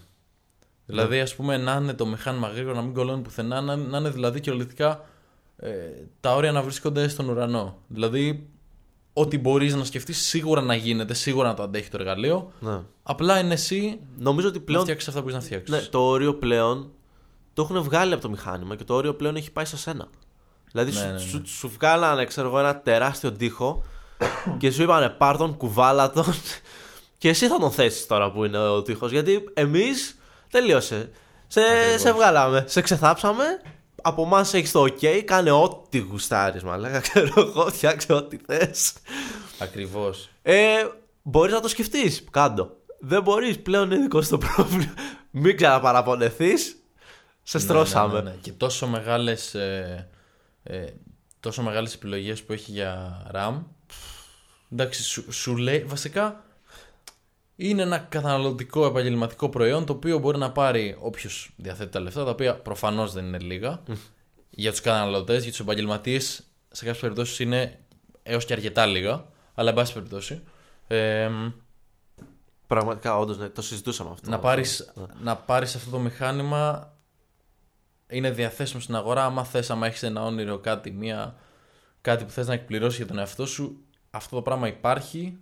Δηλαδή, 0.85 1.19
ας 1.19 1.35
πούμε, 1.35 1.57
να 1.57 1.73
είναι 1.75 1.93
το 1.93 2.05
μηχάνημα 2.05 2.47
γρήγορο, 2.47 2.75
να 2.75 2.81
μην 2.81 2.93
κολλώνει 2.93 3.21
πουθενά, 3.21 3.61
να, 3.61 3.75
να 3.75 3.97
είναι 3.97 4.09
δηλαδή 4.09 4.39
κυριολεκτικά 4.39 5.05
ε, 5.57 5.69
τα 6.19 6.35
όρια 6.35 6.51
να 6.51 6.61
βρίσκονται 6.61 7.07
στον 7.07 7.29
ουρανό. 7.29 7.77
Δηλαδή, 7.87 8.49
ό,τι 9.13 9.37
μπορείς 9.37 9.75
να 9.75 9.83
σκεφτείς 9.83 10.27
σίγουρα 10.27 10.61
να 10.61 10.75
γίνεται, 10.75 11.13
σίγουρα 11.13 11.47
να 11.47 11.53
το 11.53 11.63
αντέχει 11.63 11.89
το 11.89 11.97
εργαλείο. 11.99 12.51
ναι. 12.59 12.81
Απλά 13.03 13.39
είναι 13.39 13.53
εσύ 13.53 13.99
Νομίζω 14.17 14.47
ότι 14.47 14.57
να 14.57 14.63
πλέον 14.63 14.81
φτιάξεις 14.81 15.07
αυτά 15.07 15.19
που 15.19 15.25
μπορείς 15.25 15.41
να 15.41 15.45
φτιάξεις. 15.45 15.69
Ναι, 15.83 15.89
το 15.89 15.99
όριο 15.99 16.35
πλέον 16.35 16.91
το 17.53 17.61
έχουν 17.61 17.81
βγάλει 17.81 18.13
από 18.13 18.21
το 18.21 18.29
μηχάνημα 18.29 18.75
και 18.75 18.83
το 18.83 18.93
όριο 18.93 19.15
πλέον 19.15 19.35
έχει 19.35 19.51
πάει 19.51 19.65
σε 19.65 19.77
σένα. 19.77 20.07
Δηλαδή 20.75 20.91
Ναι, 20.91 20.97
σου, 20.97 21.05
ναι, 21.05 21.11
ναι. 21.11 21.19
Σου, 21.19 21.41
σου 21.45 21.69
βγάλανε 21.69 22.25
ξέρω 22.25 22.47
εγώ, 22.47 22.59
ένα 22.59 22.79
τεράστιο 22.79 23.31
τοίχο 23.31 23.83
και 24.59 24.71
σου 24.71 24.83
είπανε 24.83 25.09
πάρ 25.09 25.37
τον, 25.37 25.57
κουβάλα 25.57 26.11
τον 26.11 26.33
και 27.17 27.29
εσύ 27.29 27.47
θα 27.47 27.57
τον 27.57 27.71
θέσεις 27.71 28.05
τώρα 28.05 28.31
που 28.31 28.45
είναι 28.45 28.57
ο 28.57 28.81
τοίχος. 28.81 29.11
Γιατί 29.11 29.43
εμείς 29.53 30.19
τελείωσε. 30.49 31.09
Σε, 31.47 31.61
Ακριβώς. 31.61 32.01
σε 32.01 32.11
βγάλαμε, 32.11 32.63
σε 32.67 32.81
ξεθάψαμε. 32.81 33.43
Από 34.01 34.21
εμάς 34.21 34.53
έχεις 34.53 34.71
το 34.71 34.83
OK, 34.83 35.21
κάνε 35.25 35.51
ό,τι 35.51 35.97
γουστάρεις, 35.97 36.63
μαλάκα. 36.63 36.99
Ξέρω 37.09 37.33
εγώ, 37.35 37.67
φτιάξε 37.69 38.13
ό,τι 38.13 38.37
θες. 38.45 38.93
Ακριβώς. 39.59 40.29
Ε, 40.41 40.75
μπορείς 41.21 41.53
να 41.53 41.59
το 41.59 41.67
σκεφτείς. 41.67 42.23
Κάντο. 42.31 42.69
Δεν 42.99 43.21
μπορείς, 43.21 43.59
πλέον 43.59 43.91
είναι 43.91 44.01
δικό 44.01 44.21
σου 44.21 44.29
το 44.29 44.37
πρόβλημα. 44.37 44.93
Μην 45.31 45.57
ξαναπαραπονεθείς. 45.57 46.75
Σε 47.43 47.59
στρώσαμε. 47.59 48.13
Ναι, 48.13 48.21
ναι, 48.21 48.29
ναι. 48.29 48.35
Και 48.41 48.51
τόσο 48.51 48.87
μεγάλες, 48.87 49.53
ε, 49.53 50.09
ε, 50.67 50.85
τόσο 51.39 51.61
μεγάλες 51.61 51.93
επιλογές 51.93 52.43
που 52.43 52.53
έχει 52.53 52.71
για 52.71 53.21
RAM. 53.33 53.61
Εντάξει, 54.71 55.03
σου, 55.03 55.31
σου 55.31 55.57
λέει, 55.57 55.83
βασικά 55.83 56.43
είναι 57.55 57.81
ένα 57.81 57.97
καταναλωτικό 57.97 58.85
επαγγελματικό 58.85 59.49
προϊόν 59.49 59.85
το 59.85 59.93
οποίο 59.93 60.19
μπορεί 60.19 60.37
να 60.37 60.51
πάρει 60.51 60.97
όποιος 60.99 61.51
διαθέτει 61.55 61.91
τα 61.91 61.99
λεφτά, 61.99 62.23
τα 62.23 62.29
οποία 62.29 62.55
προφανώς 62.55 63.13
δεν 63.13 63.25
είναι 63.25 63.39
λίγα. 63.39 63.83
για 64.49 64.71
τους 64.71 64.81
καταναλωτές, 64.81 65.41
για 65.41 65.51
τους 65.51 65.59
επαγγελματίες, 65.59 66.43
σε 66.71 66.83
κάποιες 66.85 67.01
περιπτώσεις 67.01 67.39
είναι 67.39 67.79
έως 68.23 68.45
και 68.45 68.53
αρκετά 68.53 68.85
λίγα, 68.85 69.25
αλλά 69.55 69.69
εν 69.69 69.75
πάση 69.75 69.93
περιπτώσει. 69.93 70.41
Ε, 70.87 71.29
Πραγματικά, 72.67 73.17
όντως, 73.17 73.37
ναι, 73.37 73.49
το 73.49 73.61
συζητούσαμε 73.61 74.09
αυτό. 74.11 74.29
να 74.29 74.39
πάρεις, 74.39 74.93
να 75.21 75.35
πάρεις 75.35 75.75
αυτό 75.75 75.89
το 75.89 75.99
μηχάνημα 75.99 76.93
είναι 78.07 78.31
διαθέσιμο 78.31 78.81
στην 78.81 78.95
αγορά 78.95 79.25
άμα 79.25 79.43
θες, 79.43 79.69
άμα 79.69 79.87
έχεις 79.87 80.03
ένα 80.03 80.23
όνειρο 80.23 80.57
κάτι, 80.57 80.91
μια, 80.91 81.35
κάτι 82.01 82.23
που 82.23 82.31
θες 82.31 82.47
να 82.47 82.53
εκπληρώσεις 82.53 82.97
για 82.97 83.07
τον 83.07 83.17
εαυτό 83.17 83.45
σου 83.45 83.79
αυτό 84.09 84.35
το 84.35 84.41
πράγμα 84.41 84.67
υπάρχει 84.67 85.37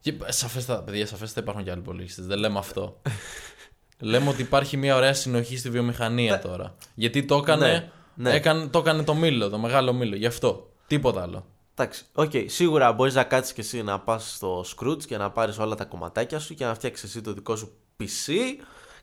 και 0.00 0.14
σαφέστατα, 0.28 0.82
παιδιά, 0.82 1.06
σαφέστατα 1.06 1.40
υπάρχουν 1.40 1.64
και 1.64 1.70
άλλοι 1.70 1.80
υπολογιστές, 1.80 2.26
δεν 2.26 2.38
λέμε 2.38 2.58
αυτό 2.58 3.00
λέμε 4.02 4.28
ότι 4.28 4.42
υπάρχει 4.42 4.76
μια 4.76 4.96
ωραία 4.96 5.14
συνοχή 5.14 5.56
στη 5.56 5.70
βιομηχανία 5.70 6.38
τώρα. 6.38 6.74
Γιατί 6.94 7.24
το 7.24 7.36
έκανε, 7.36 7.90
Ναι, 8.14 8.30
ναι. 8.30 8.36
έκανε, 8.36 8.66
το 8.66 8.78
έκανε 8.78 9.02
το 9.02 9.14
μήλο, 9.14 9.48
το 9.48 9.58
μεγάλο 9.58 9.92
μήλο. 9.92 10.16
Γι' 10.16 10.26
αυτό. 10.26 10.70
Τίποτα 10.86 11.22
άλλο. 11.22 11.46
Εντάξει, 11.74 12.04
οκ, 12.12 12.30
σίγουρα 12.46 12.92
μπορείς 12.92 13.14
να 13.14 13.24
κάτσεις 13.24 13.52
και 13.52 13.60
εσύ 13.60 13.82
να 13.82 14.00
πας 14.00 14.34
στο 14.34 14.64
Skroutz 14.76 15.04
και 15.04 15.16
να 15.16 15.30
πάρεις 15.30 15.58
όλα 15.58 15.74
τα 15.74 15.84
κομματάκια 15.84 16.38
σου 16.38 16.54
και 16.54 16.64
να 16.64 16.74
φτιάξεις 16.74 17.08
εσύ 17.08 17.20
το 17.20 17.32
δικό 17.32 17.56
σου 17.56 17.72
PC 18.00 18.32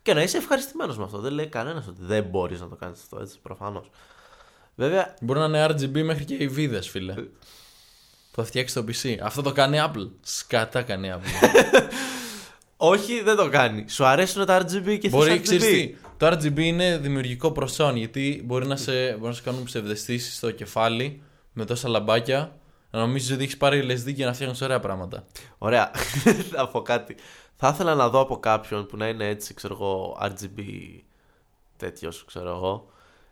και 0.02 0.14
να 0.14 0.22
είσαι 0.22 0.38
ευχαριστημένος 0.38 0.98
με 0.98 1.04
αυτό. 1.04 1.18
Δεν 1.18 1.34
λέει 1.34 1.48
κανένας 1.48 1.88
ότι 1.88 2.02
δεν 2.02 2.24
μπορείς 2.24 2.60
να 2.60 2.68
το 2.68 2.76
κάνεις 2.76 3.00
αυτό, 3.00 3.20
έτσι, 3.22 3.40
προφανώς. 3.42 3.90
Βέβαια, 4.76 5.14
Μπορεί 5.22 5.40
να 5.40 5.46
είναι 5.46 5.66
RGB 5.66 6.04
μέχρι 6.04 6.26
και 6.26 6.34
οι 6.34 6.48
βίδες, 6.48 6.90
φίλε. 6.90 7.12
Ε. 7.12 7.16
που 8.32 8.42
θα 8.42 8.44
φτιάξει 8.44 8.74
το 8.74 8.84
PC. 8.88 9.18
Αυτό 9.22 9.42
το 9.42 9.52
κάνει 9.52 9.78
Apple. 9.82 10.10
Σκατά 10.22 10.82
κάνει 10.82 11.14
Apple. 11.14 11.50
όχι, 12.92 13.22
δεν 13.22 13.36
το 13.36 13.50
κάνει. 13.50 13.86
Σου 13.90 14.06
αρέσουν 14.06 14.46
τα 14.46 14.62
RGB 14.62 14.98
και 15.00 15.10
μπορεί, 15.10 15.30
θες 15.30 15.42
ξέρεις 15.42 15.64
RGB. 15.64 15.72
τι, 15.72 15.96
το 16.18 16.28
RGB 16.28 16.58
είναι 16.58 16.98
δημιουργικό 16.98 17.52
προσόν 17.52 17.96
γιατί 17.96 18.42
μπορεί 18.46 18.68
να 18.68 18.76
σε, 18.76 19.12
μπορεί 19.12 19.28
να 19.28 19.34
σε 19.34 19.42
κάνουν 19.42 19.64
ψευδαισθήσεις 19.64 20.36
στο 20.36 20.52
κεφάλι 20.52 21.22
με 21.54 21.66
τόσα 21.66 21.90
λαμπάκια. 21.90 22.58
Να 22.92 23.00
νομίζεις 23.00 23.32
ότι 23.32 23.44
έχεις 23.44 23.58
πάρει 23.58 23.88
LSD 23.88 24.14
και 24.14 24.26
να 24.26 24.34
φτιάχνεις 24.34 24.62
ωραία 24.62 24.80
πράγματα. 24.80 25.24
Ωραία, 25.58 25.92
θα 26.52 26.68
πω 26.68 26.82
κάτι. 26.82 27.16
Θα 27.62 27.68
ήθελα 27.68 27.96
να 27.96 28.10
δω 28.10 28.20
από 28.20 28.40
κάποιον 28.40 28.86
που 28.86 28.98
να 28.98 29.08
είναι 29.08 29.28
έτσι, 29.28 29.54
ξέρω 29.54 29.74
εγώ, 29.74 30.18
RGB 30.22 30.64
τέτοιος, 31.78 32.26
ξέρω 32.26 32.50
εγώ, 32.50 32.92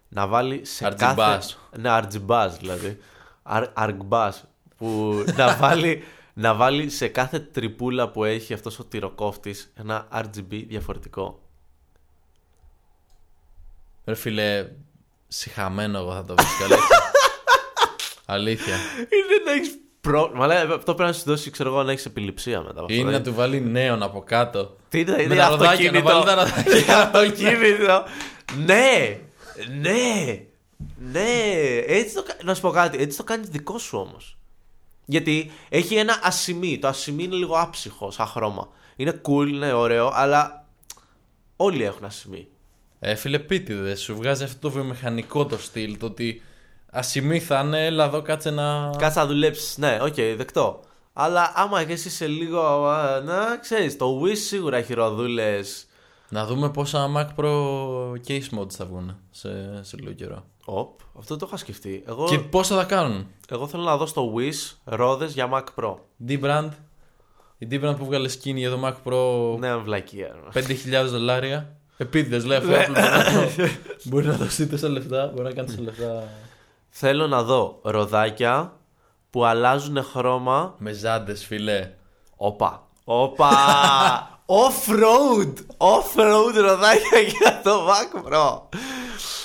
να 0.09 0.27
βάλει 0.27 0.65
σε 0.65 0.87
RG 0.87 0.95
κάθε... 0.97 1.15
buzz. 1.39 1.55
Ναι, 1.79 1.89
RG 1.99 2.25
buzz 2.27 2.49
δηλαδή. 2.59 2.99
Ar- 3.43 3.73
Arg 3.77 3.97
buzz. 4.09 4.31
Που 4.77 5.23
να 5.35 5.55
βάλει, 5.59 6.03
να 6.33 6.53
βάλει 6.55 6.89
σε 6.89 7.07
κάθε 7.07 7.39
τρυπούλα 7.39 8.09
που 8.09 8.23
έχει 8.23 8.53
αυτός 8.53 8.79
ο 8.79 8.83
τυροκόφτης 8.85 9.71
ένα 9.75 10.07
RGB 10.13 10.63
διαφορετικό. 10.67 11.39
Ρε 14.05 14.15
φίλε, 14.15 14.69
συχαμένο 15.27 15.97
εγώ 15.97 16.13
θα 16.13 16.25
το 16.25 16.35
βρίσκω. 16.35 16.63
αλήθεια. 16.63 16.97
αλήθεια. 18.35 18.75
Είναι 18.99 19.43
να 19.45 19.51
έχεις 19.51 19.77
πρόβλημα. 20.11 20.43
Αλλά 20.43 20.55
αυτό 20.75 20.93
πρέπει 20.95 21.01
να 21.11 21.13
σου 21.13 21.23
δώσει, 21.25 21.49
ξέρω 21.49 21.69
εγώ, 21.69 21.83
να 21.83 21.91
έχεις 21.91 22.05
επιληψία 22.05 22.57
μετά. 22.59 22.71
από 22.71 22.81
αυτό. 22.81 22.93
Είναι 22.93 23.11
να 23.11 23.21
του 23.21 23.33
βάλει 23.33 23.61
νέον 23.61 24.03
από 24.03 24.21
κάτω. 24.21 24.75
Τι 24.89 24.99
είναι, 24.99 25.11
Με 25.15 25.21
είναι 25.23 25.35
τα 25.35 25.49
ροδάκια, 25.49 25.91
να 25.91 25.97
αυτοκίνητο. 25.97 26.03
βάλει 26.03 26.25
τα 26.25 26.35
ροδάκια. 26.35 26.97
αυτοκίνητο. 27.03 28.03
ναι, 28.65 29.19
ναι, 29.79 30.39
ναι. 31.11 31.29
Έτσι 31.87 32.13
το, 32.15 32.23
κα- 32.23 32.37
να 32.43 32.53
σου 32.53 32.61
πω 32.61 32.69
κάτι, 32.69 32.97
έτσι 33.01 33.17
το 33.17 33.23
κάνεις 33.23 33.49
δικό 33.49 33.77
σου 33.77 33.97
όμως. 33.97 34.37
Γιατί 35.05 35.51
έχει 35.69 35.95
ένα 35.95 36.19
ασημί. 36.23 36.77
Το 36.79 36.87
ασημί 36.87 37.23
είναι 37.23 37.35
λίγο 37.35 37.55
άψυχο 37.59 38.11
σαν 38.11 38.25
χρώμα. 38.27 38.67
Είναι 38.95 39.21
cool, 39.29 39.47
είναι 39.47 39.73
ωραίο, 39.73 40.11
αλλά 40.13 40.65
όλοι 41.55 41.83
έχουν 41.83 42.05
ασημί. 42.05 42.47
Ε, 42.99 43.15
φίλε, 43.15 43.39
επίτηδες, 43.39 43.95
σου 43.95 44.15
βγάζει 44.15 44.43
αυτό 44.43 44.57
το 44.59 44.69
βιομηχανικό 44.71 45.45
το 45.45 45.57
στυλ. 45.57 45.97
Το 45.97 46.05
ότι 46.05 46.41
ασημί 46.91 47.39
θα 47.39 47.59
είναι, 47.59 47.85
έλα 47.85 48.05
εδώ 48.05 48.21
κάτσε 48.21 48.49
να. 48.49 48.89
Κάτσε 48.97 49.19
να 49.19 49.25
δουλέψεις. 49.25 49.77
Ναι, 49.77 49.97
οκ, 50.01 50.13
δεκτό. 50.37 50.79
Αλλά 51.13 51.51
άμα 51.55 51.83
και 51.83 51.93
εσύ 51.93 52.09
σε 52.09 52.27
λίγο. 52.27 52.59
α, 52.87 53.21
Να 53.25 53.57
ξέρεις, 53.61 53.97
το 53.97 54.21
Wish 54.23 54.37
σίγουρα 54.37 54.77
έχει 54.77 54.93
ροδούλες. 54.93 55.85
Να 56.29 56.45
δούμε 56.45 56.69
πόσα 56.69 57.09
Mac 57.17 57.43
Pro 57.43 57.51
case 58.27 58.59
mods 58.59 58.71
θα 58.71 58.85
βγουν 58.85 59.17
σε, 59.31 59.49
σε 59.81 59.97
λίγο 59.99 60.11
καιρό. 60.11 60.43
Οπ, 60.65 60.99
αυτό 61.19 61.37
το 61.37 61.45
είχα 61.47 61.57
σκεφτεί. 61.57 62.03
Εγώ, 62.07 62.25
Και 62.25 62.39
πόσα 62.39 62.75
θα 62.75 62.83
κάνουν; 62.83 63.27
εγώ 63.49 63.67
θέλω 63.67 63.83
να 63.83 63.97
δω 63.97 64.05
στο 64.05 64.33
Wish 64.37 64.75
ρόδες 64.83 65.33
για 65.33 65.49
Mac 65.53 65.63
Pro. 65.83 65.95
dbrand. 66.27 66.69
Η 67.57 67.67
D-Brand 67.71 67.95
που 67.97 68.05
βγάλε 68.05 68.29
skin 68.29 68.53
για 68.55 68.69
το 68.69 68.79
Mac 68.85 68.93
Pro 69.11 69.59
Ναι, 69.59 69.75
βλακία. 69.75 70.35
5.000 70.53 71.05
δολάρια. 71.07 71.75
Επίτηδες, 71.97 72.45
λέει 72.45 72.57
αυτό. 72.57 72.71
Apple, 72.71 72.91
μπορεί 72.93 73.57
να- 73.57 73.69
Μπορεί 74.03 74.25
να 74.27 74.33
δώσει 74.33 74.67
τόσα 74.67 74.89
λεφτά. 74.89 75.31
Μπορεί 75.35 75.43
να 75.43 75.51
κάνει 75.53 75.67
τόσα 75.67 75.81
λεφτά. 75.81 76.23
Θέλω 76.99 77.27
να 77.27 77.43
δω 77.43 77.79
ροδάκια 77.83 78.73
που 79.29 79.45
αλλάζουν 79.45 80.03
χρώμα. 80.03 80.75
Με 80.77 80.91
ζάντες, 80.91 81.45
φιλέ. 81.45 81.91
Όπα. 82.35 82.87
Όπα. 83.03 83.49
Off-road. 84.63 85.53
Off-road 85.77 86.53
ροδάκια 86.55 87.19
για 87.19 87.61
το 87.63 87.87
Mac 87.87 88.29
Pro. 88.29 88.61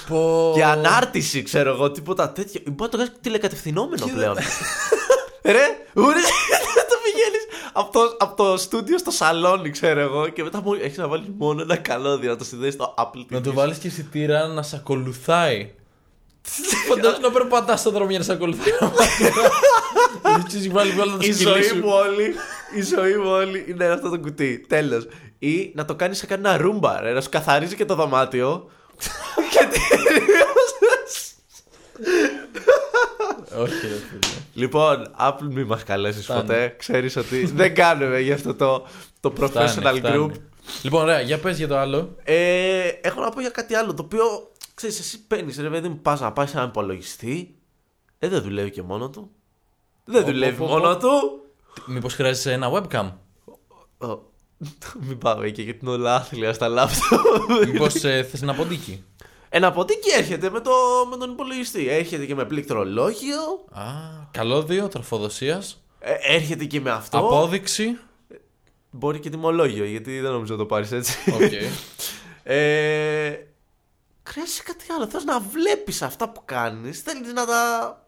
Πω. 0.09 0.53
Και 0.55 0.65
ανάρτηση, 0.65 1.43
ξέρω 1.43 1.71
εγώ, 1.71 1.91
τίποτα 1.91 2.31
τέτοιο. 2.31 2.61
Μπορεί 2.65 2.77
να 2.83 2.89
το 2.89 2.97
κάνεις 2.97 3.13
τηλεκατευθυνόμενο 3.21 4.07
πλέον. 4.07 4.37
Ρε, 5.55 5.67
ούρες, 5.95 6.25
το 6.91 6.97
πηγαίνεις 7.05 7.47
από 7.73 7.93
το, 7.93 8.17
απ' 8.19 8.37
το 8.37 8.57
στούντιο 8.57 8.99
στο 8.99 9.11
σαλόνι, 9.11 9.71
ξέρω 9.71 10.01
εγώ, 10.01 10.29
και 10.29 10.43
μετά 10.43 10.63
έχεις 10.83 10.99
να 10.99 11.09
βάλεις 11.09 11.29
μόνο 11.39 11.63
ένα 11.63 11.77
καλώδιο 11.77 12.31
να 12.31 12.37
το 12.37 12.45
συνδέσει 12.45 12.73
στο 12.73 12.95
Apple 12.99 13.19
TV. 13.19 13.27
Να 13.29 13.41
του 13.41 13.53
βάλεις 13.53 13.79
και 13.79 13.87
εισιτήρα 13.87 14.47
να 14.47 14.63
σε 14.63 14.77
ακολουθάει. 14.77 15.73
Φαντάζομαι 16.89 17.27
να 17.27 17.31
περπατάς 17.33 17.81
στον 17.81 17.93
δρόμο 17.93 18.11
για 18.11 18.19
να 18.19 18.25
σε 18.25 18.33
ακολουθεί. 18.33 18.71
Έτσι 20.45 20.57
έχει 20.57 20.69
βάλει 20.69 21.01
όλα 21.01 21.17
τα 21.17 21.19
Η 21.21 21.33
σκυλί 21.33 21.49
ζωή 21.51 21.63
σου. 21.63 21.77
μου 21.77 21.89
όλη, 21.89 22.35
η 22.77 22.83
ζωή 22.83 23.15
μου 23.17 23.31
όλη 23.31 23.65
είναι 23.69 23.85
αυτό 23.87 24.09
το 24.11 24.19
κουτί. 24.19 24.65
Τέλος. 24.69 25.07
Ή 25.39 25.73
να 25.75 25.85
το 25.85 25.95
κάνεις 25.95 26.19
σε 26.19 26.27
κανένα 26.27 26.57
ρούμπα, 26.57 27.01
ρε, 27.01 27.13
να 27.13 27.21
σου 27.21 27.29
καθαρίζει 27.29 27.75
και 27.77 27.85
το 27.85 27.95
δωμάτιο. 27.95 28.71
και 29.53 29.59
τελείωσες. 29.71 31.33
Όχι, 33.59 33.87
ρε 33.87 33.95
φίλε. 34.09 34.35
Λοιπόν, 34.55 35.09
Apple 35.21 35.49
μην 35.51 35.67
μας 35.67 35.83
καλέσεις 35.85 36.25
Φτάνει. 36.25 36.41
ποτέ. 36.41 36.75
Ξέρεις 36.79 37.17
ότι 37.17 37.45
δεν 37.55 37.75
κάνουμε 37.75 38.21
γι' 38.21 38.33
αυτό 38.33 38.55
το, 38.55 38.87
το 39.21 39.33
professional 39.41 39.67
Φτάνει, 39.69 40.01
group. 40.03 40.09
φτάνει. 40.09 40.33
Λοιπόν, 40.83 41.03
ωραία, 41.03 41.21
για 41.21 41.39
πες 41.39 41.57
για 41.59 41.69
το 41.69 41.77
άλλο. 41.79 42.17
Ε, 42.25 42.89
έχω 43.01 43.21
να 43.21 43.29
πω 43.31 43.41
για 43.41 43.51
κάτι 43.51 43.75
άλλο 43.75 43.95
το 43.95 44.03
οποίο 44.03 44.52
ξέρεις, 44.75 44.99
εσύ 44.99 45.27
παίρνεις 45.27 45.59
ρε 45.59 45.71
παιδί 45.71 45.89
μου, 45.89 45.99
πας 45.99 46.21
να 46.21 46.33
πάει 46.33 46.47
σε 46.47 46.57
έναν 46.57 46.69
υπολογιστή. 46.69 47.55
Ε, 48.19 48.29
δεν 48.29 48.43
δουλεύει 48.43 48.71
και 48.71 48.83
μόνο 48.83 49.11
του. 49.11 49.31
Δεν 50.05 50.23
Ω, 50.23 50.27
δουλεύει 50.27 50.63
ω, 50.63 50.65
ω, 50.65 50.69
μόνο 50.69 50.89
ω. 50.91 50.97
του. 50.97 51.09
Μήπως 51.87 52.15
χρειάζεσαι 52.15 52.53
ένα 52.53 52.71
webcam; 52.73 53.11
Ω, 53.99 54.19
Μην 55.07 55.19
πάμε 55.19 55.49
και 55.51 55.63
για 55.63 55.75
την 55.77 55.89
όλα 55.89 56.15
άθλια 56.15 56.53
στα 56.53 56.69
λάπτοπ. 56.69 57.21
Μήπως 57.73 57.95
ε, 58.05 58.23
θες 58.31 58.43
ένα 58.43 58.55
ποντίκι; 58.55 59.05
Ένα 59.49 59.73
ποντίκι 59.73 60.11
έρχεται 60.11 60.51
με, 60.51 60.61
το, 60.61 60.71
με 61.11 61.17
τον 61.17 61.31
υπολογιστή. 61.31 61.89
Έρχεται 61.89 62.27
και 62.27 62.35
με 62.35 62.45
πληκτρολόγιο. 62.45 63.41
Α, 63.71 63.83
καλώδιο 64.31 64.89
τροφοδοσίας. 64.89 65.83
ε, 65.99 66.15
έρχεται 66.21 66.65
και 66.65 66.81
με 66.81 66.91
αυτό. 66.91 67.19
Απόδειξη. 67.19 67.99
Μπορεί 68.91 69.19
και 69.21 69.31
τιμολόγιο, 69.31 69.85
γιατί 69.85 70.21
δεν 70.21 70.33
νομίζω 70.33 70.53
να 70.53 70.59
το 70.59 70.67
πάρεις 70.67 70.93
έτσι. 70.93 71.19
Οκ. 71.33 71.53
Ε, 72.45 73.33
χρειάζεσαι 74.23 74.63
κάτι 74.63 74.85
άλλο. 74.93 75.07
Θες 75.07 75.25
να 75.25 75.41
βλέπεις 75.41 76.03
αυτά 76.03 76.29
που 76.29 76.43
κάνεις. 76.45 77.01
Θέλεις 77.01 77.33
να 77.33 77.47
τα... 77.47 78.05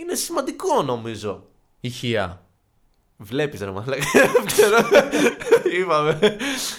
Είναι 0.00 0.14
σημαντικό 0.14 0.82
νομίζω. 0.82 1.46
Ηχεία. 1.80 2.46
Βλέπεις 3.16 3.60
ρε 3.60 3.70
μαλάκα. 3.70 4.04
Ξέρω. 4.46 4.76
Είπαμε. 5.78 6.36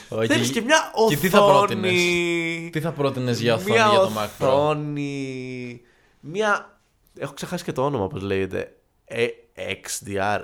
Όχι. 0.10 0.28
Θέλεις 0.28 0.52
και 0.52 0.62
μια 0.62 0.92
οθόνη. 0.94 1.16
Και 1.16 1.22
τι 1.22 1.30
θα 1.30 1.44
πρότεινες; 1.44 1.92
Τι 2.72 2.82
θα 2.82 2.92
πρότεινες 2.92 3.40
για 3.40 3.54
οθόνη 3.54 3.72
Μια 3.72 3.88
για 3.88 4.00
το 4.00 4.12
Mac 4.18 4.44
Pro; 4.44 4.48
οθόνη. 4.48 5.82
Μια... 6.20 6.80
Έχω 7.18 7.34
ξεχάσει 7.34 7.64
και 7.64 7.72
το 7.72 7.86
όνομα 7.86 8.08
πώς 8.08 8.22
λέγεται. 8.22 8.76
Ε, 9.06 9.28
XDR. 9.56 10.40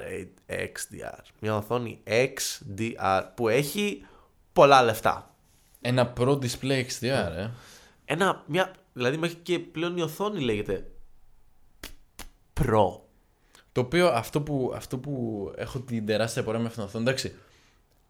ε, 0.45 0.65
XDR. 0.65 1.23
Μια 1.39 1.55
οθόνη 1.55 2.03
XDR 2.05 3.23
που 3.35 3.47
έχει 3.47 4.05
πολλά 4.53 4.83
λεφτά. 4.83 5.33
Ένα 5.81 6.13
Pro 6.17 6.39
Display 6.39 6.85
XDR, 6.85 7.31
ε. 7.35 7.49
Ένα, 8.05 8.43
μια, 8.45 8.73
δηλαδή 8.93 9.17
μέχρι 9.17 9.35
και 9.35 9.59
πλέον 9.59 9.97
η 9.97 10.01
οθόνη 10.01 10.39
λέγεται 10.39 10.85
Pro. 12.53 12.99
Το 13.71 13.81
οποίο 13.81 14.07
αυτό 14.07 14.41
που, 14.41 14.71
αυτό 14.75 14.97
που 14.97 15.43
έχω 15.55 15.79
την 15.79 16.05
τεράστια 16.05 16.43
απορία 16.43 16.59
με 16.59 16.65
αυτήν 16.65 16.81
την 16.81 16.89
οθόνη, 16.89 17.03
εντάξει, 17.03 17.35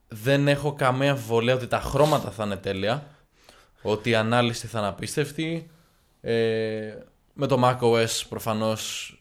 δεν 0.08 0.48
έχω 0.48 0.74
καμία 0.74 1.12
αμφιβολία 1.12 1.54
ότι 1.54 1.68
τα 1.68 1.80
χρώματα 1.80 2.32
θα 2.32 2.44
είναι 2.44 2.58
τέλεια, 2.58 3.08
ότι 3.82 4.10
η 4.10 4.16
ανάλυση 4.16 4.68
θα 4.68 4.80
είναι 4.80 4.88
απίστευτη. 4.88 5.70
Ε, 6.22 6.96
με 7.34 7.48
το 7.48 7.60
macOS 7.64 8.24
προφανώς 8.30 9.14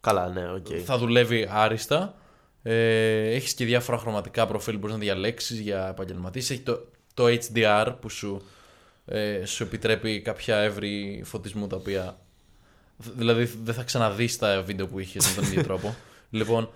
Καλά, 0.00 0.28
ναι, 0.28 0.52
οκ. 0.52 0.66
θα 0.84 0.98
δουλεύει 0.98 1.48
άριστα. 1.50 2.14
Ε, 2.62 3.30
έχεις 3.30 3.54
και 3.54 3.64
διάφορα 3.64 3.98
χρωματικά 3.98 4.46
προφίλ 4.46 4.72
που 4.72 4.78
μπορείς 4.78 4.94
να 4.94 5.00
διαλέξεις 5.00 5.60
για 5.60 5.88
επαγγελματίες. 5.88 6.50
Έχει 6.50 6.60
το, 6.60 6.86
το 7.18 7.24
HDR 7.26 7.94
που 8.00 8.08
σου, 8.08 8.42
ε, 9.04 9.44
σου 9.44 9.62
επιτρέπει 9.62 10.20
κάποια 10.20 10.56
εύρη 10.56 11.22
φωτισμού 11.24 11.66
τα 11.66 11.76
οποία... 11.76 12.18
Δηλαδή 12.96 13.44
δεν 13.62 13.74
θα 13.74 13.82
ξαναδείς 13.82 14.38
τα 14.38 14.62
βίντεο 14.62 14.86
που 14.86 14.98
είχες 14.98 15.28
με 15.28 15.34
τον 15.34 15.44
ίδιο 15.44 15.62
τρόπο. 15.68 15.94
λοιπόν, 16.30 16.70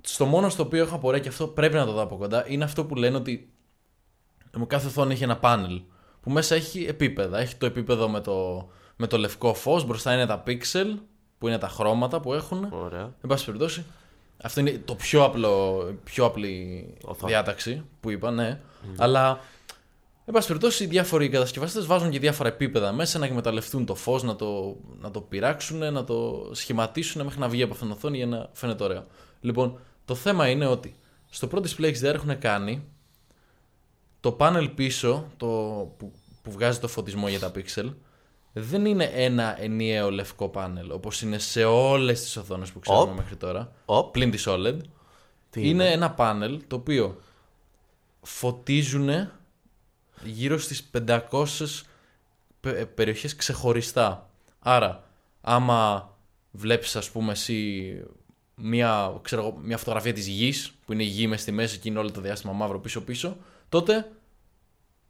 στο 0.00 0.24
μόνο 0.24 0.48
στο 0.48 0.62
οποίο 0.62 0.82
έχω 0.82 0.94
απορία 0.94 1.20
και 1.20 1.28
αυτό 1.28 1.46
πρέπει 1.46 1.74
να 1.74 1.84
το 1.84 1.92
δω 1.92 2.02
από 2.02 2.16
κοντά 2.16 2.44
είναι 2.48 2.64
αυτό 2.64 2.84
που 2.84 2.94
λένε 2.94 3.16
ότι 3.16 3.48
μου 4.56 4.66
κάθε 4.66 4.86
οθόνη 4.86 5.12
έχει 5.12 5.22
ένα 5.22 5.36
πάνελ 5.36 5.82
που 6.20 6.30
μέσα 6.30 6.54
έχει 6.54 6.84
επίπεδα. 6.84 7.38
Έχει 7.38 7.56
το 7.56 7.66
επίπεδο 7.66 8.08
με 8.08 8.20
το, 8.20 8.68
με 8.96 9.06
το 9.06 9.18
λευκό 9.18 9.54
φως, 9.54 9.84
μπροστά 9.84 10.12
είναι 10.14 10.26
τα 10.26 10.42
pixel 10.46 10.98
που 11.38 11.48
είναι 11.48 11.58
τα 11.58 11.68
χρώματα 11.68 12.20
που 12.20 12.34
έχουν. 12.34 12.68
Ωραία. 12.70 13.00
Εν 13.00 13.28
πάση 13.28 13.44
περιπτώσει, 13.44 13.84
αυτό 14.42 14.60
είναι 14.60 14.82
το 14.84 14.94
πιο, 14.94 15.24
απλό, 15.24 15.84
πιο 16.04 16.24
απλή 16.24 16.86
Οθόνη. 17.04 17.32
διάταξη 17.32 17.84
που 18.00 18.10
είπα, 18.10 18.30
ναι. 18.30 18.60
Αλλά 18.96 19.40
Εν 20.26 20.34
πάση 20.34 20.46
περιπτώσει, 20.46 20.84
οι 20.84 20.86
διάφοροι 20.86 21.28
κατασκευαστές 21.28 21.86
βάζουν 21.86 22.10
και 22.10 22.18
διάφορα 22.18 22.48
επίπεδα 22.48 22.92
μέσα 22.92 23.18
να 23.18 23.26
εκμεταλλευτούν 23.26 23.84
το 23.86 23.94
φως, 23.94 24.22
να 24.22 24.36
το, 24.36 24.76
να 25.00 25.10
το 25.10 25.20
πειράξουν, 25.20 25.92
να 25.92 26.04
το 26.04 26.50
σχηματίσουν 26.52 27.24
μέχρι 27.24 27.40
να 27.40 27.48
βγει 27.48 27.62
από 27.62 27.72
αυτήν 27.72 27.86
την 27.86 27.96
οθόνη 27.96 28.16
για 28.16 28.26
να 28.26 28.48
φαίνεται 28.52 28.84
ωραίο. 28.84 29.06
Λοιπόν, 29.40 29.78
το 30.04 30.14
θέμα 30.14 30.48
είναι 30.48 30.66
ότι 30.66 30.94
στο 31.30 31.46
πρώτο 31.46 31.68
display 31.68 31.92
XDR 31.92 32.14
έχουν 32.14 32.38
κάνει 32.38 32.84
το 34.20 34.32
πάνελ 34.32 34.68
πίσω 34.68 35.26
το, 35.36 35.46
που, 35.96 36.12
που 36.42 36.50
βγάζει 36.50 36.78
το 36.78 36.88
φωτισμό 36.88 37.28
για 37.28 37.38
τα 37.38 37.52
pixel 37.54 37.92
δεν 38.52 38.86
είναι 38.86 39.04
ένα 39.04 39.62
ενιαίο 39.62 40.10
λευκό 40.10 40.48
πάνελ 40.48 40.90
όπως 40.90 41.22
είναι 41.22 41.38
σε 41.38 41.64
όλες 41.64 42.20
τις 42.20 42.36
οθόνες 42.36 42.72
που 42.72 42.78
ξέρουμε 42.78 43.10
Οπ. 43.10 43.16
μέχρι 43.16 43.36
τώρα 43.36 43.72
Οπ. 43.84 44.12
πλην 44.12 44.30
της 44.30 44.44
OLED 44.48 44.76
Τι 45.50 45.68
είναι; 45.68 45.90
Ένα 45.90 46.10
πάνελ 46.10 46.60
το 46.66 46.76
οποίο 46.76 47.16
φωτίζουν 48.22 49.08
γύρω 50.26 50.58
στις 50.58 50.90
500 50.90 51.84
πε- 52.60 52.76
ε, 52.78 52.84
περιοχές 52.84 53.36
ξεχωριστά. 53.36 54.30
Άρα, 54.58 55.04
άμα 55.40 56.10
βλέπεις 56.50 56.96
ας 56.96 57.10
πούμε 57.10 57.32
εσύ 57.32 57.92
μια, 58.54 59.18
ξέρω, 59.22 59.42
εγώ, 59.42 59.58
μια 59.62 59.76
φωτογραφία 59.78 60.12
της 60.12 60.26
γης 60.26 60.72
που 60.86 60.92
είναι 60.92 61.02
η 61.02 61.06
γη 61.06 61.26
μες 61.26 61.40
στη 61.40 61.52
μέση 61.52 61.78
και 61.78 61.88
είναι 61.88 61.98
όλο 61.98 62.10
το 62.10 62.20
διάστημα 62.20 62.52
μαύρο 62.52 62.80
πίσω 62.80 63.00
πίσω, 63.00 63.36
τότε 63.68 64.10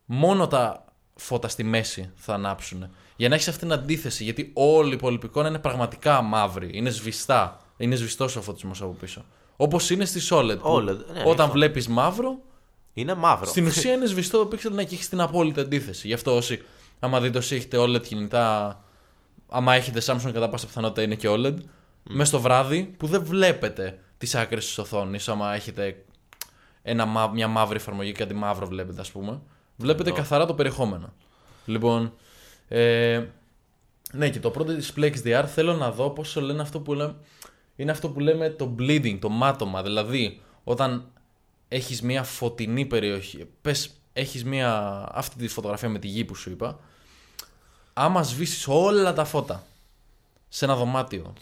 μόνο 0.04 0.46
τα 0.46 0.84
φώτα 1.14 1.48
στη 1.48 1.62
μέση 1.64 2.10
θα 2.14 2.34
ανάψουν. 2.34 2.88
Για 3.16 3.28
να 3.28 3.34
έχεις 3.34 3.48
αυτήν 3.48 3.68
την 3.68 3.78
αντίθεση, 3.78 4.24
γιατί 4.24 4.50
όλη 4.54 4.90
η 4.90 4.94
υπόλοιπη 4.94 5.26
εικόνα 5.26 5.48
είναι 5.48 5.58
πραγματικά 5.58 6.22
μαύρη, 6.22 6.70
είναι 6.72 6.90
σβηστά, 6.90 7.60
είναι 7.76 7.94
σβηστός 7.94 8.36
ο 8.36 8.42
φωτισμός 8.42 8.82
από 8.82 8.92
πίσω. 8.92 9.24
Όπως 9.56 9.90
είναι 9.90 10.04
στη 10.04 10.20
OLED. 10.30 10.58
που 10.60 10.68
OLED, 10.76 10.96
ναι, 11.12 11.20
όταν 11.20 11.40
αυτό. 11.40 11.52
βλέπεις 11.52 11.88
μαύρο, 11.88 12.38
Είναι 12.94 13.14
μαύρο. 13.14 13.46
στην 13.46 13.66
ουσία 13.66 13.92
είναι 13.92 14.06
σβηστό 14.06 14.46
το 14.46 14.56
pixel 14.56 14.70
ναι, 14.70 14.84
και 14.84 14.94
έχει 14.94 15.08
την 15.08 15.20
απόλυτη 15.20 15.60
αντίθεση. 15.60 16.06
Γι' 16.06 16.12
αυτό 16.14 16.36
όσοι, 16.36 16.62
άμα 17.00 17.20
δείτε 17.20 17.38
όσοι 17.38 17.54
έχετε 17.54 17.78
OLED 17.80 18.02
κινητά, 18.02 18.80
άμα 19.48 19.74
έχετε 19.74 20.00
Samsung 20.06 20.30
κατά 20.32 20.48
πάσα 20.48 20.66
πιθανότητα 20.66 21.02
είναι 21.02 21.14
και 21.14 21.28
OLED, 21.30 21.54
μέσα 22.02 22.24
στο 22.24 22.40
βράδυ 22.40 22.94
που 22.96 23.06
δεν 23.06 23.24
βλέπετε 23.24 23.98
τις 24.18 24.34
άκρες 24.34 24.64
της 24.66 24.78
οθόνης, 24.78 25.28
άμα 25.28 25.54
έχετε 25.54 26.04
ένα, 26.82 27.04
μα- 27.06 27.28
μια 27.28 27.48
μαύρη 27.48 27.76
εφαρμογή, 27.76 28.12
κάτι 28.12 28.34
μαύρο 28.34 28.66
βλέπετε, 28.66 29.00
ας 29.00 29.10
πούμε. 29.10 29.40
Βλέπετε 29.76 30.08
Εδώ. 30.08 30.18
καθαρά 30.18 30.46
το 30.46 30.54
περιεχόμενο. 30.54 31.12
Λοιπόν, 31.64 32.12
ε, 32.68 33.22
ναι, 34.12 34.30
και 34.30 34.40
το 34.40 34.50
πρώτο 34.50 34.72
display 34.72 35.12
XDR 35.12 35.44
θέλω 35.46 35.74
να 35.74 35.90
δω 35.90 36.10
πόσο 36.10 36.40
λένε 36.40 36.62
αυτό 36.62 36.80
που 36.80 36.94
λέμε. 36.94 37.14
Είναι 37.76 37.90
αυτό 37.90 38.08
που 38.08 38.20
λέμε 38.20 38.50
το 38.50 38.74
bleeding, 38.78 39.18
το 39.20 39.28
μάτωμα. 39.28 39.82
Δηλαδή, 39.82 40.40
όταν 40.64 41.08
έχεις 41.74 42.02
μια 42.02 42.22
φωτεινή 42.22 42.84
περιοχή, 42.86 43.48
πες 43.60 43.90
έχεις 44.12 44.44
μια, 44.44 45.04
αυτή 45.12 45.36
τη 45.36 45.48
φωτογραφία 45.48 45.88
με 45.88 45.98
τη 45.98 46.06
γη 46.06 46.24
που 46.24 46.34
σου 46.34 46.50
είπα, 46.50 46.78
άμα 47.92 48.22
σβήσεις 48.22 48.66
όλα 48.68 49.12
τα 49.12 49.24
φώτα 49.24 49.66
σε 50.48 50.64
ένα 50.64 50.76
δωμάτιο, 50.76 51.32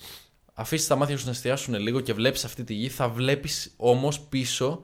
αφήσεις 0.54 0.86
τα 0.86 0.96
μάτια 0.96 1.18
σου 1.18 1.24
να 1.24 1.30
εστιάσουν 1.30 1.74
λίγο 1.74 2.00
και 2.00 2.12
βλέπεις 2.12 2.44
αυτή 2.44 2.64
τη 2.64 2.74
γη, 2.74 2.88
θα 2.88 3.08
βλέπεις 3.08 3.72
όμως 3.76 4.20
πίσω 4.20 4.82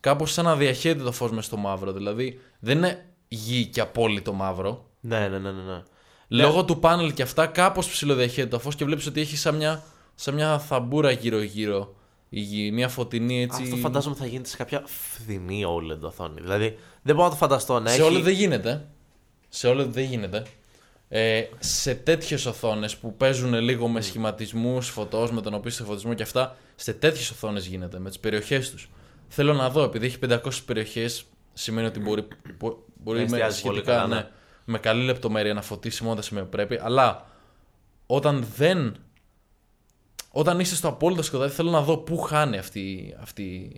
κάπως 0.00 0.32
σαν 0.32 0.44
να 0.44 0.56
διαχέεται 0.56 1.02
το 1.02 1.12
φως 1.12 1.30
μες 1.30 1.44
στο 1.44 1.56
μαύρο. 1.56 1.92
Δηλαδή, 1.92 2.40
δεν 2.58 2.76
είναι 2.78 3.06
γη 3.28 3.66
και 3.66 3.80
απόλυτο 3.80 4.32
μαύρο, 4.32 4.90
Ναι, 5.00 5.28
ναι, 5.28 5.38
ναι, 5.38 5.50
ναι. 5.50 5.62
ναι. 5.62 5.82
Λόγω 6.28 6.64
του 6.64 6.78
πάνελ 6.78 7.12
και 7.12 7.22
αυτά, 7.22 7.46
κάπως 7.46 7.88
ψηλοδιαχέεται 7.88 8.48
το 8.48 8.58
φως 8.58 8.74
και 8.74 8.84
βλέπεις 8.84 9.06
ότι 9.06 9.20
έχει 9.20 9.36
σαν 9.36 9.54
μια, 9.54 9.82
σαν 10.14 10.34
μια 10.34 10.58
θαμπούρα 10.58 11.10
γύρω-γύρω 11.10 11.94
η 12.34 12.40
γη. 12.40 12.70
Μια 12.72 12.88
φωτεινή 12.88 13.42
έτσι. 13.42 13.62
Αυτό 13.62 13.76
φαντάζομαι 13.76 14.14
θα 14.14 14.26
γίνεται 14.26 14.48
σε 14.48 14.56
κάποια 14.56 14.82
φθηνή 14.86 15.62
OLED 15.66 16.00
οθόνη. 16.00 16.40
Δηλαδή 16.40 16.78
δεν 17.02 17.14
μπορώ 17.14 17.26
να 17.26 17.32
το 17.32 17.38
φανταστώ 17.38 17.80
να 17.80 17.88
Σε 17.90 17.94
έχει. 17.94 18.02
όλο 18.04 18.20
δεν 18.20 18.32
γίνεται. 18.34 18.86
Σε 19.48 19.66
όλο 19.68 19.86
δεν 19.86 20.04
γίνεται. 20.04 20.42
Ε, 21.08 21.44
σε 21.58 21.94
τέτοιες 21.94 22.46
οθόνες 22.46 22.96
που 22.96 23.16
παίζουν 23.16 23.54
λίγο 23.54 23.88
με 23.88 24.00
σχηματισμούς 24.00 24.88
φωτός, 24.88 25.30
με 25.32 25.40
τον 25.40 25.54
οποίο 25.54 25.70
φωτισμό 25.70 26.14
και 26.14 26.22
αυτά, 26.22 26.56
σε 26.74 26.92
τέτοιες 26.92 27.30
οθόνες 27.30 27.66
γίνεται, 27.66 27.98
με 27.98 28.08
τις 28.08 28.18
περιοχές 28.18 28.70
τους. 28.70 28.90
Θέλω 29.28 29.52
να 29.52 29.70
δω, 29.70 29.82
επειδή 29.82 30.06
έχει 30.06 30.18
500 30.18 30.38
περιοχές, 30.66 31.24
σημαίνει 31.52 31.86
ότι 31.86 32.00
μπορεί, 32.00 32.26
μπο- 32.58 32.76
μπορεί 32.94 33.18
Να 33.18 33.24
με, 33.24 33.30
εστιάζεις 33.30 33.60
πολύ 33.62 33.74
σχετικά, 33.74 33.96
καλά, 33.96 34.06
ναι. 34.08 34.14
ναι, 34.14 34.28
με 34.64 34.78
καλή 34.78 35.04
λεπτομέρεια 35.04 35.54
να 35.54 35.62
φωτίσει 35.62 36.02
μόνο 36.02 36.14
τα 36.16 36.22
σημεία 36.22 36.42
που 36.42 36.48
πρέπει. 36.48 36.78
Αλλά 36.82 37.26
όταν 38.06 38.46
δεν. 38.56 38.96
Όταν 40.32 40.60
είσαι 40.60 40.76
στο 40.76 40.88
απόλυτο 40.88 41.22
σκοτάδι, 41.22 41.54
θέλω 41.54 41.70
να 41.70 41.82
δω 41.82 41.96
πού 41.96 42.18
χάνει 42.18 42.58
αυτή, 42.58 43.16
αυτή 43.20 43.76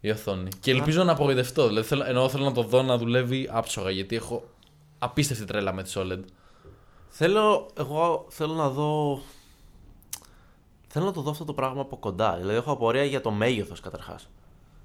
η 0.00 0.10
οθόνη. 0.10 0.48
Και 0.60 0.70
ελπίζω 0.70 1.04
να 1.04 1.12
απογοητευτώ. 1.12 1.66
Δηλαδή, 1.66 1.86
θέλω, 1.86 2.04
ενώ 2.04 2.28
θέλω 2.28 2.44
να 2.44 2.52
το 2.52 2.62
δω 2.62 2.82
να 2.82 2.98
δουλεύει 2.98 3.48
άψογα, 3.52 3.90
γιατί 3.90 4.16
έχω 4.16 4.44
απίστευτη 4.98 5.44
τρέλα 5.44 5.72
με 5.72 5.82
τη 5.82 5.92
OLED. 5.94 6.20
Θέλω, 7.08 7.68
εγώ 7.78 8.26
θέλω 8.28 8.52
να 8.54 8.68
δω. 8.68 9.20
Θέλω 10.86 11.04
να 11.04 11.12
το 11.12 11.20
δω 11.20 11.30
αυτό 11.30 11.44
το 11.44 11.52
πράγμα 11.52 11.80
από 11.80 11.96
κοντά. 11.96 12.36
Δηλαδή 12.36 12.56
έχω 12.56 12.72
απορία 12.72 13.04
για 13.04 13.20
το 13.20 13.30
μέγεθος 13.30 13.80
καταρχάς. 13.80 14.28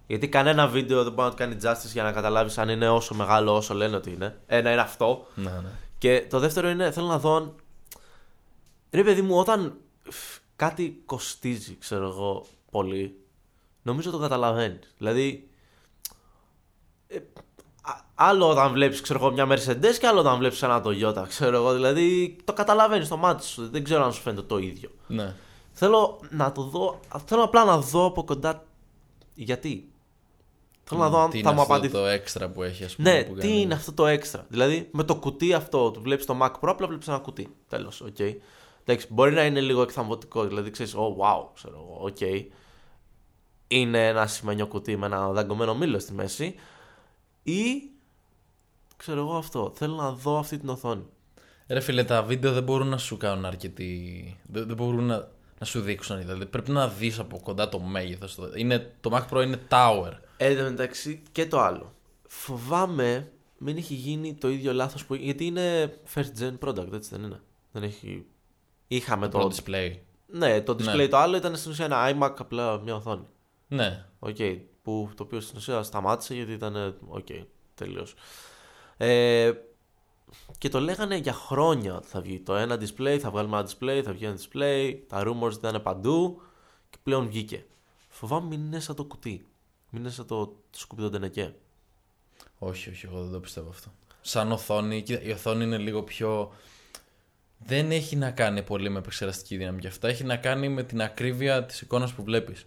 Γιατί 0.07 0.29
κανένα 0.29 0.67
βίντεο 0.67 1.03
δεν 1.03 1.13
μπορεί 1.13 1.29
να 1.29 1.35
το 1.35 1.37
κάνει 1.37 1.57
justice 1.63 1.91
για 1.93 2.03
να 2.03 2.11
καταλάβεις 2.11 2.57
αν 2.57 2.69
είναι 2.69 2.89
όσο 2.89 3.15
μεγάλο 3.15 3.55
όσο 3.55 3.73
λένε 3.73 3.95
ότι 3.95 4.11
είναι. 4.11 4.39
Ένα 4.47 4.71
είναι 4.71 4.81
αυτό. 4.81 5.27
Ναι, 5.35 5.49
ναι. 5.49 5.69
Και 5.97 6.25
το 6.29 6.39
δεύτερο 6.39 6.69
είναι, 6.69 6.91
θέλω 6.91 7.07
να 7.07 7.19
δω 7.19 7.35
αν. 7.35 7.55
Ρε 8.91 9.03
παιδί 9.03 9.21
μου, 9.21 9.37
όταν 9.37 9.73
φ, 10.09 10.37
κάτι 10.67 11.01
κοστίζει, 11.05 11.75
ξέρω 11.79 12.07
εγώ, 12.07 12.45
πολύ, 12.71 13.19
νομίζω 13.81 14.11
το 14.11 14.17
καταλαβαίνεις. 14.17 14.93
Δηλαδή. 14.97 15.49
ε, 17.07 17.17
α- 17.81 18.01
άλλο 18.15 18.49
όταν 18.49 18.71
βλέπεις, 18.71 19.01
ξέρω 19.01 19.19
εγώ, 19.19 19.31
μια 19.31 19.47
Mercedes 19.49 19.95
και 19.99 20.07
άλλο 20.07 20.19
όταν 20.19 20.37
βλέπεις 20.37 20.61
ένα 20.63 20.81
Toyota, 20.85 21.25
ξέρω 21.27 21.55
εγώ. 21.55 21.73
Δηλαδή 21.73 22.35
το 22.43 22.53
καταλαβαίνεις 22.53 23.05
στο 23.07 23.17
μάτι 23.17 23.45
σου. 23.45 23.69
Δεν 23.69 23.83
ξέρω 23.83 24.03
αν 24.03 24.13
σου 24.13 24.21
φαίνεται 24.21 24.41
το 24.41 24.57
ίδιο. 24.57 24.89
ναι. 25.07 25.35
Θέλω 25.75 26.19
να 26.29 26.51
το 26.51 26.61
δω. 26.63 26.99
Θέλω 27.25 27.43
απλά 27.43 27.65
να 27.65 27.77
δω 27.77 28.05
από 28.05 28.23
κοντά. 28.23 28.63
Γιατί. 29.33 29.91
Θέλω 30.83 30.99
να 31.01 31.09
δω 31.09 31.19
αν 31.19 31.29
Τι 31.29 31.41
θα 31.41 31.49
είναι 31.49 31.53
μου 31.53 31.61
αυτό 31.61 31.73
απαντήσει. 31.73 31.93
το 31.93 32.05
έξτρα 32.05 32.49
που 32.49 32.63
έχει, 32.63 32.83
ας 32.83 32.95
πούμε. 32.95 33.11
Ναι, 33.13 33.23
που 33.23 33.33
τι 33.33 33.39
κάνει. 33.47 33.61
είναι 33.61 33.73
αυτό 33.73 33.93
το 33.93 34.05
έξτρα. 34.05 34.45
Δηλαδή 34.49 34.89
με 34.91 35.03
το 35.03 35.15
κουτί 35.15 35.53
αυτό, 35.53 35.91
του 35.91 36.01
βλέπεις 36.01 36.25
το 36.25 36.37
Mac 36.41 36.47
Pro, 36.51 36.69
απλά 36.69 36.87
βλέπεις 36.87 37.07
ένα 37.07 37.17
κουτί. 37.17 37.55
Τέλος, 37.69 38.01
οκ. 38.01 38.17
Εντάξει, 38.85 39.07
μπορεί 39.09 39.33
να 39.33 39.45
είναι 39.45 39.61
λίγο 39.61 39.81
εκθαμβωτικό, 39.81 40.45
δηλαδή 40.45 40.69
ξέρεις, 40.69 40.95
oh 40.95 41.23
wow, 41.23 41.47
ξέρω 41.53 41.75
εγώ, 41.75 42.05
οκ. 42.05 42.51
Είναι 43.67 44.07
ένα 44.07 44.27
ασημένιο 44.27 44.67
κουτί 44.67 44.97
με 44.97 45.05
ένα 45.05 45.31
δαγκωμένο 45.31 45.75
μήλο 45.75 45.99
στη 45.99 46.13
μέση. 46.13 46.55
Ή 47.43 47.89
ξέρω 48.97 49.19
εγώ 49.19 49.35
αυτό. 49.35 49.71
Θέλω 49.75 49.95
να 49.95 50.11
δω 50.11 50.37
αυτή 50.37 50.57
την 50.57 50.69
οθόνη. 50.69 51.05
Ρε 51.67 51.79
φίλε, 51.79 52.03
τα 52.03 52.23
βίντεο 52.23 52.51
δεν 52.53 52.63
μπορούν 52.63 52.87
να 52.87 52.97
σου 52.97 53.17
κάνουν 53.17 53.45
αρκετή. 53.45 54.37
Δεν, 54.43 54.67
δεν 54.67 54.75
μπορούν 54.75 55.03
να, 55.03 55.27
να 55.59 55.65
σου 55.65 55.81
δείξουν. 55.81 56.17
Δηλαδή, 56.17 56.45
πρέπει 56.45 56.71
να 56.71 56.87
δεις 56.87 57.19
από 57.19 57.39
κοντά 57.39 57.69
το 57.69 57.79
μέγεθος. 57.79 58.35
Το 59.01 59.09
Mac 59.11 59.37
Pro 59.37 59.43
είναι 59.43 59.59
tower. 59.69 60.11
Ε, 60.37 60.47
εν 60.47 60.57
τω 60.57 60.63
μεταξύ 60.63 61.23
και 61.31 61.45
το 61.45 61.59
άλλο. 61.59 61.93
Φοβάμαι 62.27 63.31
μην 63.57 63.77
έχει 63.77 63.93
γίνει 63.93 64.33
το 64.33 64.49
ίδιο 64.49 64.73
λάθος 64.73 65.05
που. 65.05 65.13
Γιατί 65.13 65.45
είναι 65.45 65.97
first 66.13 66.39
gen 66.39 66.57
product, 66.67 66.93
έτσι 66.93 67.09
δεν 67.09 67.23
είναι. 67.23 67.41
Δεν 67.71 67.83
έχει. 67.83 68.25
Είχαμε 68.95 69.27
το. 69.27 69.39
Το 69.39 69.55
display. 69.55 69.95
Ναι, 70.27 70.61
το 70.61 70.73
display 70.73 70.95
Ναι. 70.95 71.07
το 71.07 71.17
άλλο 71.17 71.37
ήταν 71.37 71.55
στην 71.55 71.71
ουσία 71.71 71.85
ένα 71.85 72.09
iMac, 72.09 72.33
απλά 72.37 72.79
μια 72.79 72.95
οθόνη. 72.95 73.27
Ναι. 73.67 74.05
Οκ. 74.19 74.35
που, 74.81 75.09
το 75.15 75.23
οποίο 75.23 75.39
στην 75.39 75.57
ουσία 75.57 75.83
σταμάτησε 75.83 76.33
γιατί 76.35 76.51
ήταν. 76.51 76.95
Οκ, 77.07 77.27
τελείως. 77.75 78.13
Ε, 78.97 79.51
και 80.57 80.69
το 80.69 80.79
λέγανε 80.79 81.15
για 81.15 81.33
χρόνια 81.33 81.95
ότι 81.95 82.07
θα 82.07 82.21
βγει 82.21 82.39
το 82.39 82.55
ένα 82.55 82.75
display, 82.75 83.17
θα 83.21 83.31
βγάλουμε 83.31 83.57
ένα 83.57 83.67
display, 83.69 84.01
θα 84.05 84.11
βγει 84.11 84.25
ένα 84.25 84.37
display. 84.37 84.97
Τα 85.07 85.23
rumors 85.25 85.53
ήταν 85.53 85.81
παντού 85.81 86.41
και 86.89 86.97
πλέον 87.03 87.27
βγήκε. 87.27 87.65
Φοβάμαι 88.09 88.47
μην 88.47 88.65
είναι 88.65 88.79
σαν 88.79 88.95
το 88.95 89.03
κουτί. 89.03 89.45
Μην 89.89 90.01
είναι 90.01 90.11
σαν 90.11 90.25
το, 90.25 90.45
το 90.45 90.79
σκουπιδοτενεκέ. 90.79 91.55
Όχι, 92.59 92.89
όχι, 92.89 93.05
εγώ 93.05 93.21
δεν 93.21 93.31
το 93.31 93.39
πιστεύω 93.39 93.69
αυτό. 93.69 93.91
Σαν 94.21 94.51
οθόνη, 94.51 95.01
κοίτα, 95.01 95.21
η 95.21 95.31
οθόνη 95.31 95.63
είναι 95.63 95.77
λίγο 95.77 96.03
πιο. 96.03 96.51
Δεν 97.65 97.91
έχει 97.91 98.15
να 98.15 98.31
κάνει 98.31 98.61
πολύ 98.61 98.89
με 98.89 98.99
επεξεργαστική 98.99 99.57
δύναμη 99.57 99.79
και 99.79 99.87
αυτά. 99.87 100.07
Έχει 100.07 100.23
να 100.23 100.35
κάνει 100.35 100.69
με 100.69 100.83
την 100.83 101.01
ακρίβεια 101.01 101.63
της 101.63 101.81
εικόνας 101.81 102.13
που 102.13 102.23
βλέπεις. 102.23 102.65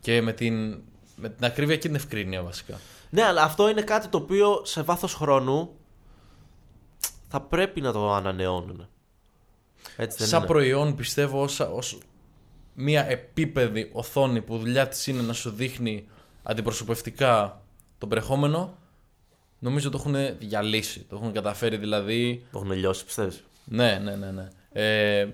Και 0.00 0.22
με 0.22 0.32
την, 0.32 0.82
με 1.16 1.28
την 1.28 1.44
ακρίβεια 1.44 1.76
και 1.76 1.86
την 1.86 1.94
ευκρίνεια 1.94 2.42
βασικά. 2.42 2.80
Ναι, 3.10 3.22
αλλά 3.22 3.42
αυτό 3.42 3.68
είναι 3.68 3.82
κάτι 3.82 4.08
το 4.08 4.18
οποίο 4.18 4.62
σε 4.64 4.82
βάθος 4.82 5.14
χρόνου 5.14 5.70
θα 7.28 7.40
πρέπει 7.40 7.80
να 7.80 7.92
το 7.92 8.12
ανανεώνουν. 8.12 8.88
Έτσι 9.96 10.18
δεν 10.18 10.26
Σαν 10.26 10.38
είναι. 10.38 10.48
προϊόν 10.48 10.94
πιστεύω 10.96 11.42
ως, 11.42 11.60
ως 11.60 11.98
μια 12.74 13.06
επίπεδη 13.08 13.90
οθόνη 13.92 14.40
που 14.40 14.58
δουλειά 14.58 14.88
της 14.88 15.06
είναι 15.06 15.22
να 15.22 15.32
σου 15.32 15.50
δείχνει 15.50 16.06
αντιπροσωπευτικά 16.42 17.62
το 17.98 18.06
περιεχόμενο 18.06 18.78
νομίζω 19.64 19.90
το 19.90 19.98
έχουν 20.00 20.38
διαλύσει. 20.38 21.00
Το 21.08 21.16
έχουν 21.16 21.32
καταφέρει 21.32 21.76
δηλαδή. 21.76 22.46
Το 22.52 22.58
έχουν 22.58 22.72
λιώσει, 22.72 23.04
πιστεύεις; 23.04 23.44
Ναι, 23.64 23.98
ναι, 24.02 24.16
ναι. 24.16 24.30
ναι. 24.30 24.48
Ε, 24.72 25.28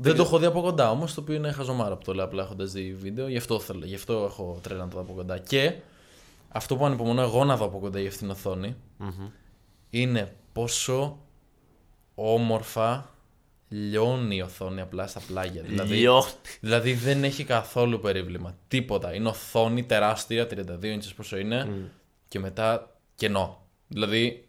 δεν 0.00 0.16
το 0.16 0.22
έχω 0.22 0.38
δει 0.38 0.46
από 0.46 0.60
κοντά 0.60 0.90
όμως, 0.90 1.14
το 1.14 1.20
οποίο 1.20 1.34
είναι 1.34 1.52
χαζομάρα 1.52 1.96
που 1.96 2.04
το 2.04 2.14
λέω 2.14 2.24
απλά 2.24 2.42
έχοντας 2.42 2.72
δει 2.72 2.94
βίντεο. 2.94 3.28
Γι' 3.28 3.36
αυτό, 3.36 3.60
θέλω, 3.60 3.84
γι' 3.84 3.94
αυτό 3.94 4.12
έχω 4.30 4.58
τρέλα 4.62 4.84
να 4.84 4.88
το 4.88 4.96
δω 4.96 5.02
από 5.02 5.12
κοντά. 5.12 5.38
Και 5.38 5.74
αυτό 6.48 6.76
που 6.76 6.86
ανυπομονώ 6.86 7.22
εγώ 7.22 7.44
να 7.44 7.56
δω 7.56 7.64
από 7.64 7.78
κοντά 7.78 8.00
για 8.00 8.08
αυτήν 8.08 8.26
την 8.26 8.36
οθόνη 8.36 8.76
Μμμ. 8.96 9.28
είναι 9.90 10.34
πόσο 10.52 11.18
όμορφα 12.14 13.10
λιώνει 13.68 14.36
η 14.36 14.40
οθόνη 14.42 14.80
απλά 14.80 15.06
στα 15.06 15.20
πλάγια. 15.26 15.62
Δηλαδή, 15.62 15.94
Λιώνει. 15.94 16.24
δηλαδή 16.60 16.92
δεν 16.92 17.24
έχει 17.24 17.44
καθόλου 17.44 18.00
περίβλημα. 18.00 18.56
Τίποτα. 18.68 19.14
Είναι 19.14 19.28
οθόνη 19.28 19.84
τεράστια, 19.84 20.46
32 20.50 20.56
inches 20.82 21.12
πόσο 21.16 21.38
είναι, 21.38 21.90
και 22.28 22.38
μετά 22.38 22.96
κενό. 23.14 23.66
Δηλαδή 23.88 24.48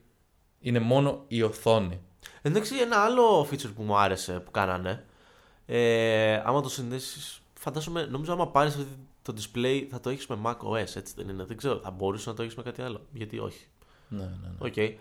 είναι 0.60 0.80
μόνο 0.80 1.24
η 1.28 1.42
οθόνη. 1.42 2.00
Εντάξει, 2.42 2.76
ένα 2.78 2.98
άλλο 2.98 3.42
feature 3.52 3.74
που 3.76 3.84
μου 3.84 3.98
άρεσε 3.98 4.40
που 4.40 4.52
κάνανε. 4.52 5.06
Ε, 5.66 6.42
άμα 6.46 6.62
το 6.62 6.70
συνδέσεις, 6.70 7.42
φαντάζομαι, 7.54 8.06
νομίζω 8.06 8.34
άμα 8.34 8.48
πάρεις 8.48 8.78
το 9.22 9.34
display 9.38 9.86
θα 9.90 10.00
το 10.00 10.10
έχεις 10.10 10.28
με 10.28 10.38
Mac 10.46 10.58
OS, 10.58 10.96
έτσι 10.96 11.14
δεν 11.16 11.30
είναι. 11.30 11.44
Δεν 11.44 11.58
ξέρω, 11.58 11.80
θα 11.84 11.92
μπορούσες 11.92 12.26
να 12.28 12.34
το 12.34 12.42
έχεις 12.44 12.56
με 12.56 12.64
κάτι 12.64 12.82
άλλο. 12.82 13.02
Γιατί 13.14 13.40
όχι. 13.40 13.66
Ναι, 14.08 14.24
ναι, 14.24 14.26
ναι. 14.26 14.68
Οκ. 14.68 15.00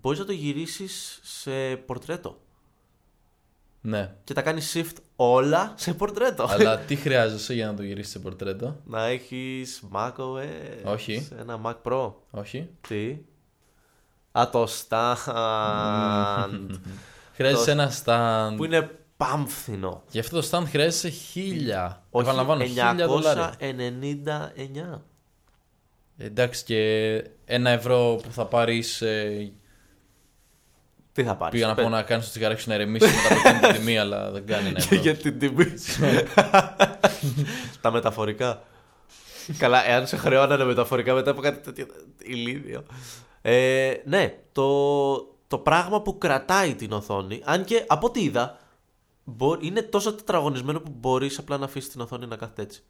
Μπορείς 0.00 0.18
να 0.18 0.24
το 0.24 0.32
γυρίσεις 0.32 1.20
σε 1.22 1.76
πορτρέτο. 1.76 2.38
ναι. 3.80 4.14
Και 4.24 4.32
τα 4.34 4.42
κάνεις 4.42 4.76
shift 4.76 4.96
όλα 5.16 5.74
σε 5.76 5.94
πορτρέτο. 5.94 6.46
Αλλά 6.50 6.78
τι 6.78 6.96
χρειάζεσαι 6.96 7.54
για 7.54 7.66
να 7.66 7.74
το 7.74 7.82
γυρίσεις 7.82 8.12
σε 8.12 8.18
πορτρέτο; 8.18 8.76
να 8.84 9.04
έχεις 9.06 9.82
Mac 9.92 10.12
OS. 10.16 10.84
Όχι. 10.84 11.28
Ένα 11.38 11.60
Mac 11.64 11.90
Pro. 11.92 12.12
Όχι. 12.30 12.68
Τι; 12.88 13.18
Α, 14.38 14.48
το 14.50 14.68
stand. 14.88 16.68
Χρειάζεσαι 17.36 17.70
ένα 17.70 17.92
stand. 18.04 18.56
που 18.56 18.64
είναι 18.64 18.90
πάμφθινο. 19.16 20.02
Γι' 20.10 20.18
αυτό 20.18 20.40
το 20.40 20.48
stand 20.50 20.64
χρειάζεσαι 20.70 21.08
χίλια. 21.08 22.02
Όχι, 22.10 22.24
Επαναλαμβάνω, 22.28 22.64
χίλια 22.64 22.94
δολάρια. 23.06 23.54
999. 24.94 25.00
Εντάξει 26.18 26.64
και 26.64 26.82
ένα 27.44 27.70
ευρώ 27.70 28.20
που 28.22 28.32
θα 28.32 28.44
πάρεις. 28.46 29.02
Τι 31.12 31.24
θα 31.24 31.36
πάρεις. 31.36 31.60
πήγα 31.60 31.66
να 31.74 31.82
πω 31.82 31.88
να 31.88 32.02
κάνεις 32.02 32.24
το 32.24 32.30
τσιγαράκι 32.30 32.60
σου 32.60 32.68
να 32.68 32.74
ηρεμήσει 32.74 33.06
μετά 33.06 33.34
από 33.34 33.48
εκείνη 33.48 33.60
την 33.72 33.72
τιμή, 33.80 33.98
αλλά 33.98 34.30
δεν 34.30 34.46
κάνει 34.46 34.68
ένα 34.68 34.78
Και 34.88 34.94
ευρώ. 34.94 35.00
για 35.00 35.16
την 35.16 35.38
τιμή. 35.38 35.72
Τα 37.80 37.90
μεταφορικά. 37.90 38.62
Καλά, 39.58 39.88
εάν 39.88 40.06
σε 40.06 40.16
χρεώνανε 40.16 40.64
μεταφορικά 40.64 41.14
μετά 41.14 41.30
από 41.30 41.40
κάτι 41.40 41.60
τέτοιο. 41.60 41.86
ηλίθιο. 42.22 42.84
Ε, 43.50 44.02
ναι, 44.04 44.34
το, 44.52 45.16
το 45.48 45.58
πράγμα 45.58 46.02
που 46.02 46.18
κρατάει 46.18 46.74
την 46.74 46.92
οθόνη, 46.92 47.40
αν 47.44 47.64
και 47.64 47.84
από 47.86 48.06
ό,τι 48.06 48.22
είδα, 48.22 48.58
μπο- 49.24 49.58
είναι 49.60 49.82
τόσο 49.82 50.12
τετραγωνισμένο 50.14 50.80
που 50.80 50.94
μπορείς 51.00 51.38
απλά 51.38 51.58
να 51.58 51.64
αφήσεις 51.64 51.90
την 51.90 52.00
οθόνη 52.00 52.26
να 52.26 52.36
κάθεται 52.36 52.62
έτσι. 52.62 52.82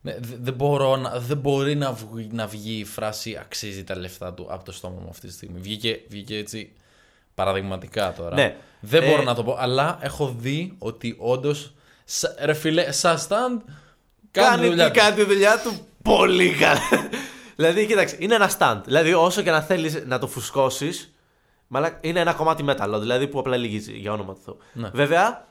Ναι, 0.00 0.16
δε- 0.20 0.36
δεν, 0.40 0.54
μπορώ 0.54 0.96
να, 0.96 1.18
δεν 1.18 1.36
μπορεί 1.36 1.74
να 1.76 1.92
βγει, 1.92 2.28
να 2.32 2.46
βγει 2.46 2.78
η 2.78 2.84
φράση 2.84 3.36
αξίζει 3.40 3.84
τα 3.84 3.96
λεφτά 3.96 4.34
του 4.34 4.46
από 4.50 4.64
το 4.64 4.72
στόμα 4.72 5.00
μου 5.00 5.08
αυτή 5.10 5.26
τη 5.26 5.32
στιγμή. 5.32 5.60
Βγήκε, 5.60 6.00
βγήκε 6.08 6.36
έτσι 6.36 6.72
παραδειγματικά 7.34 8.12
τώρα. 8.12 8.34
Ναι. 8.34 8.56
Δεν 8.80 9.02
Ε, 9.02 9.08
μπορώ 9.10 9.22
να 9.22 9.34
το 9.34 9.42
πω, 9.44 9.56
αλλά 9.58 9.98
έχω 10.02 10.34
δει 10.38 10.74
ότι 10.78 11.14
όντως. 11.18 11.72
Ρε 12.44 12.54
φιλέ, 12.54 12.92
σαν 12.92 13.16
stand. 13.16 13.62
Κάνει, 14.30 14.48
Κάνει, 14.48 14.62
τη 14.62 14.68
δουλειά 14.68 14.84
τι 14.90 14.92
του. 14.92 14.98
κάνει 15.04 15.16
τη 15.16 15.24
δουλειά 15.24 15.58
του 15.62 15.72
πολύ 16.02 16.50
καλά. 16.54 16.80
Δηλαδή, 17.58 17.86
κοίταξε, 17.86 18.16
είναι 18.18 18.34
ένα 18.34 18.50
stand. 18.58 18.80
Δηλαδή, 18.84 19.14
όσο 19.14 19.42
και 19.42 19.50
να 19.50 19.60
θέλεις 19.60 20.04
να 20.06 20.18
το 20.18 20.26
φουσκώσεις, 20.26 21.12
είναι 22.00 22.20
ένα 22.20 22.32
κομμάτι 22.32 22.62
μέταλλο, 22.62 22.98
δηλαδή 22.98 23.28
που 23.28 23.38
απλά 23.38 23.56
λυγίζει 23.56 23.92
για 23.92 24.12
όνομα 24.12 24.34
του 24.34 24.40
Θεού. 24.44 24.56
Ναι. 24.72 24.90
Βέβαια, 24.94 25.46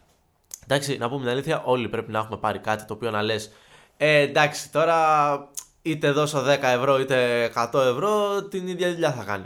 εντάξει, 0.64 0.98
να 0.98 1.10
πούμε 1.10 1.22
την 1.22 1.30
αλήθεια, 1.30 1.62
όλοι 1.66 1.90
πρέπει 1.90 2.12
να 2.12 2.20
έχουμε 2.20 2.38
πάρει 2.38 2.60
κάτι 2.60 2.86
το 2.86 2.94
οποίο 2.94 3.12
να 3.12 3.22
λες. 3.22 3.52
Ε, 3.98 4.20
εντάξει, 4.20 4.72
τώρα 4.72 5.50
είτε 5.82 6.12
δώσω 6.12 6.44
10 6.46 6.58
ευρώ 6.62 7.00
είτε 7.00 7.52
100 7.56 7.74
ευρώ, 7.74 8.44
την 8.44 8.68
ίδια 8.68 8.92
δουλειά 8.92 9.12
θα 9.12 9.24
κάνει. 9.24 9.46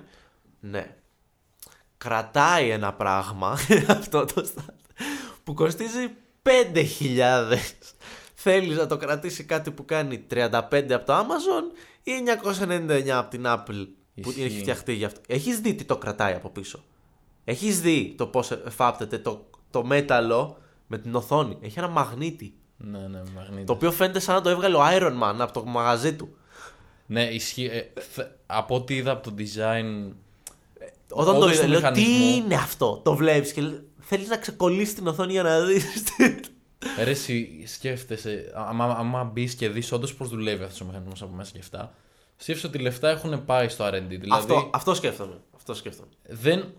Ναι. 0.60 0.96
Κρατάει 1.98 2.70
ένα 2.70 2.94
πράγμα, 2.94 3.58
αυτό 3.98 4.26
το 4.26 4.52
stand, 4.56 5.04
που 5.44 5.54
κοστίζει 5.54 6.12
5.000. 6.44 7.58
Θέλεις 8.34 8.78
να 8.78 8.88
το 8.88 8.98
κρατήσει 8.98 9.44
κάτι 9.44 9.72
που 9.72 9.86
κάνει 9.86 10.28
35 10.32 10.42
από 10.92 11.06
το 11.06 11.14
Amazon 11.20 11.78
ή 12.04 12.12
999 12.26 13.10
από 13.10 13.30
την 13.30 13.44
Apple 13.46 13.88
που 14.22 14.30
Ισχύει. 14.30 14.44
έχει 14.44 14.60
φτιαχτεί 14.60 14.94
γι' 14.94 15.06
αυτό. 15.06 15.20
Έχεις 15.28 15.60
δει 15.60 15.74
τι 15.74 15.84
το 15.84 15.98
κρατάει 15.98 16.34
από 16.34 16.50
πίσω; 16.50 16.84
Έχεις 17.44 17.82
δει 17.82 18.14
το 18.18 18.26
πώς 18.28 18.52
εφάπτεται 18.52 19.18
το, 19.18 19.46
το 19.72 19.84
μέταλλο 19.84 20.58
με 20.88 20.98
την 20.98 21.16
οθόνη; 21.16 21.58
Έχει 21.62 21.80
ένα 21.80 21.88
μαγνήτη. 21.88 22.54
Ναι, 22.78 23.00
ναι, 23.00 23.22
μαγνήτη. 23.36 23.64
Το 23.66 23.74
οποίο 23.74 23.92
φαίνεται 23.92 24.20
σαν 24.20 24.36
να 24.36 24.42
το 24.42 24.50
έβγαλε 24.50 24.76
ο 24.78 24.82
Iron 24.84 25.12
Man 25.24 25.36
από 25.40 25.54
το 25.54 25.66
μαγαζί 25.66 26.14
του. 26.16 26.36
Ναι, 27.06 27.24
ισχύει. 27.24 27.66
Ε, 27.66 28.02
θε- 28.02 28.32
από 28.46 28.76
ό,τι 28.76 28.96
είδα 28.96 29.12
από 29.12 29.24
το 29.30 29.36
design. 29.38 30.12
Όταν 31.14 31.34
το 31.34 31.40
Όντως 31.40 31.52
είδα, 31.54 31.62
το 31.62 31.68
λέω 31.68 31.80
μηχανισμό. 31.80 32.06
τι 32.18 32.36
είναι 32.36 32.56
αυτό; 32.56 33.02
Το 33.04 33.16
βλέπεις 33.16 33.54
και 33.54 33.62
θέλεις 34.00 34.28
να 34.30 34.38
ξεκολλήσεις 34.38 34.94
την 34.96 35.08
οθόνη 35.08 35.32
για 35.32 35.44
να 35.44 35.60
δεις. 35.66 35.84
Ρε, 37.04 37.10
εσύ 37.10 37.64
σκέφτεσαι, 37.68 38.52
άμα, 38.56 38.86
άμα 38.86 39.24
μπεις 39.24 39.56
και 39.56 39.70
δεις 39.70 39.92
όντως 39.92 40.16
πώς 40.16 40.30
δουλεύει 40.30 40.64
αυτός 40.64 40.82
ο 40.82 40.86
μηχανισμός 40.86 41.22
από 41.22 41.34
μέσα 41.36 41.52
και 41.52 41.60
αυτά, 41.60 41.94
σκέφτεσαι 42.38 42.68
ότι 42.68 42.78
οι 42.78 42.82
λεφτά 42.82 43.10
έχουν 43.10 43.46
πάει 43.46 43.70
στο 43.70 43.88
RD. 43.88 44.04
Δηλαδή, 44.08 44.30
αυτό, 44.32 44.70
αυτό 44.74 44.94
σκέφτομαι. 44.94 45.40
Αυτό 45.56 45.74
σκέφτομαι. 45.74 46.10
δεν, 46.28 46.74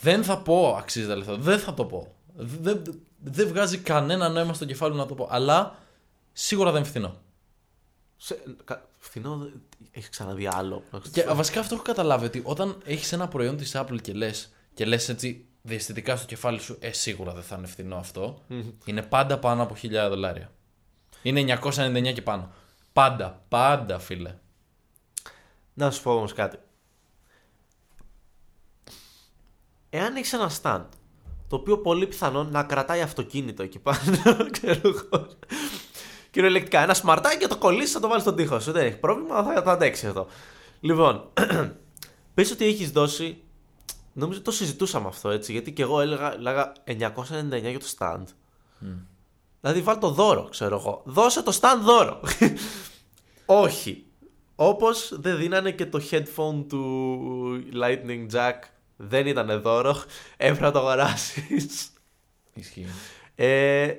δεν 0.00 0.24
θα 0.24 0.38
πω 0.38 0.74
αξίζει 0.78 1.06
τα 1.06 1.16
λεφτά. 1.16 1.36
Δεν 1.36 1.58
θα 1.58 1.74
το 1.74 1.84
πω. 1.84 2.14
Δεν, 2.36 2.82
δεν 3.18 3.48
βγάζει 3.48 3.78
κανένα 3.78 4.28
νόημα 4.28 4.54
στο 4.54 4.64
κεφάλι 4.64 4.92
μου 4.92 4.98
να 4.98 5.06
το 5.06 5.14
πω. 5.14 5.28
Αλλά 5.30 5.78
σίγουρα 6.32 6.70
δεν 6.70 6.80
είναι 6.80 6.90
φθηνό. 6.90 7.16
Σε, 8.16 8.42
κα- 8.64 8.88
φθηνό, 8.98 9.50
έχεις 9.90 10.08
ξαναδεί 10.08 10.46
άλλο. 10.46 10.82
Και 11.12 11.24
βασικά 11.24 11.60
αυτό 11.60 11.74
έχω 11.74 11.84
καταλάβει 11.84 12.24
ότι 12.24 12.40
όταν 12.44 12.78
έχεις 12.84 13.12
ένα 13.12 13.28
προϊόν 13.28 13.56
της 13.56 13.72
Apple 13.76 14.00
και 14.02 14.12
λες 14.12 14.52
και 14.74 14.84
λες 14.84 15.08
έτσι 15.08 15.44
διαισθητικά 15.62 16.16
στο 16.16 16.26
κεφάλι 16.26 16.60
σου, 16.60 16.76
ε, 16.80 16.92
σίγουρα 16.92 17.32
δεν 17.32 17.42
θα 17.42 17.56
είναι 17.56 17.66
φθηνό 17.66 17.96
αυτό, 17.96 18.42
είναι 18.84 19.02
πάντα 19.02 19.38
πάνω 19.38 19.62
από 19.62 19.74
1000 19.82 20.08
δολάρια. 20.08 20.52
Είναι 21.22 21.58
999 21.62 22.12
και 22.12 22.22
πάνω. 22.22 22.52
Πάντα, 22.92 23.44
πάντα 23.48 23.98
φίλε. 23.98 24.34
Να 25.74 25.90
σου 25.90 26.02
πω 26.02 26.14
όμως 26.14 26.32
κάτι. 26.32 26.58
Εάν 29.90 30.16
έχεις 30.16 30.32
ένα 30.32 30.50
stand 30.62 30.84
το 31.48 31.56
οποίο 31.56 31.78
πολύ 31.78 32.06
πιθανόν 32.06 32.50
να 32.50 32.62
κρατάει 32.62 33.00
αυτοκίνητο 33.00 33.62
εκεί 33.62 33.78
πάνω, 33.78 33.98
ξέρω 34.60 34.80
εγώ. 34.84 35.28
Κυριολεκτικά, 36.30 36.80
ένα 36.80 36.94
σμαρτάκι 36.94 37.36
και 37.36 37.46
το 37.46 37.58
κολλήσεις, 37.58 37.92
θα 37.92 38.00
το 38.00 38.08
βάλεις 38.08 38.22
στον 38.22 38.36
τοίχο 38.36 38.60
σου. 38.60 38.72
Δεν 38.72 38.86
έχει 38.86 38.96
πρόβλημα, 38.96 39.42
θα 39.42 39.62
το 39.62 39.70
αντέξεις 39.70 40.08
αυτό. 40.08 40.26
Λοιπόν, 40.80 41.30
πες 42.34 42.50
ότι 42.50 42.64
έχεις 42.64 42.90
δώσει. 42.90 43.42
Νομίζω 44.12 44.42
το 44.42 44.50
συζητούσαμε 44.50 45.08
αυτό 45.08 45.30
έτσι, 45.30 45.52
γιατί 45.52 45.72
και 45.72 45.82
εγώ 45.82 46.00
έλεγα, 46.00 46.34
έλεγα 46.34 46.72
999 46.86 47.60
για 47.60 47.78
το 47.78 47.86
stand. 47.98 48.24
Δηλαδή, 49.60 49.80
βάλ 49.80 49.98
το 49.98 50.10
δώρο, 50.10 50.48
ξέρω 50.50 50.76
εγώ. 50.76 51.02
Δώσε 51.04 51.42
το 51.42 51.58
stand 51.60 51.80
δώρο. 51.82 52.20
Όχι. 53.64 54.04
Όπως 54.54 55.12
δεν 55.20 55.36
δίνανε 55.36 55.72
και 55.72 55.86
το 55.86 56.02
headphone 56.10 56.64
του 56.68 57.64
Lightning 57.82 58.30
Jack. 58.32 58.58
Δεν 58.96 59.26
ήταν 59.26 59.60
δώρο. 59.60 60.02
Έπρεπε 60.36 60.60
να 60.60 60.70
το 60.72 60.78
αγοράσεις. 60.78 61.92
Ισχύει. 62.54 62.86
Ε, 63.34 63.94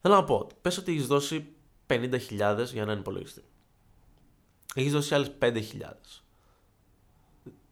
θέλω 0.00 0.14
να 0.14 0.24
πω, 0.24 0.48
πες 0.60 0.78
ότι 0.78 0.92
έχεις 0.92 1.06
δώσει 1.06 1.46
50.000 1.86 2.18
για 2.72 2.82
έναν 2.82 2.98
υπολογιστή. 2.98 3.42
Έχεις 4.74 4.92
δώσει 4.92 5.14
άλλες 5.14 5.30
5.000. 5.40 5.52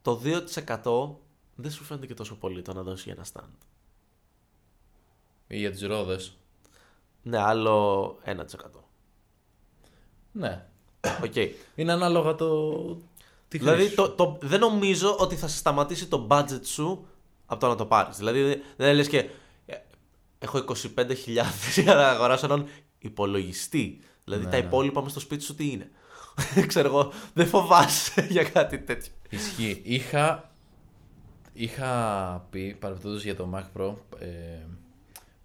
Το 0.07 0.21
2% 0.25 1.16
δεν 1.55 1.71
σου 1.71 1.85
φαίνεται 1.85 2.07
και 2.07 2.14
τόσο 2.14 2.35
πολύ 2.35 2.62
το 2.62 2.73
να 2.73 2.83
δώσεις 2.83 3.05
για 3.05 3.12
ένα 3.12 3.25
stand. 3.33 3.55
Ή 5.47 5.59
για 5.59 5.71
τις 5.71 5.83
ρόδες. 5.83 6.37
Ναι, 7.23 7.38
άλλο 7.38 8.19
1%. 8.25 8.35
Ναι. 10.33 10.66
Οκ. 11.25 11.35
Είναι 11.75 11.92
ανάλογα 11.92 12.35
το. 12.35 12.73
Τι 13.49 13.59
δηλαδή 13.59 13.81
χρήση 13.81 13.95
το, 13.97 14.05
σου. 14.05 14.14
το, 14.14 14.38
δεν 14.40 14.61
νομίζω 14.61 15.16
ότι 15.19 15.37
θα 15.37 15.49
σε 15.49 15.57
σταματήσει 15.57 16.07
το 16.07 16.27
budget 16.31 16.61
σου 16.65 17.07
από 17.46 17.61
το 17.61 17.69
να 17.69 17.75
το 17.75 17.87
πάρεις. 17.87 18.17
Δηλαδή 18.17 18.42
δεν- 18.42 18.63
δεν 18.77 18.94
λες 18.94 19.09
και 19.09 19.19
ε, 19.67 19.77
έχω 20.38 20.59
25.000 20.59 21.17
για 21.83 21.94
να 21.94 22.09
αγοράσω 22.09 22.46
έναν 22.46 22.67
υπολογιστή. 22.98 24.00
Δηλαδή 24.25 24.44
Ναι, 24.44 24.50
τα 24.50 24.59
ναι. 24.59 24.65
υπόλοιπα 24.67 25.02
με 25.02 25.09
στο 25.09 25.21
σπίτι 25.21 25.44
σου 25.44 25.54
τι 25.54 25.71
είναι; 25.71 25.90
Ξέρω 26.67 26.88
εγώ, 26.88 27.13
δεν 27.35 27.46
φοβάσαι 27.46 28.27
για 28.31 28.44
κάτι 28.44 28.79
τέτοιο. 28.79 29.13
Ισχύει. 29.31 29.81
Είχα, 29.85 30.50
είχα 31.52 32.46
πει 32.50 32.77
παρεμπιπτόντως 32.81 33.22
για 33.24 33.37
το 33.37 33.50
Mac 33.54 33.81
Pro 33.81 33.94
ε, 34.18 34.27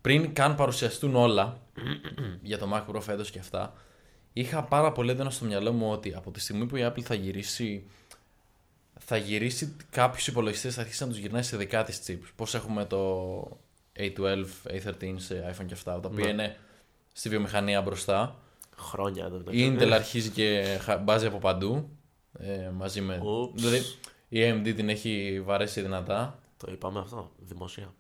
πριν 0.02 0.34
καν 0.34 0.56
παρουσιαστούν 0.56 1.16
όλα 1.16 1.58
για 2.42 2.58
το 2.58 2.70
Mac 2.74 2.96
Pro 2.96 3.02
φέτος 3.02 3.32
και 3.32 3.40
αυτά 3.40 3.74
είχα 4.34 4.64
πάρα 4.64 4.92
πολύ 4.92 5.12
έντονα 5.12 5.30
στο 5.30 5.46
μυαλό 5.46 5.72
μου 5.72 5.92
ότι 5.92 6.14
από 6.16 6.32
τη 6.32 6.40
στιγμή 6.40 6.66
που 6.66 6.76
η 6.76 6.86
Apple 6.86 7.02
θα 7.02 7.14
γυρίσει 7.16 7.84
θα 9.00 9.18
γυρίσει 9.18 9.76
κάποιους 9.90 10.28
υπολογιστές 10.28 10.76
θα 10.76 10.82
αρχίσει 10.82 11.04
να 11.04 11.10
τους 11.10 11.18
γυρνάει 11.18 11.42
σε 11.44 11.58
δικά 11.58 11.84
της 11.84 12.02
chips 12.08 12.30
πως 12.36 12.56
έχουμε 12.56 12.86
το 12.86 13.42
A12, 14.00 14.46
A13 14.68 15.14
σε 15.16 15.56
iPhone 15.58 15.66
και 15.66 15.74
αυτά 15.74 16.00
τα 16.00 16.10
οποία 16.10 16.26
Ναι. 16.26 16.32
είναι 16.32 16.58
στη 17.14 17.30
βιομηχανία 17.30 17.82
μπροστά 17.82 18.36
Χρόνια 18.78 19.26
εδώ. 19.26 19.44
η 19.50 19.76
Intel 19.78 19.90
αρχίζει 19.92 20.30
και 20.30 20.78
χα- 20.82 20.98
μπάζει 20.98 21.26
από 21.26 21.38
παντού. 21.38 21.90
Ε, 22.42 22.70
μαζί 22.70 23.02
με. 23.02 23.22
Ούψ. 23.24 23.62
Δηλαδή 23.62 23.82
η 24.30 24.40
AMD 24.42 24.74
την 24.76 24.90
έχει 24.90 25.42
βαρέσει 25.46 25.82
δυνατά. 25.82 26.40
Το 26.58 26.72
είπαμε 26.72 27.00
αυτό, 27.00 27.32
δημοσία. 27.40 27.94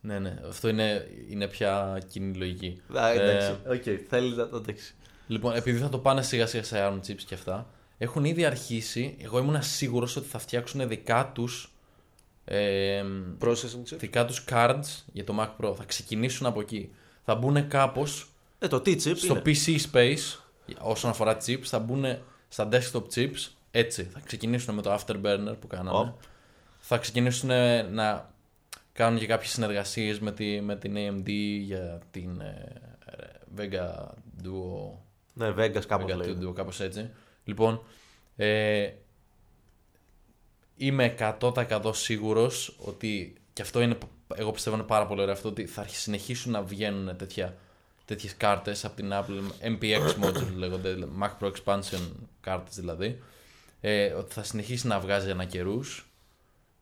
Ναι, 0.00 0.18
ναι, 0.18 0.38
αυτό 0.48 0.68
είναι, 0.68 1.08
είναι 1.28 1.46
πια 1.48 2.02
κοινή 2.08 2.36
λογική. 2.36 2.80
Α, 2.96 3.10
εντάξει, 3.10 3.56
Ε, 3.64 3.74
οκ, 3.74 3.82
θέλεις 4.08 4.36
να 4.36 4.48
το 4.48 4.56
αντέξεις. 4.56 4.94
Λοιπόν, 5.26 5.54
επειδή 5.54 5.78
θα 5.78 5.88
το 5.88 5.98
πάνε 5.98 6.22
σιγά 6.22 6.46
σιγά 6.46 6.62
σε 6.62 6.76
ARM 6.88 7.10
chips 7.10 7.22
και 7.26 7.34
αυτά, 7.34 7.66
έχουν 7.98 8.24
ήδη 8.24 8.44
αρχίσει. 8.44 9.16
Εγώ 9.20 9.38
ήμουν 9.38 9.62
σίγουρος 9.62 10.16
ότι 10.16 10.28
θα 10.28 10.38
φτιάξουν 10.38 10.88
δικά 10.88 11.30
τους. 11.34 11.72
Ε, 12.44 13.04
Processing 13.40 13.92
chip. 13.92 13.96
δικά 13.98 14.24
τους 14.24 14.44
cards 14.50 15.02
για 15.12 15.24
το 15.24 15.34
Mac 15.40 15.64
Pro. 15.64 15.74
Θα 15.76 15.84
ξεκινήσουν 15.84 16.46
από 16.46 16.60
εκεί. 16.60 16.90
Θα 17.24 17.34
μπουν 17.34 17.68
κάπως 17.68 18.30
Ε, 18.58 18.68
το 18.68 18.76
T-chip 18.76 19.16
στο 19.16 19.34
είναι; 19.34 19.42
PC 19.46 19.76
space 19.92 20.38
όσον 20.80 21.10
αφορά 21.10 21.36
chips. 21.46 21.62
Θα 21.62 21.78
μπουν 21.78 22.04
στα 22.48 22.68
desktop 22.72 23.02
chips 23.14 23.48
έτσι. 23.70 24.04
Θα 24.04 24.20
ξεκινήσουν 24.24 24.74
με 24.74 24.82
το 24.82 24.94
Afterburner 24.94 25.54
που 25.60 25.66
κάναμε. 25.66 25.98
Οπ. 25.98 26.20
Θα 26.78 26.98
ξεκινήσουν 26.98 27.48
να 27.92 28.30
κάνουν 28.92 29.18
και 29.18 29.26
κάποιες 29.26 29.50
συνεργασίες 29.50 30.20
με, 30.20 30.32
τη, 30.32 30.60
με 30.60 30.76
την 30.76 30.94
AMD 30.96 31.28
για 31.60 31.98
την 32.10 32.40
ε, 32.40 32.72
Vega 33.56 34.08
Duo 34.44 34.98
Ναι, 35.32 35.54
Vegas 35.56 35.86
κάπως 35.86 36.12
Vega 36.12 36.16
λέει. 36.16 36.38
Duo, 36.42 36.54
κάπως 36.54 36.80
έτσι. 36.80 37.10
Λοιπόν, 37.44 37.82
ε, 38.36 38.90
είμαι 40.76 41.14
100% 41.40 41.94
σίγουρος 41.94 42.76
ότι 42.78 43.34
και 43.52 43.62
αυτό 43.62 43.80
είναι, 43.80 43.98
εγώ 44.34 44.50
πιστεύω 44.50 44.76
είναι 44.76 44.84
πάρα 44.84 45.06
πολύ 45.06 45.20
ωραίο 45.20 45.32
αυτό 45.32 45.48
ότι 45.48 45.66
θα 45.66 45.88
συνεχίσουν 45.88 46.52
να 46.52 46.62
βγαίνουν 46.62 47.16
τέτοια, 47.16 47.56
τέτοιες 48.04 48.36
κάρτες 48.36 48.84
από 48.84 48.96
την 48.96 49.10
Apple, 49.12 49.66
MPX 49.66 50.24
module 50.24 50.54
λέγονται, 50.56 50.96
Mac 51.20 51.30
Pro 51.40 51.52
Expansion 51.52 52.00
κάρτες 52.40 52.74
δηλαδή, 52.74 53.22
ε, 53.80 54.12
ότι 54.12 54.32
θα 54.32 54.42
συνεχίσει 54.42 54.86
να 54.86 55.00
βγάζει 55.00 55.30
ανά 55.30 55.44
καιρούς. 55.44 56.10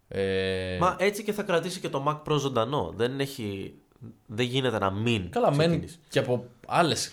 Ε, 0.08 0.76
Μα 0.80 0.96
έτσι 0.98 1.22
και 1.22 1.32
θα 1.32 1.42
κρατήσει 1.42 1.80
και 1.80 1.88
το 1.88 2.04
Mac 2.08 2.32
Pro 2.32 2.38
ζωντανό. 2.38 2.92
Δεν 2.96 3.20
έχει. 3.20 3.74
Δεν 4.26 4.46
γίνεται 4.46 4.78
να 4.78 4.90
μην. 4.90 5.30
Καλά, 5.30 5.54
μένει 5.54 5.68
ξεκινήσει. 5.68 5.98
και 6.08 6.18
από 6.18 6.46
άλλες. 6.66 7.12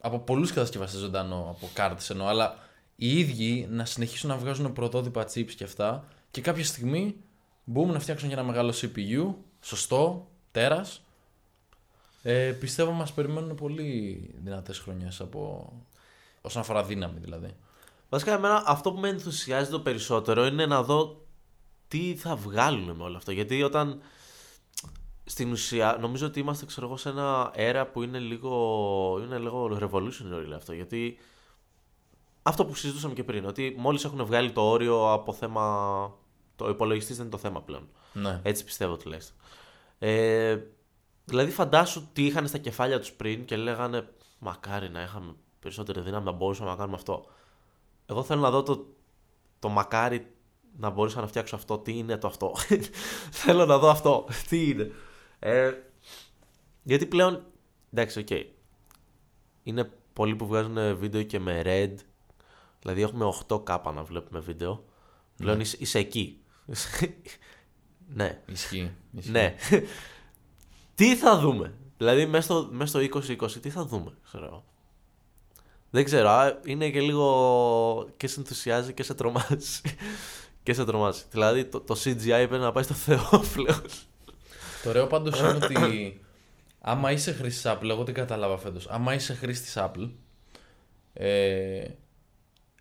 Από 0.00 0.18
πολλούς 0.18 0.52
κατασκευαστές 0.52 1.00
ζωντανό, 1.00 1.46
από 1.56 1.70
κάρτες 1.74 2.10
εννοώ, 2.10 2.26
αλλά 2.26 2.58
οι 2.96 3.18
ίδιοι 3.18 3.66
να 3.70 3.84
συνεχίσουν 3.84 4.28
να 4.28 4.36
βγάζουν 4.36 4.72
πρωτότυπα 4.72 5.26
chips 5.34 5.50
και 5.50 5.64
αυτά 5.64 6.04
και 6.30 6.40
κάποια 6.40 6.64
στιγμή 6.64 7.16
μπορούμε 7.64 7.92
να 7.92 7.98
φτιάξουν 7.98 8.28
και 8.28 8.34
ένα 8.34 8.42
μεγάλο 8.44 8.72
CPU, 8.80 9.34
σωστό, 9.60 10.28
τέρας. 10.50 11.02
Ε, 12.22 12.52
πιστεύω 12.60 12.90
μας 12.90 13.12
περιμένουν 13.12 13.54
πολύ 13.54 14.30
δυνατές 14.42 14.78
χρονιές 14.78 15.20
από. 15.20 15.72
όσον 16.40 16.62
αφορά 16.62 16.84
δύναμη 16.84 17.18
δηλαδή. 17.20 17.56
Βασικά, 18.12 18.32
εμένα 18.32 18.62
αυτό 18.66 18.92
που 18.92 19.00
με 19.00 19.08
ενθουσιάζει 19.08 19.70
το 19.70 19.80
περισσότερο 19.80 20.46
είναι 20.46 20.66
να 20.66 20.82
δω 20.82 21.26
τι 21.88 22.16
θα 22.16 22.36
βγάλουν 22.36 22.96
με 22.96 23.02
όλο 23.02 23.16
αυτό. 23.16 23.32
Γιατί 23.32 23.62
όταν. 23.62 24.00
Στην 25.24 25.52
ουσία, 25.52 25.96
νομίζω 26.00 26.26
ότι 26.26 26.40
είμαστε 26.40 26.66
ξέρω 26.66 26.86
εγώ, 26.86 26.96
σε 26.96 27.08
ένα 27.08 27.52
αέρα 27.56 27.86
που 27.86 28.02
είναι 28.02 28.18
λίγο, 28.18 29.20
είναι 29.24 29.38
λίγο 29.38 29.78
revolutionary 29.80 30.52
αυτό. 30.56 30.72
Γιατί 30.72 31.18
αυτό 32.42 32.64
που 32.64 32.74
συζητούσαμε 32.74 33.14
και 33.14 33.24
πριν, 33.24 33.46
ότι 33.46 33.74
μόλις 33.78 34.04
έχουν 34.04 34.24
βγάλει 34.24 34.52
το 34.52 34.60
όριο 34.60 35.12
από 35.12 35.32
θέμα. 35.32 36.14
Το 36.56 36.68
υπολογιστής 36.68 37.16
δεν 37.16 37.26
είναι 37.26 37.34
το 37.34 37.40
θέμα 37.40 37.62
πλέον. 37.62 37.88
Ναι. 38.12 38.40
Έτσι 38.42 38.64
πιστεύω 38.64 38.96
τουλάχιστον. 38.96 39.36
Ε, 39.98 40.58
δηλαδή 41.24 41.50
φαντάσου 41.50 42.08
τι 42.12 42.26
είχαν 42.26 42.48
στα 42.48 42.58
κεφάλια 42.58 42.98
τους 42.98 43.12
πριν 43.12 43.44
και 43.44 43.56
λέγανε 43.56 44.08
μακάρι 44.38 44.88
να 44.88 45.02
είχαμε 45.02 45.34
περισσότερη 45.60 46.00
δύναμη 46.00 46.24
να 46.24 46.32
μπορούσαμε 46.32 46.70
να 46.70 46.76
κάνουμε 46.76 46.96
αυτό. 46.96 47.26
Εγώ 48.06 48.22
θέλω 48.22 48.40
να 48.40 48.50
δω 48.50 48.62
το, 48.62 48.86
το 49.58 49.68
μακάρι 49.68 50.26
να 50.76 50.90
μπορούσα 50.90 51.20
να 51.20 51.26
φτιάξω 51.26 51.56
αυτό. 51.56 51.78
Τι 51.78 51.98
είναι 51.98 52.16
το 52.16 52.26
αυτό; 52.26 52.54
θέλω 53.42 53.66
να 53.66 53.78
δω 53.78 53.88
αυτό. 53.88 54.26
τι 54.48 54.68
είναι; 54.68 54.92
Ε, 55.38 55.72
γιατί 56.82 57.06
πλέον, 57.06 57.44
εντάξει, 57.92 58.18
οκ. 58.18 58.28
Είναι 59.62 59.90
πολλοί 60.12 60.36
που 60.36 60.46
βγάζουν 60.46 60.96
βίντεο 60.96 61.22
και 61.22 61.38
με 61.38 61.62
RED. 61.64 61.94
Δηλαδή 62.80 63.02
έχουμε 63.02 63.32
8K 63.48 63.92
να 63.94 64.02
βλέπουμε 64.02 64.40
βίντεο. 64.40 64.84
Πλέον 65.36 65.60
είσαι, 65.60 65.76
είσαι 65.80 65.98
εκεί. 65.98 66.40
ναι. 68.14 68.42
Ισχύει. 68.46 68.92
ισχύει. 69.12 69.30
Ναι. 69.30 69.54
τι 70.94 71.16
θα 71.16 71.38
δούμε; 71.38 71.74
Δηλαδή 71.96 72.26
μέσα 72.26 72.42
στο, 72.42 72.68
μέσα 72.72 72.98
στο 73.00 73.20
2020 73.40 73.50
τι 73.50 73.70
θα 73.70 73.84
δούμε, 73.84 74.12
ξέρω 74.24 74.44
εγώ. 74.44 74.64
Δεν 75.94 76.04
ξέρω, 76.04 76.28
α, 76.28 76.58
είναι 76.64 76.90
και 76.90 77.00
λίγο 77.00 78.08
και 78.16 78.26
σε 78.26 78.40
ενθουσιάζει 78.40 78.92
και 78.92 79.02
σε 79.02 79.14
τρομάζει. 79.14 79.80
και 80.62 80.72
σε 80.72 80.84
τρομάζει. 80.84 81.22
Δηλαδή 81.30 81.64
το, 81.64 81.80
το 81.80 81.96
CGI 82.04 82.24
πρέπει 82.48 82.56
να 82.58 82.72
πάει 82.72 82.84
στο 82.84 82.94
Θεό 82.94 83.28
πλέον. 83.54 83.82
Το 84.82 84.88
ωραίο 84.88 85.06
πάντως 85.06 85.38
είναι 85.38 85.48
ότι 85.48 86.20
άμα 86.80 87.10
είσαι 87.12 87.32
χρήστη 87.32 87.68
Apple, 87.72 87.88
εγώ 87.88 88.02
τι 88.04 88.12
κατάλαβα 88.12 88.58
φέτος. 88.58 88.86
Άμα 88.88 89.14
είσαι 89.14 89.34
χρήστη 89.34 89.68
Apple, 89.74 90.10
ε, 91.12 91.84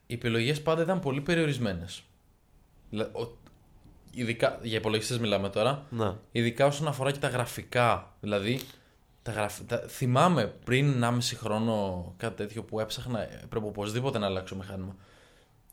οι 0.08 0.14
επιλογές 0.14 0.62
πάντα 0.62 0.82
ήταν 0.82 1.00
πολύ 1.00 1.22
περιορισμένες. 1.22 2.04
Ειδικά 4.14 4.60
για 4.62 4.78
υπολογιστές 4.78 5.20
μιλάμε 5.20 5.50
τώρα. 5.50 5.86
ναι. 5.90 6.14
Ειδικά 6.32 6.66
όσον 6.66 6.88
αφορά 6.88 7.12
και 7.12 7.20
τα 7.20 7.28
γραφικά. 7.28 8.16
Δηλαδή, 8.20 8.60
τα 9.22 9.32
γραφ... 9.32 9.60
τα... 9.66 9.78
θυμάμαι 9.78 10.46
πριν 10.46 11.04
1,5 11.04 11.20
χρόνο 11.36 12.06
κάτι 12.18 12.36
τέτοιο 12.36 12.64
που 12.64 12.80
έψαχνα, 12.80 13.28
πρέπει 13.50 13.66
οπωσδήποτε 13.66 14.18
να 14.18 14.26
αλλάξω 14.26 14.56
μηχάνημα. 14.56 14.96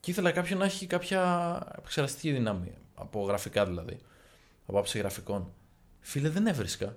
Και 0.00 0.10
ήθελα 0.10 0.30
κάποιον 0.30 0.58
να 0.58 0.64
έχει 0.64 0.86
κάποια 0.86 1.62
επεξεργαστική 1.78 2.32
δύναμη. 2.32 2.74
Από 2.94 3.24
γραφικά 3.24 3.66
δηλαδή. 3.66 3.98
Από 4.66 4.78
άψη 4.78 4.98
γραφικών. 4.98 5.52
Φίλε, 6.00 6.28
δεν 6.28 6.46
έβρισκα. 6.46 6.96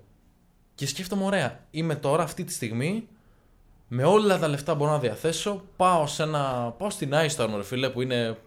Και 0.76 0.88
σκέφτομαι, 0.88 1.24
ωραία, 1.24 1.66
είμαι 1.72 1.96
τώρα 1.96 2.24
αυτή 2.24 2.44
τη 2.44 2.54
στιγμή 2.54 3.08
με 3.88 4.04
όλα 4.04 4.40
τα 4.40 4.48
λεφτά 4.48 4.72
που 4.72 4.78
μπορώ 4.78 4.92
να 4.92 5.00
διαθέσω. 5.00 5.64
Πάω, 5.76 6.08
σε 6.08 6.24
ένα... 6.24 6.74
πάω 6.78 6.90
στην 6.90 7.12
iStore, 7.14 7.54
ρε 7.56 7.64
φίλε, 7.64 7.90
που 7.90 8.02
είναι, 8.02 8.38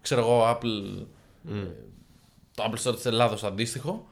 ξέρω 0.00 0.20
εγώ, 0.20 0.42
Apple. 0.50 1.06
Mm. 1.50 1.68
Το 2.54 2.64
Apple 2.70 2.86
Store 2.86 2.94
της 2.94 3.04
Ελλάδος 3.04 3.44
αντίστοιχο. 3.44 4.06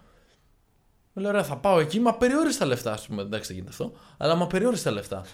Μου 1.16 1.22
λέει, 1.22 1.30
ωραία, 1.32 1.44
θα 1.44 1.56
πάω 1.56 1.78
εκεί, 1.80 2.00
μα 2.00 2.14
περιόριστα 2.14 2.64
λεφτά, 2.66 2.92
ας 2.92 3.06
πούμε. 3.06 3.22
Εντάξει, 3.22 3.46
δεν 3.46 3.56
γίνεται 3.56 3.72
αυτό. 3.84 3.98
Αλλά 4.16 4.34
μα 4.34 4.46
περιόριστα 4.46 4.90
λεφτά. 4.90 5.24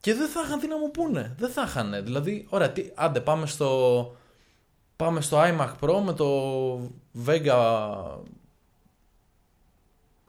και 0.00 0.14
δεν 0.14 0.28
θα 0.28 0.42
είχαν 0.46 0.58
τι 0.60 0.66
να 0.66 0.78
μου 0.78 0.90
πούνε. 0.90 1.34
Δεν 1.38 1.50
θα 1.50 1.62
είχαν. 1.66 2.04
Δηλαδή, 2.04 2.46
ωραία, 2.48 2.70
τι, 2.70 2.90
άντε, 2.94 3.20
πάμε 3.20 3.46
στο. 3.46 4.16
Πάμε 4.96 5.20
στο 5.20 5.38
iMac 5.40 5.72
Pro 5.80 6.00
με 6.04 6.12
το 6.12 6.28
Vega. 7.26 7.92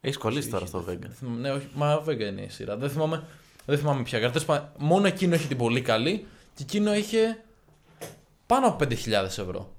Έχεις 0.02 0.18
κολλήσει 0.18 0.50
τώρα 0.50 0.66
στο 0.66 0.80
Vega. 0.90 0.98
Δεν 1.00 1.12
θυμάμαι- 1.12 1.40
Ναι, 1.42 1.52
όχι, 1.52 1.68
μα 1.74 2.04
Vega 2.06 2.20
είναι 2.20 2.42
η 2.42 2.50
σειρά. 2.50 2.78
Δεν 2.78 2.90
θυμάμαι, 2.90 3.24
δεν 3.66 3.78
θυμάμαι 3.78 4.04
ποια 4.04 4.20
κάρτα. 4.20 4.40
Τέλος 4.40 4.48
πάντων, 4.48 4.70
Μόνο 4.88 5.08
εκείνο 5.08 5.34
έχει 5.34 5.48
την 5.48 5.58
πολύ 5.58 5.82
καλή 5.82 6.26
και 6.56 6.64
εκείνο 6.64 6.94
είχε 6.94 7.44
πάνω 8.46 8.68
από 8.68 8.78
5.000 8.86 9.38
ευρώ. 9.38 9.74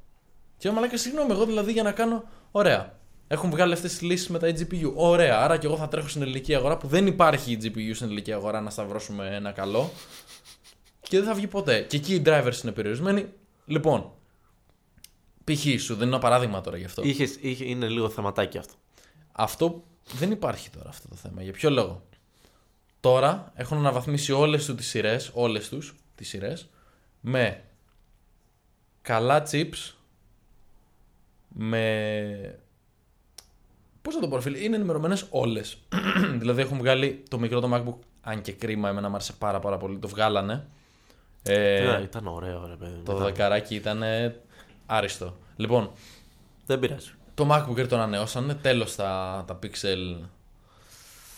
Και 0.58 0.70
μαλάκας, 0.70 1.00
συγγνώμη, 1.00 1.32
εγώ 1.32 1.44
δηλαδή 1.46 1.72
για 1.72 1.82
να 1.82 1.92
κάνω. 1.92 2.24
Ωραία. 2.50 2.97
Έχουν 3.28 3.50
βγάλει 3.50 3.72
αυτές 3.72 3.90
τις 3.90 4.00
λύσεις 4.00 4.28
με 4.28 4.38
τα 4.38 4.48
GPU. 4.48 4.92
Ωραία. 4.94 5.40
Άρα 5.40 5.56
και 5.56 5.66
εγώ 5.66 5.76
θα 5.76 5.88
τρέχω 5.88 6.08
στην 6.08 6.22
ελληνική 6.22 6.54
αγορά 6.54 6.76
που 6.76 6.86
δεν 6.86 7.06
υπάρχει 7.06 7.58
GPU 7.62 7.90
στην 7.94 8.06
ελληνική 8.06 8.32
αγορά 8.32 8.60
να 8.60 8.70
σταυρώσουμε 8.70 9.28
ένα 9.34 9.52
καλό. 9.52 9.90
Και 11.00 11.16
δεν 11.18 11.26
θα 11.26 11.34
βγει 11.34 11.46
ποτέ. 11.46 11.80
Και 11.80 11.96
εκεί 11.96 12.14
οι 12.14 12.22
drivers 12.26 12.62
είναι 12.62 12.72
περιορισμένοι. 12.72 13.26
Λοιπόν, 13.66 14.10
π.χ. 15.44 15.80
σου 15.80 15.94
δίνω 15.94 16.06
ένα 16.06 16.18
παράδειγμα 16.18 16.60
τώρα 16.60 16.76
γι' 16.76 16.84
αυτό. 16.84 17.02
Είχες, 17.02 17.36
είχε, 17.40 17.64
είναι 17.64 17.88
λίγο 17.88 18.08
θεματάκι 18.08 18.58
αυτό. 18.58 18.74
Αυτό 19.32 19.84
δεν 20.12 20.30
υπάρχει 20.30 20.70
τώρα 20.70 20.88
αυτό 20.88 21.08
το 21.08 21.14
θέμα. 21.14 21.42
Για 21.42 21.52
ποιο 21.52 21.70
λόγο; 21.70 22.02
Τώρα 23.00 23.52
έχουν 23.54 23.78
αναβαθμίσει 23.78 24.32
όλες 24.32 24.64
του 24.64 24.74
τις 24.74 24.88
σειρές, 24.88 25.30
όλες 25.34 25.68
τους 25.68 25.94
τις 26.14 26.28
σειρές, 26.28 26.68
με 27.20 27.64
καλά 29.02 29.42
chips, 29.50 29.92
με... 31.48 32.58
Πώς 34.08 34.16
θα 34.16 34.22
το 34.22 34.28
πω, 34.28 34.40
φίλε, 34.40 34.58
είναι 34.58 34.76
ενημερωμένες 34.76 35.26
όλες. 35.30 35.76
δηλαδή 36.38 36.60
έχουν 36.60 36.78
βγάλει 36.78 37.22
το 37.28 37.38
μικρό 37.38 37.60
το 37.60 37.70
MacBook, 37.74 37.98
αν 38.20 38.40
και 38.40 38.52
κρίμα, 38.52 38.88
εμένα 38.88 39.08
μου 39.08 39.14
άρεσε 39.14 39.32
πάρα 39.38 39.58
πάρα 39.58 39.76
πολύ, 39.76 39.98
το 39.98 40.08
βγάλανε. 40.08 40.66
Ε, 41.42 41.82
Ήταν- 41.82 42.02
ήταν 42.02 42.26
ωραίο, 42.26 42.66
ρε 42.66 42.74
παιδί. 42.74 43.00
το 43.04 43.12
Ήταν- 43.12 43.24
δεκαράκι 43.24 43.74
ήταν 43.74 44.02
άριστο. 44.86 45.36
Λοιπόν, 45.56 45.90
Δεν 46.66 46.78
πειράζει. 46.78 47.10
το 47.34 47.48
MacBook 47.52 47.80
Air 47.80 47.88
το 47.88 47.96
ανανεώσανε, 47.96 48.54
τέλος 48.54 48.94
τα, 48.94 49.44
τα 49.46 49.58
Pixel 49.62 50.16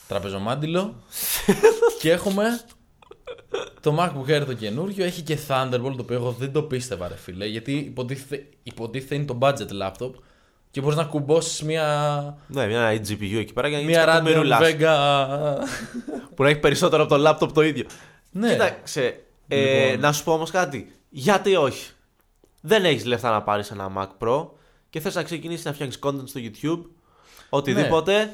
τραπεζομάντιλο 0.09 0.95
και 2.01 2.11
έχουμε 2.11 2.61
το 3.81 3.97
MacBook 3.99 4.31
Air 4.31 4.43
το 4.47 4.55
καινούριο, 4.55 5.05
έχει 5.05 5.23
και 5.23 5.39
Thunderbolt 5.49 5.93
το 5.97 6.03
οποίο 6.03 6.17
εγώ 6.17 6.31
δεν 6.39 6.53
το 6.53 6.63
πίστευα 6.63 7.09
ρε 7.09 7.17
φίλε 7.17 7.47
γιατί 7.47 7.73
υποτίθεται, 7.77 8.47
υποτίθεται 8.63 9.15
είναι 9.15 9.25
το 9.25 9.39
budget 9.41 9.69
laptop 9.83 10.11
και 10.71 10.81
μπορείς 10.81 10.97
να 10.97 11.05
κουμπώσεις 11.05 11.63
μια, 11.63 12.37
Ναι, 12.47 12.67
μια 12.67 12.93
GPU 12.93 13.37
εκεί 13.39 13.53
πέρα 13.53 13.69
για 13.69 13.79
να 13.79 13.85
μια 13.85 14.05
γίνει 14.05 14.13
Radeon 14.19 14.23
μερουλάς, 14.23 14.61
Vega 14.63 14.97
Που 16.35 16.43
να 16.43 16.49
έχει 16.49 16.59
περισσότερο 16.59 17.03
από 17.03 17.17
το 17.19 17.29
laptop 17.31 17.53
το 17.53 17.61
ίδιο. 17.63 17.85
ναι, 18.31 18.51
Κοίταξε. 18.51 19.21
Ε, 19.49 19.85
Λοιπόν. 19.87 20.01
Να 20.01 20.13
σου 20.13 20.25
πω 20.25 20.33
όμως 20.33 20.51
κάτι. 20.51 20.93
Γιατί 21.09 21.57
όχι; 21.57 21.91
δεν 22.61 22.85
έχεις 22.85 23.05
λεφτά 23.05 23.31
να 23.31 23.43
πάρεις 23.43 23.71
ένα 23.71 23.93
Mac 23.97 24.27
Pro 24.27 24.47
και 24.91 25.01
θες 25.01 25.15
να 25.15 25.23
ξεκινήσεις 25.23 25.65
να 25.65 25.73
φτιάξεις 25.73 26.01
content 26.03 26.23
στο 26.29 26.41
YouTube, 26.43 26.81
οτιδήποτε, 27.49 28.33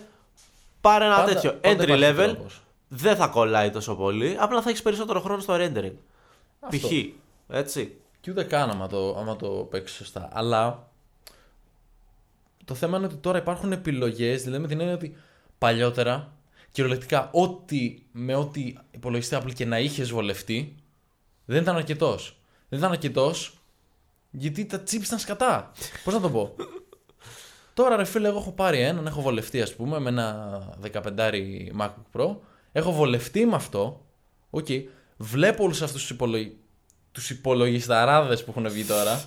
πάρε 0.80 1.04
ένα 1.04 1.16
Πάντα- 1.16 1.32
τέτοιο 1.32 1.52
πάντα 1.52 1.82
entry 1.84 1.86
υπάρχει 1.86 2.04
level. 2.12 2.32
τρόπος. 2.34 2.60
Δεν 2.88 3.16
θα 3.16 3.26
κολλάει 3.26 3.70
τόσο 3.70 3.94
πολύ, 3.96 4.36
απλά 4.40 4.62
θα 4.62 4.68
έχεις 4.70 4.82
περισσότερο 4.82 5.20
χρόνο 5.20 5.40
στο 5.40 5.54
rendering. 5.54 5.92
Αυτό. 6.60 6.88
Π.χ. 6.88 6.92
Έτσι. 7.48 7.96
Και 8.20 8.30
ούτε 8.30 8.42
καν 8.44 8.70
άμα 8.70 8.86
το, 8.86 9.16
άμα 9.18 9.36
το 9.36 9.48
παίξεις 9.48 9.96
σωστά. 9.96 10.28
Αλλά 10.32 10.88
το 12.66 12.74
θέμα 12.74 12.96
είναι 12.96 13.06
ότι 13.06 13.16
τώρα 13.16 13.38
υπάρχουν 13.38 13.72
επιλογές, 13.72 14.42
δηλαδή 14.42 14.62
με 14.62 14.68
την 14.68 14.80
έννοια 14.80 14.94
ότι 14.94 15.16
παλιότερα 15.58 16.32
κυριολεκτικά 16.70 17.30
ό,τι, 17.32 17.98
με 18.12 18.34
ό,τι 18.34 18.74
υπολογιστή 18.90 19.38
Apple 19.40 19.52
και 19.54 19.64
να 19.64 19.78
είχες 19.78 20.10
βολευτεί 20.10 20.74
δεν 21.44 21.62
ήταν 21.62 21.76
αρκετός. 21.76 22.40
Δεν 22.68 22.78
ήταν 22.78 22.90
αρκετός 22.90 23.58
γιατί 24.30 24.64
τα 24.64 24.82
chips 24.82 25.04
ήταν 25.04 25.18
σκατά. 25.18 25.72
Πώς 26.04 26.14
να 26.14 26.20
το 26.20 26.30
πω; 26.30 26.54
Τώρα 27.74 27.96
ρε 27.96 28.04
φίλε, 28.04 28.28
εγώ 28.28 28.38
έχω 28.38 28.52
πάρει 28.52 28.80
έναν, 28.80 29.06
έχω 29.06 29.20
βολευτεί 29.20 29.62
ας 29.62 29.74
πούμε 29.74 29.98
με 29.98 30.08
ένα 30.08 30.60
15 30.92 31.00
MacBook 31.78 32.20
Pro. 32.20 32.36
Έχω 32.72 32.92
βολευτεί 32.92 33.46
με 33.46 33.54
αυτό. 33.54 34.06
Οκ. 34.50 34.66
Βλέπω 35.16 35.64
όλους 35.64 35.82
αυτούς 35.82 36.00
τους 36.00 36.10
υπολογι... 36.10 36.56
τους 37.12 37.30
υπολογισταράδες 37.30 38.44
που 38.44 38.50
έχουν 38.56 38.70
βγει 38.70 38.84
τώρα. 38.84 39.24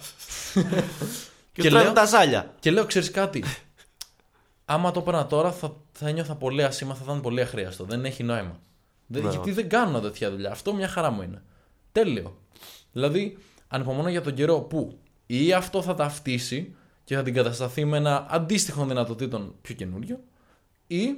Και, 1.61 1.69
Και 1.69 1.75
και 1.75 1.83
λέω- 1.83 1.93
τα 1.93 2.05
ζάλια. 2.05 2.53
και 2.59 2.71
λέω, 2.71 2.85
ξέρεις 2.85 3.11
κάτι; 3.11 3.43
Άμα 4.65 4.91
το 4.91 4.99
έπαιρνα 4.99 5.25
τώρα 5.25 5.51
θα, 5.51 5.75
θα 5.91 6.07
ένιωθα 6.07 6.35
πολύ 6.35 6.63
άσχημα, 6.63 6.93
θα 6.93 7.01
ήταν 7.03 7.21
πολύ 7.21 7.41
αχρείαστο. 7.41 7.83
Δεν 7.83 8.05
έχει 8.05 8.23
νόημα. 8.23 8.59
Δεν- 9.07 9.23
Ναι. 9.23 9.29
γιατί 9.29 9.51
δεν 9.51 9.69
κάνω 9.69 9.99
τέτοια 9.99 10.31
δουλειά. 10.31 10.51
Αυτό 10.51 10.73
μια 10.73 10.87
χαρά 10.87 11.09
μου 11.11 11.21
είναι. 11.21 11.41
Τέλειο. 11.91 12.37
Δηλαδή, 12.91 13.37
ανυπομονώ 13.67 14.09
για 14.09 14.21
τον 14.21 14.33
καιρό 14.33 14.59
που 14.59 14.97
ή 15.25 15.53
αυτό 15.53 15.81
θα 15.81 15.95
ταυτίσει 15.95 16.75
και 17.03 17.15
θα 17.15 17.23
την 17.23 17.33
κατασταθεί 17.33 17.85
με 17.85 17.97
ένα 17.97 18.25
αντίστοιχο 18.29 18.85
δυνατοτήτων 18.85 19.55
πιο 19.61 19.75
καινούριο, 19.75 20.19
ή 20.87 21.13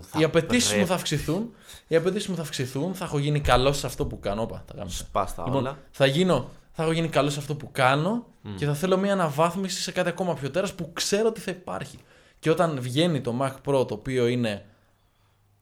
Θα 0.00 0.20
οι 0.20 0.24
απαιτήσεις 0.24 0.68
μου 0.68 0.74
πρέπει. 0.74 0.88
θα 0.88 0.94
αυξηθούν. 0.94 1.50
Οι 1.88 1.96
απαιτήσεις 1.96 2.28
μου 2.28 2.36
θα 2.36 2.42
αυξηθούν, 2.42 2.94
θα 2.94 3.04
έχω 3.04 3.18
γίνει 3.18 3.40
καλό 3.40 3.72
σε 3.72 3.86
αυτό 3.86 4.06
που 4.06 4.20
κάνω. 4.20 4.42
Όπα, 4.42 4.62
τα 4.66 4.74
γάμισα. 4.76 5.04
Σπάς 5.04 5.34
τα 5.34 5.42
Λοιπόν, 5.46 5.58
όλα. 5.60 5.78
θα, 5.90 6.06
γίνω, 6.06 6.50
θα 6.72 6.82
έχω 6.82 6.92
γίνει 6.92 7.08
καλό 7.08 7.30
σε 7.30 7.38
αυτό 7.38 7.54
που 7.54 7.68
κάνω 7.72 8.26
και 8.56 8.66
θα 8.66 8.74
θέλω 8.74 8.96
μια 8.96 9.12
αναβάθμιση 9.12 9.82
σε 9.82 9.92
κάτι 9.92 10.08
ακόμα 10.08 10.34
πιο 10.34 10.50
τέρας 10.50 10.74
που 10.74 10.92
ξέρω 10.92 11.28
ότι 11.28 11.40
θα 11.40 11.50
υπάρχει. 11.50 11.98
Και 12.38 12.50
όταν 12.50 12.80
βγαίνει 12.80 13.20
το 13.20 13.38
Mac 13.40 13.52
Pro 13.52 13.88
το 13.88 13.94
οποίο 13.94 14.26
είναι 14.26 14.66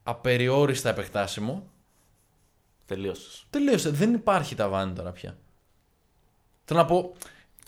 απεριόριστα 0.02 0.88
επεκτάσιμο, 0.88 1.66
Τελείωσες. 2.86 3.44
τελείωσε. 3.50 3.90
Δεν 3.90 4.14
υπάρχει 4.14 4.54
ταβάνι 4.54 4.92
τώρα 4.92 5.10
πια. 5.12 5.36
Θέλω 6.64 6.78
να 6.80 6.84
πω, 6.84 7.12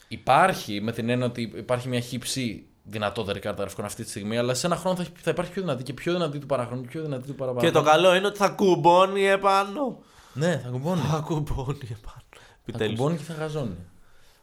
υπάρχει 0.09 0.81
με 0.81 0.93
την 0.93 1.09
έννοια 1.09 1.27
ότι 1.27 1.53
υπάρχει 1.57 1.89
μια 1.89 2.01
χύψη 2.01 2.67
δυνατότερη 2.83 3.39
κάρτα 3.41 3.61
γραφικών 3.61 3.85
αυτή 3.85 4.05
τη 4.05 4.11
στιγμή, 4.11 4.39
αλλά 4.39 4.55
σε 4.55 4.67
ένα 4.67 4.77
χρόνο 4.77 4.97
θα, 4.97 5.07
θα 5.21 5.31
υπάρχει 5.31 5.53
πιο 5.53 5.63
δυνατή 5.63 5.83
και 5.83 5.93
πιο 5.93 6.13
δυνατή 6.13 6.39
του 6.39 6.47
παραχρόνου, 6.47 6.83
πιο 6.83 7.03
δυνατή 7.03 7.27
του 7.27 7.35
παραπάνω. 7.35 7.67
Και 7.67 7.73
το 7.73 7.83
καλό 7.83 8.15
είναι 8.15 8.27
ότι 8.27 8.37
θα 8.39 8.49
κουμπώνει 8.49 9.23
επάνω. 9.25 10.03
Ναι, 10.33 10.59
θα 10.59 10.69
κουμπώνει. 10.69 11.01
Θα 11.01 11.19
κουμπώνει 11.27 11.79
επάνω. 11.83 12.23
θα 12.31 12.41
Επιτέλους. 12.67 12.97
κουμπώνει 12.99 13.17
και 13.17 13.23
θα 13.23 13.35
γαζώνει. 13.35 13.77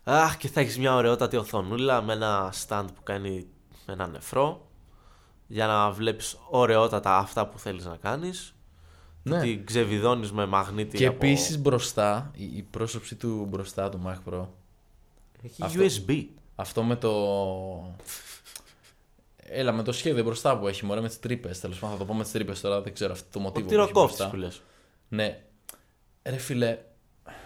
Αχ, 0.04 0.38
και 0.38 0.48
θα 0.48 0.60
έχεις 0.60 0.78
μια 0.78 0.96
ωραιότατη 0.96 1.38
οθονούλα 1.38 2.02
με 2.02 2.14
ένα 2.14 2.54
stand 2.68 2.86
που 2.96 3.04
κάνει 3.04 3.48
ένα 3.86 4.08
νεφρό 4.08 4.68
για 5.48 5.68
να 5.68 5.92
βλέπεις 5.92 6.38
ωραιότατα 6.50 7.18
αυτά 7.18 7.48
που 7.48 7.60
θέλεις 7.60 7.86
να 7.86 7.96
κάνεις. 7.98 8.56
Ναι. 9.24 9.42
Την 9.42 9.66
ξεβιδώνεις 9.66 10.32
με 10.32 10.46
μαγνήτη 10.46 10.98
Και 10.98 11.06
από... 11.06 11.16
επίσης 11.26 11.58
μπροστά, 11.60 12.32
η, 12.36 12.44
η 12.44 12.62
πρόσωψη 12.72 13.16
του 13.16 13.46
μπροστά 13.50 13.90
του 13.90 14.02
Mac 14.06 14.34
Pro, 14.34 14.46
Έχει 15.44 15.64
αυτό. 15.64 15.80
USB. 16.08 16.26
αυτό 16.56 16.84
με 16.84 16.96
το. 16.96 17.12
Έλα, 19.38 19.72
με 19.72 19.84
το 19.84 19.92
σχέδιο 19.92 20.24
μπροστά 20.24 20.58
που 20.58 20.68
έχει, 20.68 20.86
μωρέ, 20.86 21.02
με 21.02 21.08
τις 21.08 21.20
τρύπες. 21.20 21.60
Τέλος 21.60 21.80
πάντων, 21.80 21.98
θα 21.98 22.02
το 22.02 22.12
πω 22.12 22.14
με 22.18 22.24
τις 22.24 22.32
τρύπες 22.32 22.62
τώρα, 22.62 22.82
δεν 22.82 22.94
ξέρω 22.94 23.12
αυτό 23.12 23.26
το 23.32 23.40
Ο 23.40 23.42
μοτίβο. 23.42 23.68
που 23.68 23.74
έχει 23.74 23.82
τυροκόφτης 23.86 24.18
μπροστά. 24.18 24.30
που 24.36 24.36
λες. 24.42 24.62
Ναι. 25.10 25.42
Ρε 26.24 26.38
φίλε, 26.38 26.78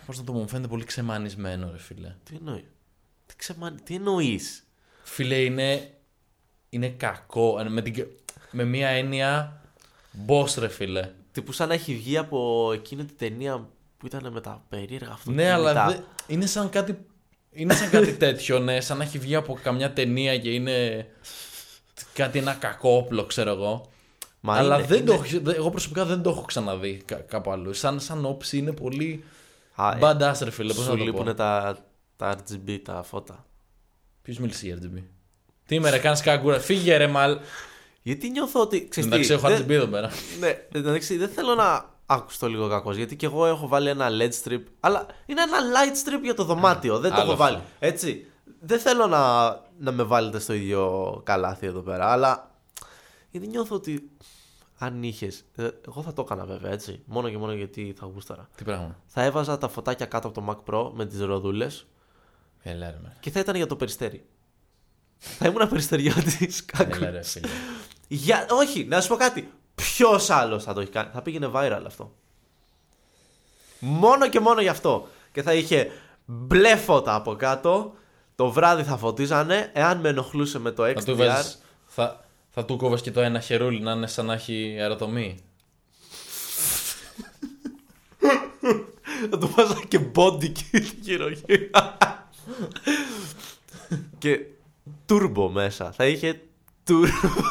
πώς 0.06 0.18
να 0.18 0.24
το 0.24 0.32
πω, 0.32 0.40
μου 0.40 0.48
φαίνεται 0.48 0.68
πολύ 0.68 0.84
ξεμανισμένο, 0.84 1.70
ρε 1.72 1.78
φίλε. 1.80 2.16
Τι 2.24 2.36
εννοεί; 2.36 2.66
Τι, 3.26 3.36
ξεμα... 3.36 3.72
Τι 3.84 3.96
εννοείς; 3.96 4.66
Φίλε, 5.04 5.36
είναι, 5.36 5.92
είναι 6.70 6.90
κακό. 6.90 7.60
ε, 7.60 7.70
Με, 7.70 7.82
την... 7.82 8.08
με 8.52 8.64
μία 8.64 8.88
έννοια. 8.88 9.62
Boss, 10.28 10.54
ρε 10.58 10.68
φίλε. 10.68 11.12
Τύπου 11.32 11.52
σαν 11.52 11.68
να 11.68 11.74
έχει 11.74 11.96
βγει 11.96 12.18
από 12.18 12.72
εκείνη 12.74 13.06
την 13.06 13.18
ταινία 13.18 13.68
που 13.98 14.06
ήταν 14.06 14.32
με 14.32 14.42
τα 14.42 14.64
περίεργα 14.70 15.12
αυτοκίνητα. 15.12 15.44
Ναι, 15.44 15.52
αλλά 15.52 15.88
δε- 15.88 15.98
είναι 16.28 16.46
σαν 16.46 16.70
κάτι. 16.70 16.98
Είναι 17.52 17.74
σαν 17.74 17.90
κάτι 17.90 18.14
τέτοιο, 18.26 18.60
ναι. 18.60 18.82
Σαν 18.82 18.98
να 18.98 19.04
έχει 19.04 19.20
βγει 19.20 19.36
από 19.36 19.60
καμιά 19.64 19.94
ταινία 19.94 20.38
και 20.38 20.50
είναι. 20.54 21.08
Κάτι 22.14 22.40
ένα 22.40 22.54
κακό 22.54 22.96
όπλο, 22.98 23.26
ξέρω 23.26 23.50
εγώ. 23.52 23.90
Μα 24.40 24.56
αλλά 24.58 24.78
είναι- 24.78 24.88
δεν 24.88 24.98
είναι- 24.98 25.06
το 25.08 25.14
έχω, 25.14 25.40
δε- 25.42 25.54
εγώ 25.56 25.70
προσωπικά 25.70 26.06
δεν 26.06 26.22
το 26.22 26.30
έχω 26.30 26.42
ξαναδεί 26.42 27.02
κα- 27.06 27.16
κάπου 27.16 27.52
αλλού. 27.52 27.74
Σαν, 27.74 28.00
σαν 28.00 28.26
όψη 28.26 28.58
είναι 28.58 28.72
πολύ. 28.72 29.24
Α, 29.76 29.92
ε, 29.96 30.00
Badass, 30.02 30.40
ρε 30.44 30.52
φίλε, 30.52 30.74
πώς 30.74 30.84
Σου 30.84 30.92
να 30.92 30.98
το 30.98 31.04
λείπουν 31.04 31.26
πω. 31.26 31.34
τα, 31.34 31.78
τα 32.16 32.36
RGB, 32.38 32.80
τα 32.84 33.04
φώτα. 33.04 33.46
Ποιος 34.22 34.38
μίλησε 34.38 34.66
για 34.66 34.78
RGB. 34.82 35.04
Τι 35.66 35.80
με 35.80 35.90
ρε, 35.90 35.98
κάνεις 35.98 36.22
καγκούρα. 36.22 36.60
Φύγε 36.60 36.98
ρε, 36.98 37.08
μαλ. 37.08 37.38
Γιατί 38.02 38.30
νιώθω 38.30 38.62
ότι. 38.62 38.88
Ξέρεις 38.88 39.10
τι, 39.10 39.16
Εντάξει, 39.16 39.34
έχω 39.34 39.48
δεν- 39.48 39.64
RGB 39.66 39.70
εδώ 39.70 39.86
πέρα. 39.88 40.10
Ναι, 40.40 40.68
εντάξει, 40.72 41.18
δεν 41.18 41.30
θέλω 41.30 41.56
να 41.56 41.94
ακουστώ 42.06 42.48
λίγο 42.48 42.68
κακό. 42.70 42.92
Γιατί 42.94 43.16
και 43.16 43.26
εγώ 43.26 43.46
έχω 43.46 43.68
βάλει 43.68 43.90
ένα 43.90 44.08
LED 44.10 44.32
strip. 44.44 44.62
Αλλά 44.80 45.06
είναι 45.26 45.42
ένα 45.42 45.58
light 45.58 45.94
strip 46.08 46.24
για 46.24 46.34
το 46.34 46.44
δωμάτιο. 46.44 47.00
δεν 47.00 47.12
το 47.12 47.16
άλλο 47.22 47.26
έχω 47.32 47.36
βάλει. 47.40 47.56
αυτό. 47.56 47.68
Έτσι. 47.80 48.26
Δεν 48.60 48.80
θέλω 48.80 49.08
να, 49.08 49.48
να 49.78 49.92
με 49.92 50.04
βάλετε 50.04 50.40
στο 50.40 50.54
ίδιο 50.54 51.22
καλάθι 51.26 51.66
εδώ 51.66 51.80
πέρα. 51.82 52.12
Αλλά 52.12 52.52
γιατί 53.32 53.48
νιώθω 53.48 53.76
ότι 53.76 54.12
αν 54.78 55.04
είχες. 55.04 55.44
Εγώ 55.88 56.02
θα 56.02 56.14
το 56.14 56.22
έκανα 56.22 56.46
βέβαια 56.46 56.72
έτσι. 56.72 57.02
Μόνο 57.06 57.30
και 57.30 57.38
μόνο 57.38 57.54
γιατί 57.54 57.96
θα 58.00 58.06
γούσταρα. 58.14 58.50
Τι 58.56 58.64
πράγμα. 58.64 59.00
Θα 59.06 59.24
έβαζα 59.24 59.58
τα 59.58 59.68
φωτάκια 59.68 60.06
κάτω 60.06 60.28
από 60.28 60.42
το 60.42 60.46
Mac 60.68 60.74
Pro 60.74 60.92
με 60.94 61.06
τις 61.06 61.20
ροδούλες 61.20 61.86
Έλα 62.62 62.90
ρε, 62.92 62.98
με. 63.04 63.16
και 63.20 63.32
θα 63.32 63.40
ήταν 63.40 63.56
για 63.56 63.68
το 63.68 63.76
περιστέρι. 63.76 64.26
θα 65.18 65.48
ήμουν 65.48 65.70
περιστεριώτη. 65.70 66.50
Έλα 66.78 67.10
ρε, 67.10 67.22
φίλε. 67.22 67.48
Για... 68.08 68.46
Όχι, 68.50 68.84
να 68.86 69.02
σου 69.02 69.08
πω 69.08 69.16
κάτι. 69.16 69.52
Ποιος 69.76 70.30
άλλος 70.30 70.64
θα 70.64 70.74
το 70.74 70.82
έχει 70.82 70.92
κάνει. 70.92 71.10
Θα 71.14 71.22
πήγαινε 71.22 71.50
viral 71.54 71.84
αυτό. 71.86 72.14
Μόνο 73.80 74.30
και 74.30 74.40
μόνο 74.40 74.62
γι' 74.62 74.68
αυτό. 74.68 75.08
Και 75.32 75.42
θα 75.42 75.54
είχε 75.54 75.92
μπλε 76.26 76.76
φώτα 76.76 77.16
από 77.16 77.36
κάτω. 77.36 77.94
Το 78.36 78.50
βράδυ 78.52 78.84
θα 78.84 78.98
φωτίζανε. 78.98 79.70
Εάν 79.74 79.98
με 80.00 80.10
ενοχλούσε 80.10 80.60
με 80.60 80.72
το 80.72 80.84
Θα 80.84 80.94
του 81.04 81.12
XDR. 81.14 81.16
βάζεις- 81.18 81.62
Θα, 81.86 82.25
θα 82.58 82.66
του 82.66 82.78
κόβες 82.78 83.02
και 83.02 83.12
το 83.12 83.22
ένα 83.22 83.40
χερούλι 83.40 83.80
να 83.80 83.92
είναι 83.92 84.08
σαν 84.08 84.26
να 84.26 84.34
έχει 84.34 84.76
αεροτομή. 84.80 85.38
Θα 89.30 89.38
του 89.38 89.54
βάζα 89.56 89.82
και 89.88 90.00
body 90.16 90.52
kit 90.52 90.86
γύρω 91.02 91.30
γύρω. 91.30 91.70
και 94.18 94.40
turbo 95.10 95.50
μέσα. 95.52 95.92
Θα 95.92 96.06
είχε 96.06 96.42
turbo. 96.88 97.42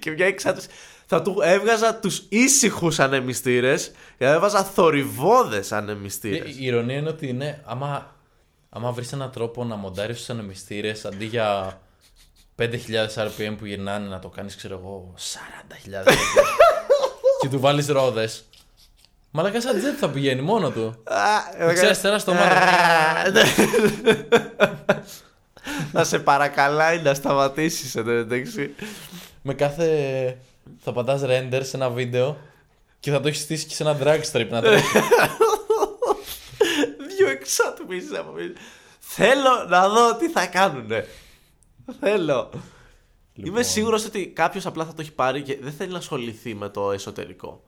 και 0.00 0.10
μια 0.10 0.26
εξάτωση. 0.26 0.68
Θα 1.06 1.22
του 1.22 1.40
έβγαζα 1.42 1.94
τους 1.94 2.26
ήσυχους 2.28 2.98
ανεμιστήρες 3.00 3.92
και 4.18 4.24
θα 4.24 4.32
έβαζα 4.32 4.64
θορυβόδες 4.64 5.70
Ε, 5.70 5.76
ανεμιστήρες. 5.76 6.56
Η 6.56 6.64
ηρωνία 6.64 6.96
είναι 6.96 7.08
ότι 7.08 7.28
είναι, 7.28 7.62
άμα, 7.64 8.16
άμα 8.70 8.92
βρεις 8.92 9.12
έναν 9.12 9.30
τρόπο 9.30 9.64
να 9.64 9.76
μοντάρεις 9.76 10.16
τους 10.16 10.30
ανεμιστήρες 10.30 11.04
αντί 11.04 11.24
για 11.24 11.78
5.000 12.58 12.70
RPM 13.16 13.54
που 13.58 13.66
γυρνάνε 13.66 14.08
να 14.08 14.18
το 14.18 14.28
κάνεις 14.28 14.56
ξέρω 14.56 14.78
εγώ 14.78 15.14
40.000 15.86 16.08
RPM 16.08 16.14
και 17.40 17.48
του 17.48 17.60
βάλεις 17.60 17.88
ρόδες 17.88 18.44
Μαλάκα 19.36 19.60
σαν 19.60 19.76
jet 19.76 19.96
θα 19.98 20.08
πηγαίνει 20.08 20.40
μόνο 20.40 20.70
του. 20.70 21.02
Ξέρεις 21.58 21.82
αριστερά 21.82 22.18
στο 22.18 22.32
μάτι. 22.32 22.50
Να 25.92 26.04
σε 26.04 26.18
παρακαλάει 26.18 27.00
να 27.00 27.14
σταματήσεις 27.14 27.96
εν 27.96 28.04
τω 28.04 28.10
μεταξύ. 28.10 28.74
Με 29.42 29.54
κάθε... 29.54 29.88
θα 30.84 30.92
πατάς 30.92 31.20
render 31.24 31.60
σε 31.62 31.76
ένα 31.76 31.90
βίντεο 31.90 32.38
και 33.00 33.10
θα 33.10 33.20
το 33.20 33.28
έχεις 33.28 33.40
στήσει 33.40 33.66
και 33.66 33.74
σε 33.74 33.82
ένα 33.82 33.98
drag 34.02 34.20
strip 34.32 34.46
να 34.50 34.62
τρέχει. 34.62 34.98
Δύο 37.16 37.28
εξάτομις 37.28 38.04
από 38.18 38.30
πίσω. 38.30 38.52
Θέλω 38.98 39.66
να 39.68 39.88
δω 39.88 40.16
τι 40.16 40.28
θα 40.28 40.46
κάνουνε. 40.46 41.06
Θέλω. 42.00 42.50
Είμαι 42.52 43.46
Λοιπόν. 43.46 43.64
σίγουρος 43.64 44.04
ότι 44.04 44.28
κάποιος 44.28 44.66
απλά 44.66 44.84
θα 44.84 44.94
το 44.94 45.00
έχει 45.00 45.12
πάρει 45.12 45.42
και 45.42 45.58
δεν 45.60 45.72
θέλει 45.72 45.92
να 45.92 45.98
ασχοληθεί 45.98 46.54
με 46.54 46.68
το 46.68 46.92
εσωτερικό. 46.92 47.64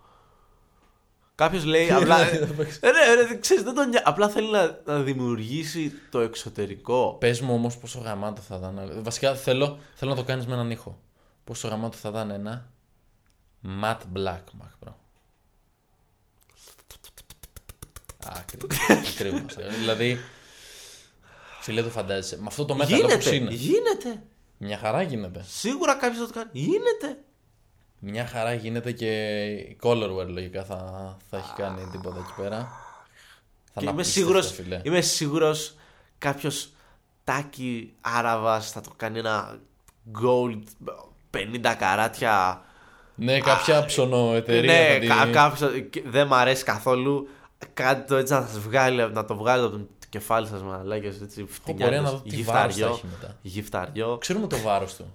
Κάποιος 1.35 1.65
λέει 1.65 1.91
απλά. 1.91 2.19
Ναι, 2.19 2.25
ε, 2.29 2.91
ναι, 2.91 3.23
ναι, 3.29 3.39
ξέρεις, 3.39 3.63
δεν 3.63 3.75
τον 3.75 3.89
νοιάζει. 3.89 4.05
Απλά 4.07 4.29
θέλει 4.29 4.51
να, 4.51 4.81
να 4.85 5.03
δημιουργήσει 5.03 5.93
το 6.11 6.21
εξωτερικό. 6.21 7.17
Πες 7.21 7.41
μου 7.41 7.55
όμως 7.55 7.79
πόσο 7.79 7.99
γαμάτο 7.99 8.41
θα 8.41 8.57
ήταν. 8.57 9.03
Βασικά 9.03 9.35
θέλω, 9.35 9.79
θέλω 9.95 10.11
να 10.11 10.17
το 10.17 10.25
κάνεις 10.25 10.47
με 10.47 10.53
έναν 10.53 10.71
ήχο. 10.71 10.99
Πόσο 11.45 11.69
γαμάτο 11.69 11.97
θα 11.97 12.09
ήταν 12.09 12.31
ένα 12.31 12.71
matte 13.83 14.17
black 14.17 14.43
Mac 14.61 14.87
Pro. 14.87 14.93
Ακριβώς. 18.27 18.79
Ακριβώς. 18.89 19.57
δηλαδή 19.79 20.19
Φίλε, 21.67 21.83
το 21.83 21.89
φαντάζεσαι. 21.89 22.37
Με 22.39 22.45
αυτό 22.47 22.65
το 22.65 22.75
μέταλλο 22.75 23.01
που 23.01 23.07
Γίνεται, 23.09 23.35
είναι. 23.35 23.51
γίνεται. 23.51 24.23
Μια 24.59 24.79
χαρά 24.79 25.03
γίνεται. 25.03 25.45
Σίγουρα 25.49 25.95
κάποιος 25.95 26.19
θα 26.19 26.27
το 26.27 26.33
κάνει. 26.33 26.49
Γίνεται. 26.53 27.19
Μια 27.99 28.27
χαρά 28.27 28.55
γίνεται 28.55 28.93
και 28.93 29.43
η 29.45 29.77
Colorware 29.83 30.27
λογικά 30.29 30.65
θα, 30.65 30.77
θα 31.31 31.37
έχει 31.37 31.53
κάνει 31.57 31.89
τίποτα 31.93 32.17
εκεί 32.19 32.33
πέρα. 32.43 32.59
Θα 32.59 33.81
Και 33.81 33.81
είναι 33.81 33.91
είμαι 33.91 34.01
απίστευτο, 34.01 34.21
σίγουρος, 34.29 34.53
φίλε. 34.53 34.81
είμαι 34.83 35.01
σίγουρος 35.01 35.75
κάποιος 36.19 36.69
τάκι 37.25 37.93
Άραβας 38.01 38.71
θα 38.71 38.81
το 38.81 38.91
κάνει 38.97 39.19
ένα 39.19 39.59
gold 40.23 40.63
50 41.31 41.75
καράτια. 41.79 42.65
Ναι, 43.15 43.41
κάποια 43.41 43.85
ψωνοεταιρεία. 43.85 44.73
ναι, 44.73 44.93
θα 44.95 44.99
τη- 45.01 45.07
κα- 45.07 45.27
κάποιος 45.31 45.71
και 45.91 46.03
δεν 46.07 46.27
μ' 46.27 46.35
αρέσει 46.35 46.65
καθόλου. 46.65 47.29
Κάτι 47.75 48.07
το 48.07 48.17
έτσι 48.17 48.33
να, 48.33 48.41
σας 48.47 48.59
βγάλει, 48.59 49.11
να 49.13 49.25
το 49.25 49.37
βγάλει 49.37 49.65
από 49.67 49.77
το 49.77 49.87
κεφάλι 50.09 50.47
σας 50.47 50.63
μαλάκες 50.63 51.21
έτσι 51.21 51.47
πορεία 51.65 52.01
να 52.01 52.09
φτηνιάτες. 52.09 52.11
δω 52.11 52.23
τι 52.37 52.43
βάρος 52.43 52.77
θα 52.77 52.87
έχει 52.87 53.07
μετά. 53.07 53.37
Γυφταριό. 53.43 54.19
Ξέρουμε 54.19 54.47
το 54.47 54.59
βάρος 54.59 54.95
του. 54.97 55.15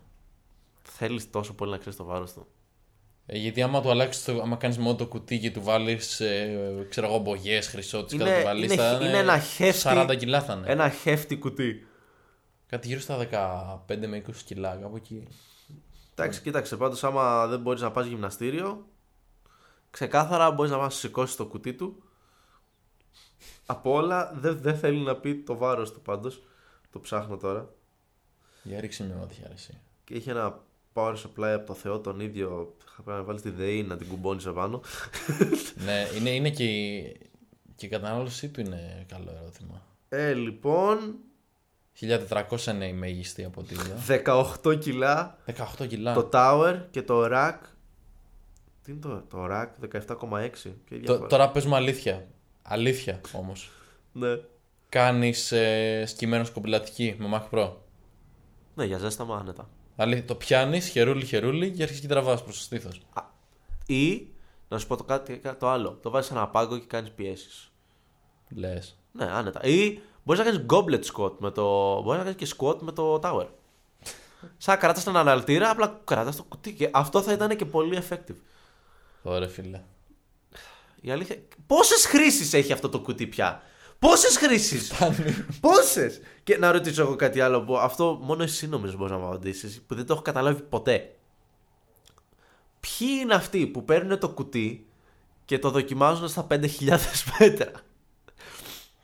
Θέλεις 0.83 1.29
τόσο 1.29 1.53
πολύ 1.53 1.71
να 1.71 1.77
ξέρεις 1.77 1.97
το 1.97 2.03
βάρος 2.03 2.33
του. 2.33 2.47
Ε, 3.25 3.37
γιατί 3.37 3.61
άμα 3.61 3.81
του 3.81 3.89
αλλάξεις, 3.89 4.23
το, 4.23 4.41
άμα 4.41 4.55
κάνεις 4.55 4.77
μόνο 4.77 4.95
το 4.95 5.05
κουτί 5.07 5.39
και 5.39 5.51
του 5.51 5.63
βάλεις, 5.63 6.19
ε, 6.19 6.85
ξέρω 6.89 7.07
εγώ, 7.07 7.17
μπογιές, 7.17 7.67
χρυσότης 7.67 8.13
Είναι- 8.13 8.23
κατά 8.23 8.37
τη 8.37 8.43
βαλίστα. 8.43 8.95
είναι- 8.95 9.05
είναι 9.07 9.17
ένα 9.17 9.39
χέφτη- 9.39 9.81
40 9.81 10.15
κιλά 10.15 10.41
θα 10.41 10.53
είναι. 10.53 10.71
Ένα 10.71 10.89
χέφτη 10.89 11.37
κουτί. 11.37 11.87
Κάτι 12.67 12.87
γύρω 12.87 12.99
στα 12.99 13.17
15 13.17 14.07
με 14.07 14.17
20 14.17 14.43
κιλά, 14.45 14.75
κάπου 14.81 14.95
εκεί. 14.95 15.27
Εντάξει, 16.15 16.41
κοίταξε 16.41 16.75
πάντως, 16.77 17.03
άμα 17.03 17.47
δεν 17.47 17.59
μπορείς 17.59 17.81
να 17.81 17.91
πας 17.91 18.05
γυμναστήριο, 18.05 18.85
ξεκάθαρα 19.91 20.51
μπορείς 20.51 20.71
να 20.71 20.77
πας 20.77 20.95
σηκώσεις 20.95 21.35
το 21.35 21.45
κουτί 21.45 21.73
του. 21.73 22.03
Από 23.72 23.91
όλα 23.91 24.32
δεν 24.36 24.57
δεν 24.61 24.78
θέλει 24.78 24.99
να 24.99 25.15
πει 25.15 25.36
το 25.36 25.57
βάρος 25.57 25.91
του 25.93 26.01
πάντως. 26.01 26.41
Το 26.91 26.99
ψάχνω 26.99 27.38
τώρα. 27.38 27.69
Για 28.63 28.80
ρίξε 28.80 29.03
μια 29.03 29.15
ματιά, 29.15 29.43
ρε, 29.47 29.53
εσύ. 29.53 29.78
Και 30.03 30.13
είχε 30.13 30.32
ένα 30.32 30.59
power 30.93 31.13
supply 31.15 31.43
από 31.55 31.65
το 31.65 31.74
Θεό 31.74 31.99
τον 31.99 32.19
ίδιο. 32.19 32.76
Θα 32.95 33.01
πρέπει 33.01 33.17
να 33.19 33.24
βάλει 33.26 33.41
τη 33.41 33.49
ΔΕΗ 33.49 33.84
να 33.84 33.97
την 33.97 34.07
κουμπώνεις 34.07 34.45
επάνω. 34.45 34.82
ναι, 35.86 36.07
είναι, 36.17 36.30
είναι 36.30 36.49
και, 36.49 36.63
η, 36.63 37.17
και 37.76 37.86
η 37.86 37.89
κατανάλωσή 37.89 38.49
του 38.49 38.59
είναι 38.59 39.05
καλό 39.07 39.32
ερώτημα. 39.41 39.82
Ε, 40.09 40.34
λοιπόν, 40.34 41.15
1400 41.99 42.65
είναι 42.67 42.88
η 42.88 42.93
μέγιστη 42.93 43.43
από 43.43 43.61
ό,τι 43.61 43.74
είδα. 43.74 44.24
18 44.63 44.80
κιλά 44.80 45.38
18 45.80 45.88
κιλά. 45.88 46.13
το 46.13 46.30
tower 46.34 46.80
και 46.91 47.01
το 47.01 47.24
rack. 47.32 47.57
Τι 48.84 48.91
είναι 48.91 48.99
το, 49.01 49.22
το 49.30 49.45
rack, 49.51 49.67
17,6. 49.82 49.89
Ποια 49.89 50.09
Το- 50.09 50.97
διαφορά; 50.97 51.28
τώρα 51.28 51.49
παίζουμε 51.49 51.76
αλήθεια. 51.76 52.28
Αλήθεια 52.62 53.22
όμως. 53.32 53.70
Ναι. 54.12 54.39
Κάνεις 54.89 55.51
ε, 55.51 56.03
σκυμμένο 56.07 56.45
κομπηλατική 56.53 57.16
με 57.20 57.30
Mac 57.34 57.57
Pro; 57.57 57.72
ναι, 58.76 58.86
για 58.86 58.97
ζέσταμα 58.97 59.38
άνετα. 59.38 59.70
Αλήθεια, 59.95 60.26
το 60.26 60.36
πιάνεις 60.36 60.88
χερούλι 60.88 61.26
χερούλι 61.26 61.72
και 61.72 61.84
αρχίζει 61.84 62.01
και 62.01 62.07
τραβάς 62.07 62.43
προς 62.43 62.57
το 62.57 62.62
στήθος. 62.62 63.01
Α, 63.14 63.22
Ή, 63.86 64.28
να 64.68 64.78
σου 64.78 64.88
πω 64.88 64.95
το, 64.97 65.03
κάτι, 65.03 65.41
το 65.59 65.70
άλλο, 65.70 65.99
το 66.01 66.09
βάζεις 66.09 66.28
σε 66.28 66.34
ένα 66.34 66.47
πάγκο 66.47 66.78
και 66.78 66.86
κάνεις 66.86 67.12
πιέσεις. 67.12 67.72
Λες. 68.49 68.97
Ναι, 69.12 69.26
άνετα. 69.26 69.64
Ή 69.64 69.99
μπορείς 70.24 70.45
να 70.45 70.51
κάνεις 70.51 70.66
goblet 70.70 71.03
squat 71.14 71.32
με 71.38 71.51
το... 71.51 71.95
Μπορείς 72.01 72.24
να 72.24 72.32
κάνεις 72.32 72.36
και 72.36 72.55
squat 72.57 72.78
με 72.80 72.91
το 72.91 73.20
tower. 73.24 73.47
Σαν 74.57 74.76
να 74.76 74.76
κρατάς 74.76 75.03
τον 75.03 75.18
αναλυτήρα, 75.18 75.70
απλά 75.70 76.01
κρατάς 76.03 76.36
το 76.36 76.43
κουτί. 76.43 76.74
Και 76.74 76.89
αυτό 76.93 77.22
θα 77.22 77.32
ήταν 77.32 77.55
και 77.55 77.66
πολύ 77.66 78.01
effective. 78.01 78.36
Ωραία, 79.22 79.47
φίλε. 79.47 79.82
Η 81.02 81.12
αλήθεια... 81.12 81.36
Πόσες 81.68 82.06
χρήσεις 82.06 82.54
έχει 82.54 82.74
αυτό 82.74 82.89
το 82.89 82.99
κουτί 82.99 83.28
πια; 83.28 83.62
Πόσες 83.99 84.38
χρήσεις; 84.38 84.91
Πόσες; 85.62 86.20
Και 86.43 86.58
να 86.58 86.72
ρωτήσω 86.72 87.02
εγώ 87.02 87.16
κάτι 87.16 87.41
άλλο 87.41 87.62
που 87.62 87.78
αυτό 87.78 88.20
μόνο 88.22 88.43
εσύ 88.43 88.68
νομίζω 88.68 88.97
μπορείς 88.97 89.12
να 89.12 89.18
μου 89.20 89.26
απαντήσεις, 89.28 89.82
που 89.88 89.95
δεν 89.95 90.06
το 90.06 90.14
έχω 90.14 90.22
καταλάβει 90.22 90.62
ποτέ. 90.62 91.16
Ποιοι 92.80 93.08
είναι 93.22 93.34
αυτοί 93.34 93.68
που 93.68 93.86
παίρνουν 93.86 94.20
το 94.20 94.30
κουτί 94.30 94.86
και 95.45 95.60
το 95.60 95.70
δοκιμάζουν 95.72 96.28
στα 96.28 96.47
5.000 96.49 96.97
μέτρα; 97.39 97.72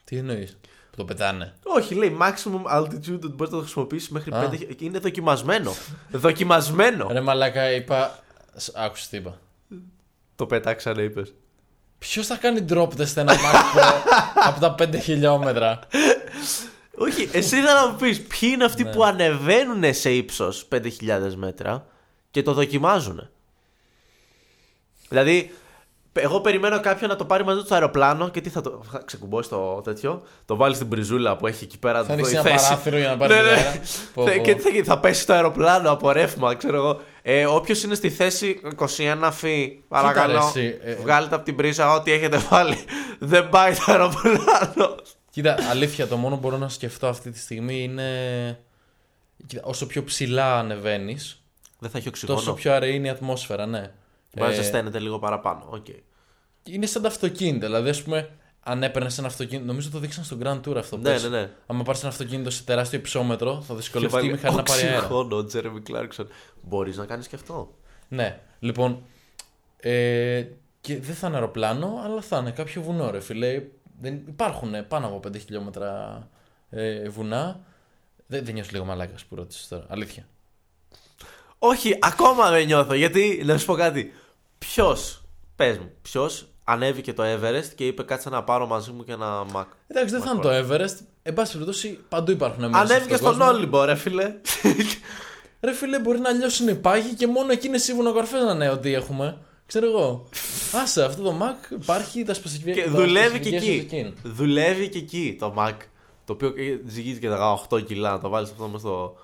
Τι 0.04 0.16
εννοείς; 0.16 0.58
Που 0.90 0.96
το 0.96 1.04
πετάνε; 1.04 1.54
Όχι, 1.62 1.94
λέει 1.94 2.16
maximum 2.20 2.78
altitude 2.78 3.14
ότι 3.14 3.28
μπορείς 3.28 3.38
να 3.38 3.48
το 3.48 3.58
χρησιμοποιήσεις 3.60 4.08
μέχρι 4.08 4.34
Α. 4.34 4.50
5. 4.52 4.74
και 4.74 4.84
Είναι 4.84 4.98
δοκιμασμένο. 4.98 5.72
δοκιμασμένο. 6.10 7.08
Ρε 7.12 7.20
μαλάκα, 7.20 7.72
είπα. 7.72 8.22
Σ- 8.56 8.76
Άκουσες 8.76 9.08
τι 9.08 9.16
είπα. 9.16 9.40
το 10.36 10.46
πετάξανε, 10.46 11.02
είπες. 11.02 11.34
Ποιος 11.98 12.26
θα 12.26 12.36
κάνει 12.36 12.64
drop 12.68 12.88
test 12.88 13.16
ένα 13.16 13.32
Mac 13.32 13.78
Pro 13.78 13.92
από 14.34 14.60
τα 14.60 14.74
5 14.78 15.00
χιλιόμετρα; 15.00 15.78
Όχι, 16.94 17.28
εσύ 17.32 17.60
θα 17.60 17.74
να 17.74 17.88
μου 17.88 17.96
πεις 17.96 18.22
ποιοι 18.22 18.50
είναι 18.52 18.64
αυτοί 18.64 18.84
που 18.84 19.04
ανεβαίνουν 19.04 19.94
σε 19.94 20.10
ύψος 20.10 20.68
5.000 20.72 20.90
μέτρα 21.34 21.86
και 22.30 22.42
το 22.42 22.52
δοκιμάζουν. 22.52 23.30
Δηλαδή, 25.08 25.54
εγώ 26.12 26.40
περιμένω 26.40 26.80
κάποιον 26.80 27.10
να 27.10 27.16
το 27.16 27.24
πάρει 27.24 27.44
μαζί 27.44 27.58
του 27.58 27.64
στο 27.64 27.74
αεροπλάνο 27.74 28.28
και 28.28 28.40
τι 28.40 28.48
θα 28.48 28.60
το. 28.60 28.82
Θα 28.90 29.02
ξεκουμπώσει 29.04 29.48
το 29.48 29.80
τέτοιο, 29.84 30.22
το 30.44 30.56
βάλει 30.56 30.74
στην 30.74 30.88
πριζούλα 30.88 31.36
που 31.36 31.46
έχει 31.46 31.64
εκεί 31.64 31.78
πέρα. 31.78 31.98
Θα 32.00 32.06
το- 32.06 32.12
ανοίξει 32.12 32.32
η 32.34 32.36
ένα 32.36 32.48
θέση. 32.48 32.64
παράθυρο 32.64 32.98
για 32.98 33.08
να 33.08 33.16
πάρει 33.16 33.34
Ναι, 33.34 33.40
ναι. 33.42 33.48
αέρα. 33.48 33.80
Πω, 34.14 34.24
Θε- 34.24 34.36
πω. 34.36 34.42
Και 34.42 34.54
τι 34.54 34.60
θα 34.60 34.68
γίνει, 34.70 34.84
θα 34.84 34.98
πέσει 35.00 35.26
το 35.26 35.32
αεροπλάνο 35.32 35.90
από 35.90 36.12
ρεύμα, 36.12 36.54
ξέρω 36.54 36.76
εγώ. 36.76 37.00
Ε, 37.22 37.46
Όποιος 37.46 37.82
είναι 37.82 37.94
στη 37.94 38.10
θέση 38.10 38.60
21 38.76 39.30
φύ, 39.32 39.82
παρακαλώ, 39.88 40.32
ρε 40.32 40.60
εσύ, 40.60 40.78
ε, 40.82 40.94
βγάλετε 40.94 41.34
από 41.34 41.44
την 41.44 41.56
πρίζα 41.56 41.92
ό,τι 41.94 42.12
έχετε 42.12 42.38
βάλει. 42.50 42.76
Δεν 43.18 43.48
πάει 43.48 43.74
το 43.74 43.82
αεροπλάνο. 43.86 44.94
Κοίτα, 45.30 45.56
αλήθεια, 45.70 46.06
το 46.06 46.16
μόνο 46.16 46.34
που 46.34 46.40
μπορώ 46.40 46.56
να 46.56 46.68
σκεφτώ 46.68 47.06
αυτή 47.06 47.30
τη 47.30 47.38
στιγμή 47.38 47.82
είναι. 47.82 48.04
Κοίτα, 49.46 49.62
όσο 49.64 49.86
πιο 49.86 50.04
ψηλά 50.04 50.58
ανεβαίνεις, 50.58 51.42
Δεν 51.78 51.90
θα 51.90 51.98
έχει 51.98 52.08
οξυγόνο. 52.08 52.38
τόσο 52.38 52.52
πιο 52.54 52.72
αραιή 52.72 52.94
είναι 52.94 53.06
η 53.06 53.10
ατμόσφαιρα, 53.10 53.66
ναι. 53.66 53.90
Μπορεί 54.36 54.48
να 54.50 54.54
Ε, 54.56 54.62
ζεσταίνεται 54.62 54.98
λίγο 54.98 55.18
παραπάνω. 55.18 55.66
Οκ. 55.70 55.86
είναι 56.62 56.86
σαν 56.86 57.02
τα 57.02 57.08
αυτοκίνητα. 57.08 57.66
Δηλαδή, 57.66 57.88
ας 57.88 58.02
πούμε, 58.02 58.30
αν 58.60 58.82
έπαιρνες 58.82 59.18
ένα 59.18 59.26
αυτοκίνητο. 59.26 59.66
Νομίζω 59.66 59.90
το 59.90 59.98
δείξαν 59.98 60.24
στο 60.24 60.38
Grand 60.42 60.60
Tour 60.60 60.76
αυτό. 60.76 60.96
Ναι, 60.96 61.02
πέρσι. 61.02 61.28
ναι, 61.28 61.40
ναι. 61.40 61.50
Αν 61.66 61.82
πάρεις 61.82 62.00
ένα 62.00 62.10
αυτοκίνητο 62.10 62.50
σε 62.50 62.62
τεράστιο 62.62 62.98
υψόμετρο, 62.98 63.60
θα 63.60 63.72
Και 63.72 63.78
δυσκολευτεί 63.80 64.16
η 64.16 64.20
βάλει 64.20 64.30
μηχανή 64.32 64.56
να 64.56 64.62
πάρει 64.62 64.82
αέρα. 64.82 64.96
οξυγόνο 64.98 65.36
ο 65.36 65.44
Τζέρεμι 65.44 65.80
Κλάρκσον. 65.80 66.28
Μπορείς 66.62 66.96
να 66.96 67.06
κάνεις 67.06 67.28
και 67.28 67.34
αυτό. 67.34 67.74
Ναι, 68.08 68.40
λοιπόν. 68.58 69.02
Ε, 69.76 70.44
και 70.80 70.98
δεν 71.00 71.14
θα 71.14 71.26
είναι 71.26 71.36
αεροπλάνο, 71.36 72.00
αλλά 72.04 72.20
θα 72.20 72.38
είναι 72.38 72.50
κάποιο 72.50 72.82
βουνό, 72.82 73.10
ρε 73.10 73.20
φίλε. 73.20 73.62
Δεν, 74.00 74.14
υπάρχουν 74.28 74.74
ε, 74.74 74.82
πάνω 74.82 75.06
από 75.06 75.20
5 75.28 75.36
χιλιόμετρα 75.38 76.28
ε, 76.70 77.08
βουνά. 77.08 77.60
Δεν, 78.26 78.44
δεν 78.44 78.54
νιώθω 78.54 78.70
λίγο 78.72 78.84
μαλάκας 78.84 79.24
που 79.24 79.34
ρώτησες 79.34 79.68
τώρα. 79.68 79.86
Αλήθεια. 79.88 80.26
Όχι, 81.58 81.98
ακόμα 82.00 82.50
δεν 82.50 82.66
νιώθω. 82.66 82.94
Γιατί, 82.94 83.42
να 83.44 83.58
σου 83.58 83.66
πω 83.66 83.74
κάτι. 83.74 84.12
Ποιος, 84.58 85.22
πες 85.56 85.78
μου, 85.78 85.90
ποιος 86.02 86.48
ανέβηκε 86.64 87.12
το 87.12 87.22
Everest 87.22 87.68
και 87.74 87.86
είπε 87.86 88.02
κάτσε 88.02 88.28
να 88.28 88.44
πάρω 88.44 88.66
μαζί 88.66 88.90
μου 88.90 89.04
και 89.04 89.12
ένα 89.12 89.46
Mac. 89.54 89.64
Εντάξει, 89.86 90.14
δεν 90.14 90.22
θα 90.22 90.30
είναι 90.30 90.42
το 90.42 90.50
Everest. 90.50 91.04
Εν 91.22 91.34
πάση 91.34 91.52
περιπτώσει, 91.52 91.98
παντού 92.08 92.30
υπάρχουν 92.30 92.64
μέσα. 92.64 92.78
Ανέβηκε 92.78 93.16
στον 93.16 93.32
στον 93.32 93.38
κόσμο. 93.38 93.56
Όλυμπο, 93.56 93.84
ρε 93.84 93.94
φίλε. 93.94 94.34
Ρε 95.60 95.72
φίλε, 95.72 95.98
μπορεί 95.98 96.18
να 96.18 96.30
λιώσουν 96.30 96.68
οι 96.68 96.74
πάγοι 96.74 97.14
και 97.14 97.26
μόνο 97.26 97.52
εκείνε 97.52 97.78
οι 97.88 97.92
βουνοκορφέ 97.92 98.38
να 98.38 98.52
είναι 98.52 98.70
ότι 98.70 98.94
έχουμε. 98.94 99.38
Ξέρω 99.66 99.86
εγώ. 99.86 100.28
Άσε, 100.82 101.04
αυτό 101.04 101.22
το 101.22 101.38
Mac 101.42 101.80
υπάρχει, 101.80 102.24
τα 102.24 102.34
σπεσιφικά. 102.34 102.72
και 102.72 102.88
δουλεύει 102.88 103.38
και 103.40 103.56
εκεί. 103.56 104.14
Δουλεύει 104.22 104.88
και 104.88 104.98
εκεί 104.98 105.36
το 105.38 105.54
Mac. 105.58 105.74
Το 106.24 106.32
οποίο 106.32 106.54
ζυγίζει 106.86 107.18
και 107.20 107.28
18 107.70 107.84
κιλά. 107.86 108.10
Να 108.10 108.20
το 108.20 108.28
βάλεις 108.28 108.50
αυτό 108.50 108.66
μέσα 108.66 108.78
στο. 108.78 109.16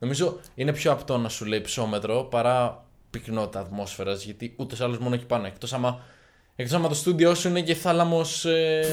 Νομίζω 0.00 0.40
είναι 0.54 0.72
πιο 0.72 0.92
απτό 0.92 1.18
να 1.18 1.28
σου 1.28 1.44
λέει 1.44 1.60
ψώμετρο 1.60 2.24
παρά 2.24 2.84
πυκνότητα 3.10 3.60
ατμόσφαιρα. 3.60 4.14
Γιατί 4.14 4.54
ούτε 4.56 4.84
άλλω 4.84 4.98
μόνο 5.00 5.14
εκεί 5.14 5.26
πάνω. 5.26 5.46
Εκτό 5.46 5.74
άμα, 5.74 6.00
εκτός 6.56 6.76
άμα 6.76 6.88
το 6.88 6.94
στούντιό 6.94 7.34
σου 7.34 7.48
είναι 7.48 7.62
και 7.62 7.74
θάλαμο. 7.74 8.20
Ε... 8.44 8.92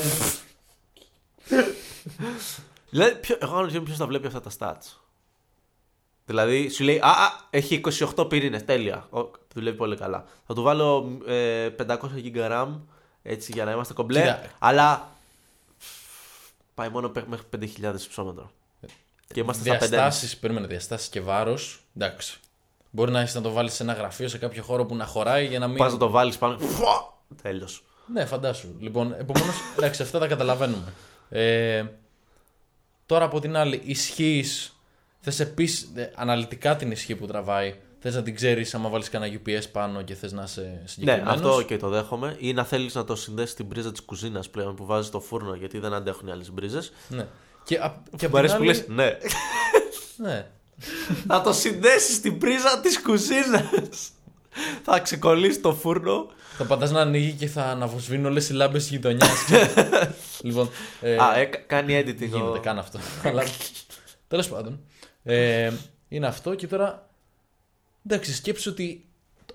Δηλαδή, 2.90 3.16
ποιο, 3.16 3.38
εγώ 3.40 3.52
αναρωτιέμαι 3.52 3.86
ποιο 3.86 3.96
θα 3.96 4.08
βλέπει 4.08 4.28
αυτά 4.28 4.42
τα 4.42 4.52
stats. 4.60 4.96
Δηλαδή, 6.26 6.70
σου 6.70 6.84
λέει, 6.84 6.98
Α, 6.98 7.10
α 7.10 7.48
έχει 7.50 7.82
28 8.16 8.30
πυρήνε. 8.30 8.62
Τέλεια. 8.62 9.08
Ο, 9.10 9.32
δουλεύει 9.54 9.78
πολύ 9.78 9.96
καλά. 9.96 10.26
Θα 10.48 10.54
του 10.54 10.62
βάλω 10.62 11.18
ε, 11.28 11.70
500 11.88 11.96
GB 12.24 12.52
RAM 12.52 12.68
έτσι 13.22 13.52
για 13.52 13.66
να 13.66 13.72
είμαστε 13.72 13.94
κομπλέ. 13.94 14.20
Κοίτα. 14.20 14.42
Αλλά 14.60 15.12
πάει 16.74 16.90
μόνο 16.90 17.10
πέ- 17.10 17.28
μέχρι 17.28 17.46
5.000 17.82 17.94
ψώμετρο. 18.10 18.52
Και 19.34 19.40
είμαστε 19.40 19.64
στα 19.64 19.74
5. 19.86 19.90
διαστάσεις, 19.90 20.38
περίμενε, 20.38 20.68
διαστάσεις 20.68 21.08
και 21.08 21.22
βάρος. 21.22 21.84
Εντάξει. 21.98 22.40
Μπορεί 22.90 23.12
να 23.12 23.20
έχεις 23.20 23.36
να 23.36 23.42
το 23.42 23.52
βάλεις 23.52 23.74
σε 23.74 23.84
ένα 23.84 23.94
γραφείο, 23.94 24.28
σε 24.28 24.38
κάποιο 24.38 24.64
χώρο 24.64 24.86
που 24.86 24.96
να 24.96 25.06
χωράει 25.06 25.46
για 25.46 25.60
να 25.60 25.68
μην. 25.68 25.78
Πας 25.78 25.92
να 25.92 25.98
το 25.98 26.10
βάλεις 26.10 26.38
πάνω. 26.38 26.58
Τέλος. 27.42 27.84
Ναι, 28.14 28.26
φαντάσου. 28.26 28.68
Λοιπόν, 28.80 29.16
επομένως, 29.20 29.56
εντάξει, 29.78 30.02
αυτά 30.02 30.20
τα 30.20 30.28
καταλαβαίνουμε. 30.28 30.94
Ε, 31.30 31.84
τώρα 33.06 33.26
από 33.26 33.40
την 33.40 33.56
άλλη, 33.56 33.82
ισχύεις. 33.86 34.72
Θες 35.20 35.40
επίσης 35.40 35.90
αναλυτικά 36.16 36.76
την 36.76 36.92
ισχύ 36.92 37.16
που 37.16 37.26
τραβάει. 37.28 37.76
Θες 38.00 38.16
να 38.16 38.24
την 38.24 38.36
ξέρεις 38.36 38.74
άμα 38.76 38.90
βάλεις 38.90 39.10
κανένα 39.10 39.40
UPS 39.46 39.64
πάνω 39.72 40.02
και 40.02 40.14
θες 40.16 40.32
να 40.32 40.44
είσαι 40.44 40.62
Ναι, 40.62 40.88
συγκεκριμένος. 40.88 41.34
αυτό 41.34 41.62
και 41.62 41.78
το 41.78 41.90
δέχομαι. 41.90 42.36
Ή 42.40 42.54
να 42.54 42.64
θέλεις 42.64 42.96
να 42.96 43.04
το 43.04 43.16
συνδέσεις 43.16 43.52
στην 43.52 43.68
πρίζα 43.68 43.92
της 43.92 44.02
κουζίνας 44.02 44.50
πλέον 44.50 44.76
που 44.76 44.86
βάζεις 44.86 45.08
στο 45.08 45.20
φούρνο 45.20 45.54
γιατί 45.56 45.80
δεν 45.80 45.94
αντέχουν 45.94 46.28
οι 46.28 46.32
άλλες 46.32 46.52
μπρίζες. 46.52 46.92
Ναι. 47.10 47.28
Και, 47.68 47.76
α- 47.78 48.02
και 48.10 48.16
Και 48.18 48.26
απ' 48.26 48.32
μου 48.32 48.38
αρέσει 48.38 48.56
την 48.56 48.64
που 48.66 48.70
άλλη- 48.70 48.80
λες, 48.80 48.88
ναι. 48.88 49.18
Ναι. 50.30 50.46
Θα 51.28 51.42
το 51.42 51.54
συνδέσεις 51.54 52.16
στην 52.16 52.38
πρίζα 52.38 52.80
της 52.80 53.02
κουζίνας. 53.02 54.10
θα 54.84 55.00
ξεκολλήσεις 55.00 55.62
το 55.62 55.74
φούρνο. 55.74 56.28
Θα 56.58 56.64
πατάς 56.66 56.92
να 56.92 57.02
ανοίγει 57.02 57.32
και 57.32 57.48
θα 57.48 57.64
αναβοσβήνουν 57.64 58.26
όλες 58.26 58.50
οι 58.50 58.54
λάμπες 58.54 58.82
της 58.82 58.92
γειτονιάς. 58.92 59.46
λοιπόν. 60.42 60.70
Ε, 61.02 61.16
Α, 61.18 61.38
ε, 61.38 61.46
κα- 61.46 61.58
κάνει 61.58 62.00
editing. 62.06 62.16
γίνεται 62.18 62.38
ο- 62.58 62.60
καν 62.62 62.80
αυτό. 62.80 63.00
Αλλά 63.24 63.44
τέλος 64.28 64.48
πάντων. 64.50 64.80
Ε, 65.24 65.72
είναι 66.08 66.28
αυτό 66.28 66.56
και 66.56 66.68
τώρα. 66.68 67.10
Εντάξει, 68.10 68.34
σκέψου 68.34 68.72
ότι 68.72 69.06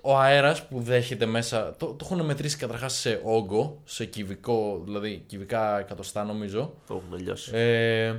ο 0.05 0.17
αέρας 0.17 0.67
που 0.67 0.79
δέχεται 0.81 1.25
μέσα. 1.25 1.75
Το, 1.77 1.85
το 1.85 1.97
έχουν 2.11 2.25
μετρήσει 2.25 2.57
καταρχάς 2.57 2.93
σε 2.93 3.21
όγκο, 3.23 3.81
σε 3.85 4.05
κυβικό, 4.05 4.81
δηλαδή 4.85 5.23
κυβικά 5.27 5.79
εκατοστά 5.79 6.23
νομίζω. 6.23 6.73
Το 6.87 6.95
έχουμε 6.95 7.17
λιώσει. 7.21 7.51
Ε, 7.53 8.15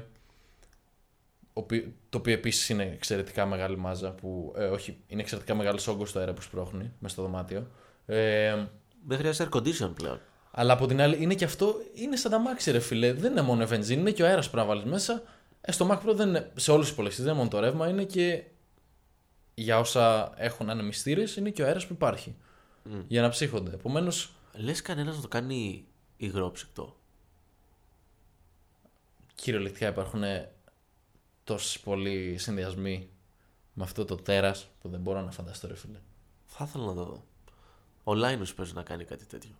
οποι- 1.52 1.88
το 2.08 2.18
οποίο 2.18 2.32
επίσης 2.32 2.68
είναι 2.68 2.90
εξαιρετικά 2.94 3.46
μεγάλη 3.46 3.76
μάζα. 3.76 4.10
Που, 4.10 4.54
ε, 4.56 4.64
όχι, 4.64 4.96
είναι 5.06 5.20
εξαιρετικά 5.20 5.54
μεγάλος 5.54 5.86
όγκος 5.88 6.12
το 6.12 6.18
αέρα 6.18 6.32
που 6.32 6.42
σπρώχνει 6.42 6.92
μέσα 6.98 7.14
στο 7.14 7.22
δωμάτιο. 7.22 7.66
Ε, 8.06 8.56
Δεν 9.06 9.18
χρειάζεται 9.18 9.48
air 9.52 9.56
condition 9.56 9.90
πλέον. 9.94 10.20
αλλά 10.50 10.72
από 10.72 10.86
την 10.86 11.00
άλλη 11.00 11.16
είναι 11.22 11.34
και 11.34 11.44
αυτό, 11.44 11.74
είναι 11.94 12.16
σαν 12.16 12.30
τα 12.30 12.38
Max 12.42 12.70
ρε 12.72 12.78
φίλε. 12.80 13.12
Δεν 13.12 13.30
είναι 13.30 13.40
μόνο 13.42 13.62
η 13.62 13.66
βενζίνη, 13.66 14.00
είναι 14.00 14.10
και 14.10 14.22
ο 14.22 14.26
αέρας 14.26 14.44
που 14.46 14.52
πρέπει 14.52 14.68
να 14.68 14.74
βάλεις 14.74 14.90
μέσα. 14.90 15.22
Ε, 15.60 15.72
στο 15.72 15.88
Mac 15.90 16.08
Pro 16.08 16.14
δεν 16.14 16.28
είναι, 16.28 16.50
σε 16.54 16.70
όλους 16.70 16.82
τους 16.84 16.92
υπολογιστές 16.92 17.24
δεν 17.26 17.34
είναι 17.34 17.42
μόνο 17.44 17.54
το 17.56 17.66
ρεύμα, 17.66 17.88
είναι 17.88 18.04
και 18.04 18.42
για 19.54 19.78
όσα 19.78 20.32
έχουν 20.36 20.70
ανεμιστήρες, 20.70 21.36
είναι 21.36 21.50
και 21.50 21.62
ο 21.62 21.66
αέρας 21.66 21.86
που 21.86 21.92
υπάρχει. 21.92 22.36
Για 23.08 23.22
να 23.22 23.28
ψύχονται. 23.28 23.70
Επομένως, 23.74 24.34
Λες 24.52 24.82
κανένας 24.82 25.16
να 25.16 25.22
το 25.22 25.28
κάνει 25.28 25.86
υγρόψυκτο; 26.16 26.96
κυριολεκτικά 29.34 29.88
υπάρχουν 29.88 30.22
τόσοι 31.44 31.82
πολλοί 31.82 32.36
συνδυασμοί 32.38 33.08
με 33.72 33.84
αυτό 33.84 34.04
το 34.04 34.16
τέρας 34.16 34.68
που 34.80 34.88
δεν 34.88 35.00
μπορώ 35.00 35.20
να 35.20 35.30
φανταστώ, 35.30 35.68
ρε 35.68 35.76
φίλε. 35.76 35.98
Θα 36.46 36.64
ήθελα 36.68 36.84
να 36.84 36.94
το 36.94 37.04
δω. 37.04 37.24
Ο 38.04 38.12
Linus 38.12 38.54
παίζει 38.56 38.72
να 38.74 38.82
κάνει 38.82 39.04
κάτι 39.04 39.24
τέτοιο. 39.24 39.50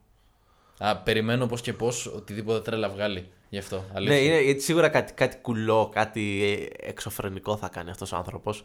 Α, 0.79 0.97
περιμένω 0.97 1.47
πώς 1.47 1.61
και 1.61 1.73
πώς 1.73 2.07
οτιδήποτε 2.07 2.61
τρέλα 2.61 2.89
βγάλει 2.89 3.29
γι' 3.49 3.59
αυτό. 3.59 3.77
Ναι, 3.77 3.93
Αλήθεια. 3.95 4.23
είναι, 4.23 4.41
γιατί 4.41 4.61
σίγουρα 4.61 4.89
κάτι, 4.89 5.13
κάτι 5.13 5.37
κουλό, 5.37 5.89
κάτι 5.93 6.43
ε, 6.45 6.89
εξωφρενικό 6.89 7.57
θα 7.57 7.69
κάνει 7.69 7.91
αυτός 7.91 8.13
ο 8.13 8.17
άνθρωπος. 8.17 8.65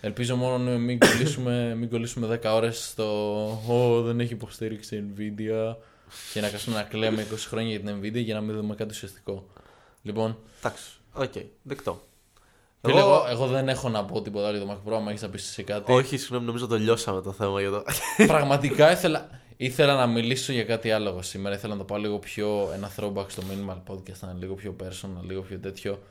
Ελπίζω 0.00 0.36
μόνο 0.36 0.58
να 0.58 0.78
μην 0.78 0.98
κολλήσουμε, 0.98 1.74
μην 1.74 1.90
κολλήσουμε 1.90 2.40
10 2.42 2.50
ώρες 2.54 2.84
στο 2.84 3.04
«Ω, 3.68 4.02
δεν 4.02 4.20
έχει 4.20 4.32
υποστήριξη 4.32 5.04
Nvidia» 5.16 5.74
και 6.32 6.40
να 6.40 6.48
κάτσουμε 6.48 6.76
να 6.76 6.82
κλαίμε 6.82 7.26
20 7.32 7.34
χρόνια 7.48 7.70
για 7.76 7.80
την 7.80 7.98
Nvidia 8.00 8.24
για 8.24 8.34
να 8.34 8.40
μην 8.40 8.56
δούμε 8.56 8.74
κάτι 8.74 8.90
ουσιαστικό. 8.90 9.46
Λοιπόν, 10.02 10.38
Εντάξει, 10.58 10.84
οκ, 11.12 11.32
δεκτό. 11.62 12.02
φίλε, 12.80 12.98
εγώ, 13.00 13.26
εγώ 13.30 13.46
δεν 13.46 13.68
έχω 13.68 13.88
να 13.88 14.04
πω 14.04 14.22
τίποτα 14.22 14.48
άλλο 14.48 14.56
για 14.56 14.66
το 14.66 14.72
Mac 14.72 14.88
Pro, 14.90 14.94
άμα 14.96 15.10
έχεις 15.10 15.22
να 15.22 15.28
πεις 15.28 15.44
σε 15.44 15.62
κάτι. 15.62 15.92
Όχι, 15.92 16.16
συγγνώμη, 16.16 16.44
νομίζω 16.46 16.66
το 16.66 16.76
λιώσαμε 16.76 17.20
το 17.20 17.32
θέμα 17.32 17.60
για 17.60 17.70
το. 17.70 17.82
Πραγματικά 18.26 18.90
ήθελα, 18.92 19.28
ήθελα 19.56 19.94
να 19.94 20.06
μιλήσω 20.06 20.52
για 20.52 20.64
κάτι 20.64 20.90
άλλο 20.90 21.08
εγώ 21.08 21.22
σήμερα. 21.22 21.54
Ήθελα 21.54 21.72
να 21.72 21.78
το 21.78 21.84
πάω 21.84 21.98
λίγο 21.98 22.18
πιο 22.18 22.70
ένα 22.74 22.90
throwback 22.96 23.24
στο 23.28 23.42
minimal 23.50 23.92
podcast, 23.92 24.18
να 24.20 24.30
είναι 24.30 24.38
λίγο 24.38 24.54
πιο 24.54 24.76
personal, 24.82 25.22
λίγο 25.26 25.40
πιο 25.40 25.58
τέτοιο. 25.58 26.02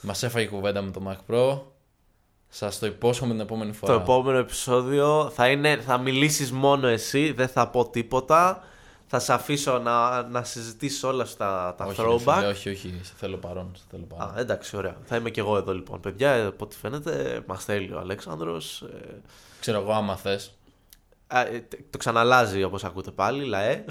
Μας 0.00 0.22
έφαγε 0.22 0.46
κουβέντα 0.46 0.82
με 0.82 0.90
το 0.90 1.02
Mac 1.08 1.34
Pro. 1.34 1.60
Σας 2.54 2.78
το 2.78 2.86
υπόσχομαι 2.86 3.32
την 3.32 3.40
επόμενη 3.40 3.72
φορά. 3.72 3.94
το 3.94 4.00
επόμενο 4.00 4.38
επεισόδιο 4.38 5.30
θα, 5.34 5.48
είναι, 5.48 5.76
θα 5.76 5.98
μιλήσεις 5.98 6.52
μόνο 6.52 6.86
εσύ, 6.86 7.32
δεν 7.32 7.48
θα 7.48 7.68
πω 7.68 7.88
τίποτα. 7.90 8.62
Θα 9.06 9.18
σε 9.20 9.32
αφήσω 9.32 9.78
να, 9.78 10.22
να 10.22 10.44
συζητήσεις 10.44 11.02
όλα 11.02 11.24
στα 11.24 11.74
τα 11.78 11.84
όχι, 11.84 12.02
ρε 12.02 12.08
throwback. 12.08 12.34
φίλε, 12.34 12.46
όχι, 12.46 12.68
όχι, 12.68 13.00
σε 13.02 13.12
θέλω 13.16 13.36
παρόν. 13.36 13.70
Σε 13.76 13.82
θέλω 13.90 14.04
παρόν. 14.04 14.34
Α, 14.36 14.40
εντάξει, 14.40 14.76
ωραία. 14.76 14.96
Θα 15.04 15.16
είμαι 15.16 15.30
και 15.30 15.40
εγώ 15.40 15.56
εδώ 15.56 15.74
λοιπόν. 15.74 16.00
Παιδιά, 16.00 16.30
ε, 16.32 16.44
από 16.46 16.64
ό,τι 16.64 16.76
φαίνεται, 16.76 17.42
μας 17.46 17.64
θέλει 17.64 17.92
ο 17.92 17.98
Αλέξανδρος. 17.98 18.82
Ε, 18.82 19.20
Ξέρω 19.60 19.80
εγώ 19.80 19.92
άμα 19.92 20.16
θες. 20.16 20.54
α, 21.26 21.40
ε, 21.40 21.60
τε- 21.60 21.80
το 21.90 21.98
ξαναλάζει 21.98 22.62
όπως 22.62 22.84
ακούτε 22.84 23.10
πάλι, 23.10 23.44
λαέ. 23.44 23.84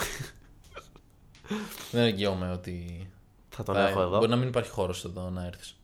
Δεν 1.91 2.03
εγγυώμαι 2.03 2.51
ότι. 2.51 3.09
θα 3.49 3.64
τον 3.64 3.76
θα- 3.76 3.88
έχω 3.88 4.01
εδώ. 4.01 4.18
Μπορεί 4.18 4.30
να 4.30 4.36
μην 4.36 4.47
υπάρχει 4.47 4.70
χώρος 4.70 5.05
εδώ 5.05 5.30
να 5.30 5.45
έρθεις. 5.45 5.76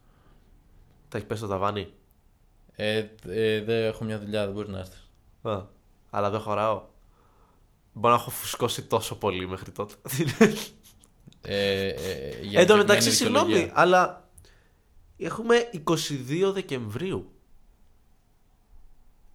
Τα 1.09 1.17
έχεις 1.17 1.29
πέσει 1.29 1.41
το 1.41 1.47
ταβάνι; 1.47 1.87
Ε, 2.79 2.97
ε, 3.27 3.61
δεν 3.61 3.83
έχω 3.83 4.03
μια 4.03 4.19
δουλειά, 4.19 4.45
δεν 4.45 4.53
μπορεί 4.53 4.69
να 4.69 4.79
έρθεις. 4.79 5.09
Α, 5.41 5.65
αλλά 6.09 6.29
δεν 6.29 6.39
χωράω. 6.39 6.85
Μπορεί 7.93 8.13
να 8.13 8.19
έχω 8.19 8.29
φουσκώσει 8.29 8.83
τόσο 8.83 9.15
πολύ 9.17 9.47
μέχρι 9.47 9.71
τότε. 9.71 9.93
Ε, 11.41 11.87
ε, 11.87 12.41
για 12.41 12.59
Εν 12.59 12.67
τω 12.67 12.73
συγκεκριμένη 12.73 12.77
μεταξύ, 12.77 13.09
δικαιολογία. 13.09 13.55
συγγνώμη, 13.55 13.71
αλλά 13.73 14.29
έχουμε 15.17 15.69
22 15.87 16.51
Δεκεμβρίου. 16.53 17.31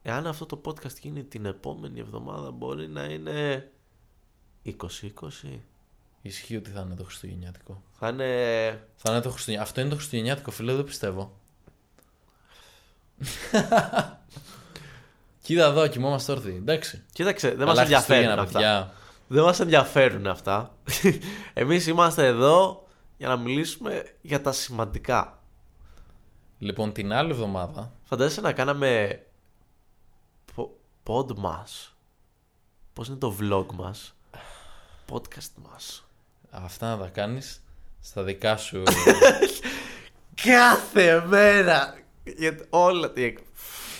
Εάν 0.02 0.26
αυτό 0.26 0.46
το 0.46 0.60
podcast 0.64 0.98
γίνει 1.00 1.24
την 1.24 1.46
επόμενη 1.46 2.00
εβδομάδα, 2.00 2.50
μπορεί 2.50 2.88
να 2.88 3.04
είναι 3.04 3.70
20-20. 4.64 4.78
Ισχύει 6.22 6.56
ότι 6.56 6.70
θα 6.70 6.80
είναι 6.80 6.94
το 6.94 7.04
Χριστουγεννιάτικο. 7.04 7.82
Θα 7.90 8.08
είναι. 8.08 8.26
Θα 8.96 9.12
είναι 9.12 9.20
το 9.20 9.30
Χριστουγεννιάτικο. 9.30 9.62
Αυτό 9.62 9.80
είναι 9.80 9.90
το 9.90 9.96
Χριστουγεννιάτικο, 9.96 10.50
φίλε, 10.50 10.74
δεν 10.74 10.84
πιστεύω. 10.84 11.40
Κοίτα 15.42 15.64
εδώ, 15.64 15.86
κοιμόμαστε 15.86 16.32
όρθιοι. 16.32 16.54
Εντάξει. 16.60 17.02
Κοίταξε, 17.12 17.48
δεν 17.48 17.58
Καλά 17.58 17.70
μας 17.70 17.78
ενδιαφέρουν 17.78 18.22
Χριστούγεννα, 18.22 18.42
αυτά. 18.42 18.58
παιδιά. 18.58 18.92
Δεν 19.28 19.42
μας 19.44 19.60
ενδιαφέρουν 19.60 20.26
αυτά. 20.26 20.74
Εμείς 21.54 21.86
είμαστε 21.86 22.26
εδώ 22.26 22.86
για 23.16 23.28
να 23.28 23.36
μιλήσουμε 23.36 24.04
για 24.20 24.40
τα 24.42 24.52
σημαντικά. 24.52 25.38
Λοιπόν, 26.58 26.92
την 26.92 27.12
άλλη 27.12 27.30
εβδομάδα. 27.30 27.92
Φαντάζεσαι 28.04 28.40
να 28.40 28.52
κάναμε 28.52 29.22
πο- 30.54 30.76
pod 31.06 31.34
μας. 31.36 31.94
Πώς 32.92 33.08
είναι 33.08 33.16
το 33.16 33.36
vlog 33.40 33.66
μας. 33.74 34.14
Podcast 35.12 35.50
μας. 35.70 36.04
Αυτά 36.50 36.96
να 36.96 37.02
τα 37.02 37.08
κάνεις 37.08 37.62
στα 38.00 38.22
δικά 38.22 38.56
σου. 38.56 38.82
Κάθε 40.44 41.24
μέρα. 41.26 41.94
Γιατί 42.24 42.64
όλα 42.70 43.10
τι 43.10 43.34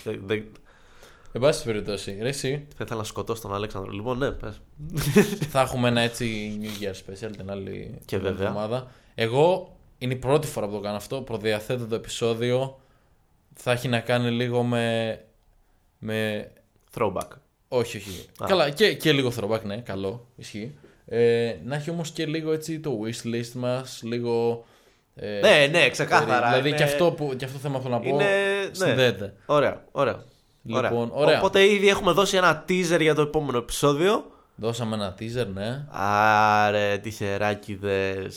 δεν, 0.05 0.23
δεν, 0.27 0.45
Εν 1.35 1.41
πάση 1.41 1.65
περιπτώσει, 1.65 2.19
ρε, 2.21 2.29
εσύ, 2.29 2.67
θα 2.77 2.85
ήθελα 2.85 2.99
να 2.99 3.05
σκοτώσω 3.05 3.43
τον 3.43 3.55
Αλέξανδρο. 3.55 3.91
Λοιπόν, 3.91 4.19
ναι, 4.19 4.31
πες. 4.31 4.61
θα 5.53 5.61
έχουμε 5.61 5.89
ένα 5.89 6.01
έτσι 6.01 6.59
New 6.63 6.85
Year 6.85 6.91
special 6.91 7.31
την 7.37 7.51
άλλη 7.51 7.99
Και 8.05 8.17
την 8.17 8.27
άλλη 8.27 8.35
βέβαια. 8.35 8.49
εβδομάδα. 8.49 8.91
Εγώ 9.15 9.77
είναι 9.99 10.13
η 10.13 10.17
πρώτη 10.17 10.47
φορά 10.47 10.67
που 10.67 10.73
το 10.73 10.81
κάνω 10.81 10.97
αυτό. 10.97 11.21
Προδιαθέτω 11.21 11.87
το 11.87 11.95
επεισόδιο. 11.95 12.81
Θα 13.55 13.73
έχει 13.73 13.89
να 13.89 14.01
κάνει 14.01 14.31
λίγο 14.31 14.63
με. 14.63 15.19
με... 15.99 16.51
Throwback. 16.95 17.29
Όχι, 17.69 17.97
όχι. 17.97 18.27
Α. 18.43 18.47
Καλά, 18.47 18.71
και, 18.71 18.95
και 18.95 19.13
λίγο 19.13 19.33
throwback, 19.37 19.63
ναι, 19.63 19.77
καλό, 19.77 20.27
ισχύει. 20.37 20.75
Ε, 21.07 21.57
να 21.65 21.75
έχει 21.77 21.91
όμως 21.91 22.11
και 22.11 22.27
λίγο 22.27 22.53
έτσι 22.53 22.81
το 22.81 23.01
wishlist 23.05 23.53
μας, 23.55 24.01
λίγο... 24.03 24.65
Ε, 25.15 25.41
Ναι, 25.41 25.67
ναι, 25.79 25.91
ξεκάθαρα. 25.91 26.49
Δηλαδή 26.49 26.69
είναι- 26.69 26.77
και, 26.77 26.83
αυτό 26.85 27.13
που, 27.13 27.35
και 27.37 27.45
αυτό 27.45 27.59
θέμα 27.59 27.77
που 27.77 27.83
θέλω 27.83 27.95
να 27.95 28.01
πω 28.01 28.09
Είναι. 28.09 28.25
Ναι. 28.25 28.71
συνδέεται. 28.87 29.35
Ωραία, 29.47 29.85
ωραία. 29.93 30.23
Λοιπόν, 30.65 31.11
ωραία. 31.13 31.39
Οπότε 31.39 31.65
ήδη 31.65 31.89
έχουμε 31.89 32.13
δώσει 32.13 32.37
ένα 32.37 32.65
teaser 32.69 33.01
για 33.01 33.15
το 33.15 33.23
επόμενο 33.23 33.59
επεισόδιο. 33.59 34.25
Δώσαμε 34.55 34.95
ένα 34.95 35.15
teaser, 35.19 35.47
ναι. 35.55 35.85
Άρε, 35.91 36.99
τυχεράκιδες. 36.99 38.37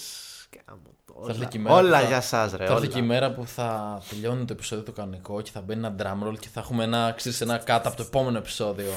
Κάμω 0.66 0.82
το, 1.06 1.14
Θα 1.26 1.30
έρθει 1.30 1.40
Όλα, 1.40 1.48
και 1.50 1.58
η 1.58 1.62
μέρα 1.62 1.76
όλα 1.76 1.90
που 1.98 2.02
θα- 2.04 2.08
για 2.08 2.22
σας 2.22 2.52
ρε. 2.52 2.58
Θα 2.58 2.64
έρθει 2.64 2.76
όλα. 2.86 2.86
και 2.94 3.00
η 3.00 3.02
μέρα 3.02 3.32
που 3.32 3.46
θα 3.48 4.02
τελειώνει 4.10 4.46
το 4.46 4.54
επεισόδιο 4.54 4.84
το 4.86 4.92
κανονικό 4.92 5.42
και 5.42 5.52
θα 5.54 5.62
μπαίνει 5.62 5.86
ένα 5.86 5.96
drum 6.00 6.28
roll 6.28 6.40
και 6.40 6.48
θα 6.54 6.60
έχουμε 6.60 6.84
ένα, 6.84 7.14
ξέρεις, 7.16 7.42
ένα 7.42 7.58
κάτω 7.58 7.88
από 7.88 7.98
το 7.98 8.04
επόμενο 8.08 8.38
επεισόδιο. 8.38 8.92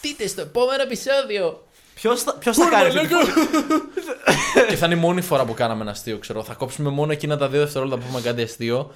Δείτε 0.00 0.26
στο 0.26 0.40
επόμενο 0.40 0.82
επεισόδιο! 0.82 1.62
Ποιος 1.94 2.22
θα, 2.22 2.34
ποιος 2.34 2.56
θα 2.56 2.68
κάνει 2.70 2.86
αυτή 2.86 3.06
τη 3.08 3.14
και 4.68 4.76
θα 4.76 4.86
είναι 4.86 4.94
η 4.94 4.98
μόνη 4.98 5.20
φορά 5.20 5.44
που 5.44 5.54
κάναμε 5.54 5.82
ένα 5.82 5.90
αστείο, 5.90 6.18
ξέρω. 6.18 6.44
Θα 6.44 6.54
κόψουμε 6.54 6.90
μόνο 6.90 7.12
εκείνα 7.12 7.36
τα 7.36 7.48
δύο 7.48 7.60
δευτερόλεπτα 7.60 8.00
που 8.00 8.06
έχουμε 8.06 8.20
κάτι 8.20 8.42
αστείο. 8.42 8.90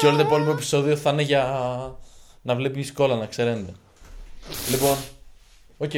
και 0.00 0.06
όλο 0.06 0.16
το 0.16 0.22
υπόλοιπο 0.22 0.50
επεισόδιο 0.50 0.96
θα 0.96 1.10
είναι 1.10 1.22
για 1.22 1.44
να 2.42 2.54
βλέπεις 2.54 2.92
κόλλα, 2.92 3.16
να 3.16 3.26
ξέρετε. 3.26 3.72
λοιπόν, 4.70 4.96
οκ. 5.78 5.90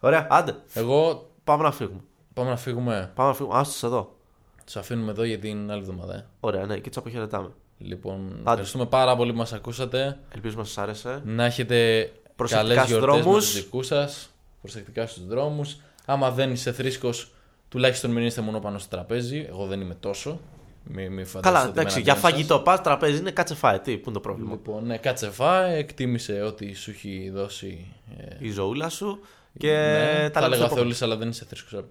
Ωραία, 0.00 0.26
άντε. 0.30 0.54
Εγώ 0.72 1.26
Πάμε 1.44 1.62
να 1.62 1.72
φύγουμε. 1.72 2.00
πάμε 2.34 2.50
να 2.50 2.56
φύγουμε. 2.56 3.10
Πάμε 3.14 3.28
να 3.28 3.34
φύγουμε. 3.34 3.58
Άστος 3.58 3.82
εδώ. 3.82 4.16
Τους 4.64 4.76
αφήνουμε 4.76 5.10
εδώ 5.10 5.24
για 5.24 5.38
την 5.38 5.70
άλλη 5.70 5.80
εβδομάδα. 5.80 6.14
Ε. 6.14 6.26
Ωραία, 6.40 6.64
ναι, 6.66 6.78
και 6.78 6.88
τους 6.88 6.96
αποχαιρετάμε. 6.96 7.48
Λοιπόν, 7.78 8.36
ευχαριστούμε 8.38 8.86
πάρα 8.86 9.16
πολύ 9.16 9.30
που 9.32 9.38
μας 9.38 9.52
ακούσατε. 9.52 10.18
Ελπίζουμε 10.34 10.60
να 10.62 10.66
σας 10.68 10.78
άρεσε. 10.78 11.22
Να 11.24 11.44
έχετε 11.44 12.10
Προσεκτικά 12.36 12.68
καλές 12.74 12.78
στους 12.88 12.98
γιορτές 12.98 13.16
με 13.16 13.22
δρόμους. 13.22 13.44
τους 13.44 13.54
δικούς 13.54 13.86
σας. 13.86 14.30
Προσεκτικά 14.68 15.06
στους 15.06 15.26
δρόμους. 15.26 15.76
Άμα 16.04 16.30
δεν 16.30 16.50
είσαι 16.50 16.72
θρήσκος, 16.72 17.30
τουλάχιστον 17.68 18.10
μην 18.10 18.24
είστε 18.26 18.40
μόνο 18.40 18.58
πάνω 18.60 18.78
στο 18.78 18.88
τραπέζι. 18.88 19.46
Εγώ 19.48 19.66
δεν 19.66 19.80
είμαι 19.80 19.94
τόσο. 19.94 20.40
Μη, 20.84 21.08
μη 21.08 21.24
φανταστείτε 21.24 21.40
Καλά, 21.40 21.60
ότι 21.60 21.68
είμαι 21.70 21.80
εντάξει, 21.80 22.00
για 22.00 22.12
εναντίον 22.12 22.32
φαγητό 22.32 22.58
πας 22.58 22.80
τραπέζι 22.82 23.18
είναι 23.18 23.30
κάτσε 23.30 23.54
φάε. 23.54 23.78
Τι, 23.78 23.96
πού 23.96 24.10
είναι 24.10 24.12
το 24.12 24.12
σας. 24.12 24.20
πρόβλημα; 24.22 24.50
Λοιπόν, 24.50 24.86
ναι, 24.86 24.96
κάτσε 24.98 25.30
φάε, 25.30 25.76
εκτίμησε 25.76 26.42
ό,τι 26.42 26.74
σου 26.74 26.90
έχει 26.90 27.30
δώσει. 27.34 27.86
Ε, 28.18 28.36
Η 28.38 28.50
ζωούλα 28.50 28.88
σου 28.88 29.20
και 29.58 29.72
ναι, 29.72 30.30
τα 30.30 30.40
θα 30.40 30.40
λέμε 30.40 30.54
έλεγα 30.54 30.66
στο 30.68 30.76
Θεόλης, 30.76 31.02
αλλά 31.02 31.16
δεν 31.16 31.28
είσαι 31.28 31.44
θρήσκος. 31.48 31.84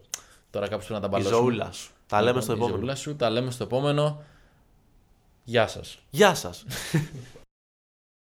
Τώρα 0.50 0.68
κάπως 0.68 0.86
πρέπει 0.86 1.02
να 1.02 1.10
τα 1.10 1.18
επόμενο. 1.18 1.30
Η 1.30 1.32
μπαλώσουμε. 1.32 1.52
ζωούλα 1.52 1.72
σου. 1.72 1.90
Τα 2.08 2.18
λέμε 2.22 2.28
Λοιπόν, 2.28 2.42
στο 2.44 2.52
η 2.52 2.56
επόμενο. 2.56 2.76
ζευγούλα 2.76 2.96
σου, 2.96 3.16
τα 3.16 3.30
λέμε 3.30 3.52
στο 3.52 3.64
επόμενο. 3.64 4.24
Γεια 5.44 5.68
σας. 5.68 6.00
Γεια 6.10 6.36
σας. 6.36 6.66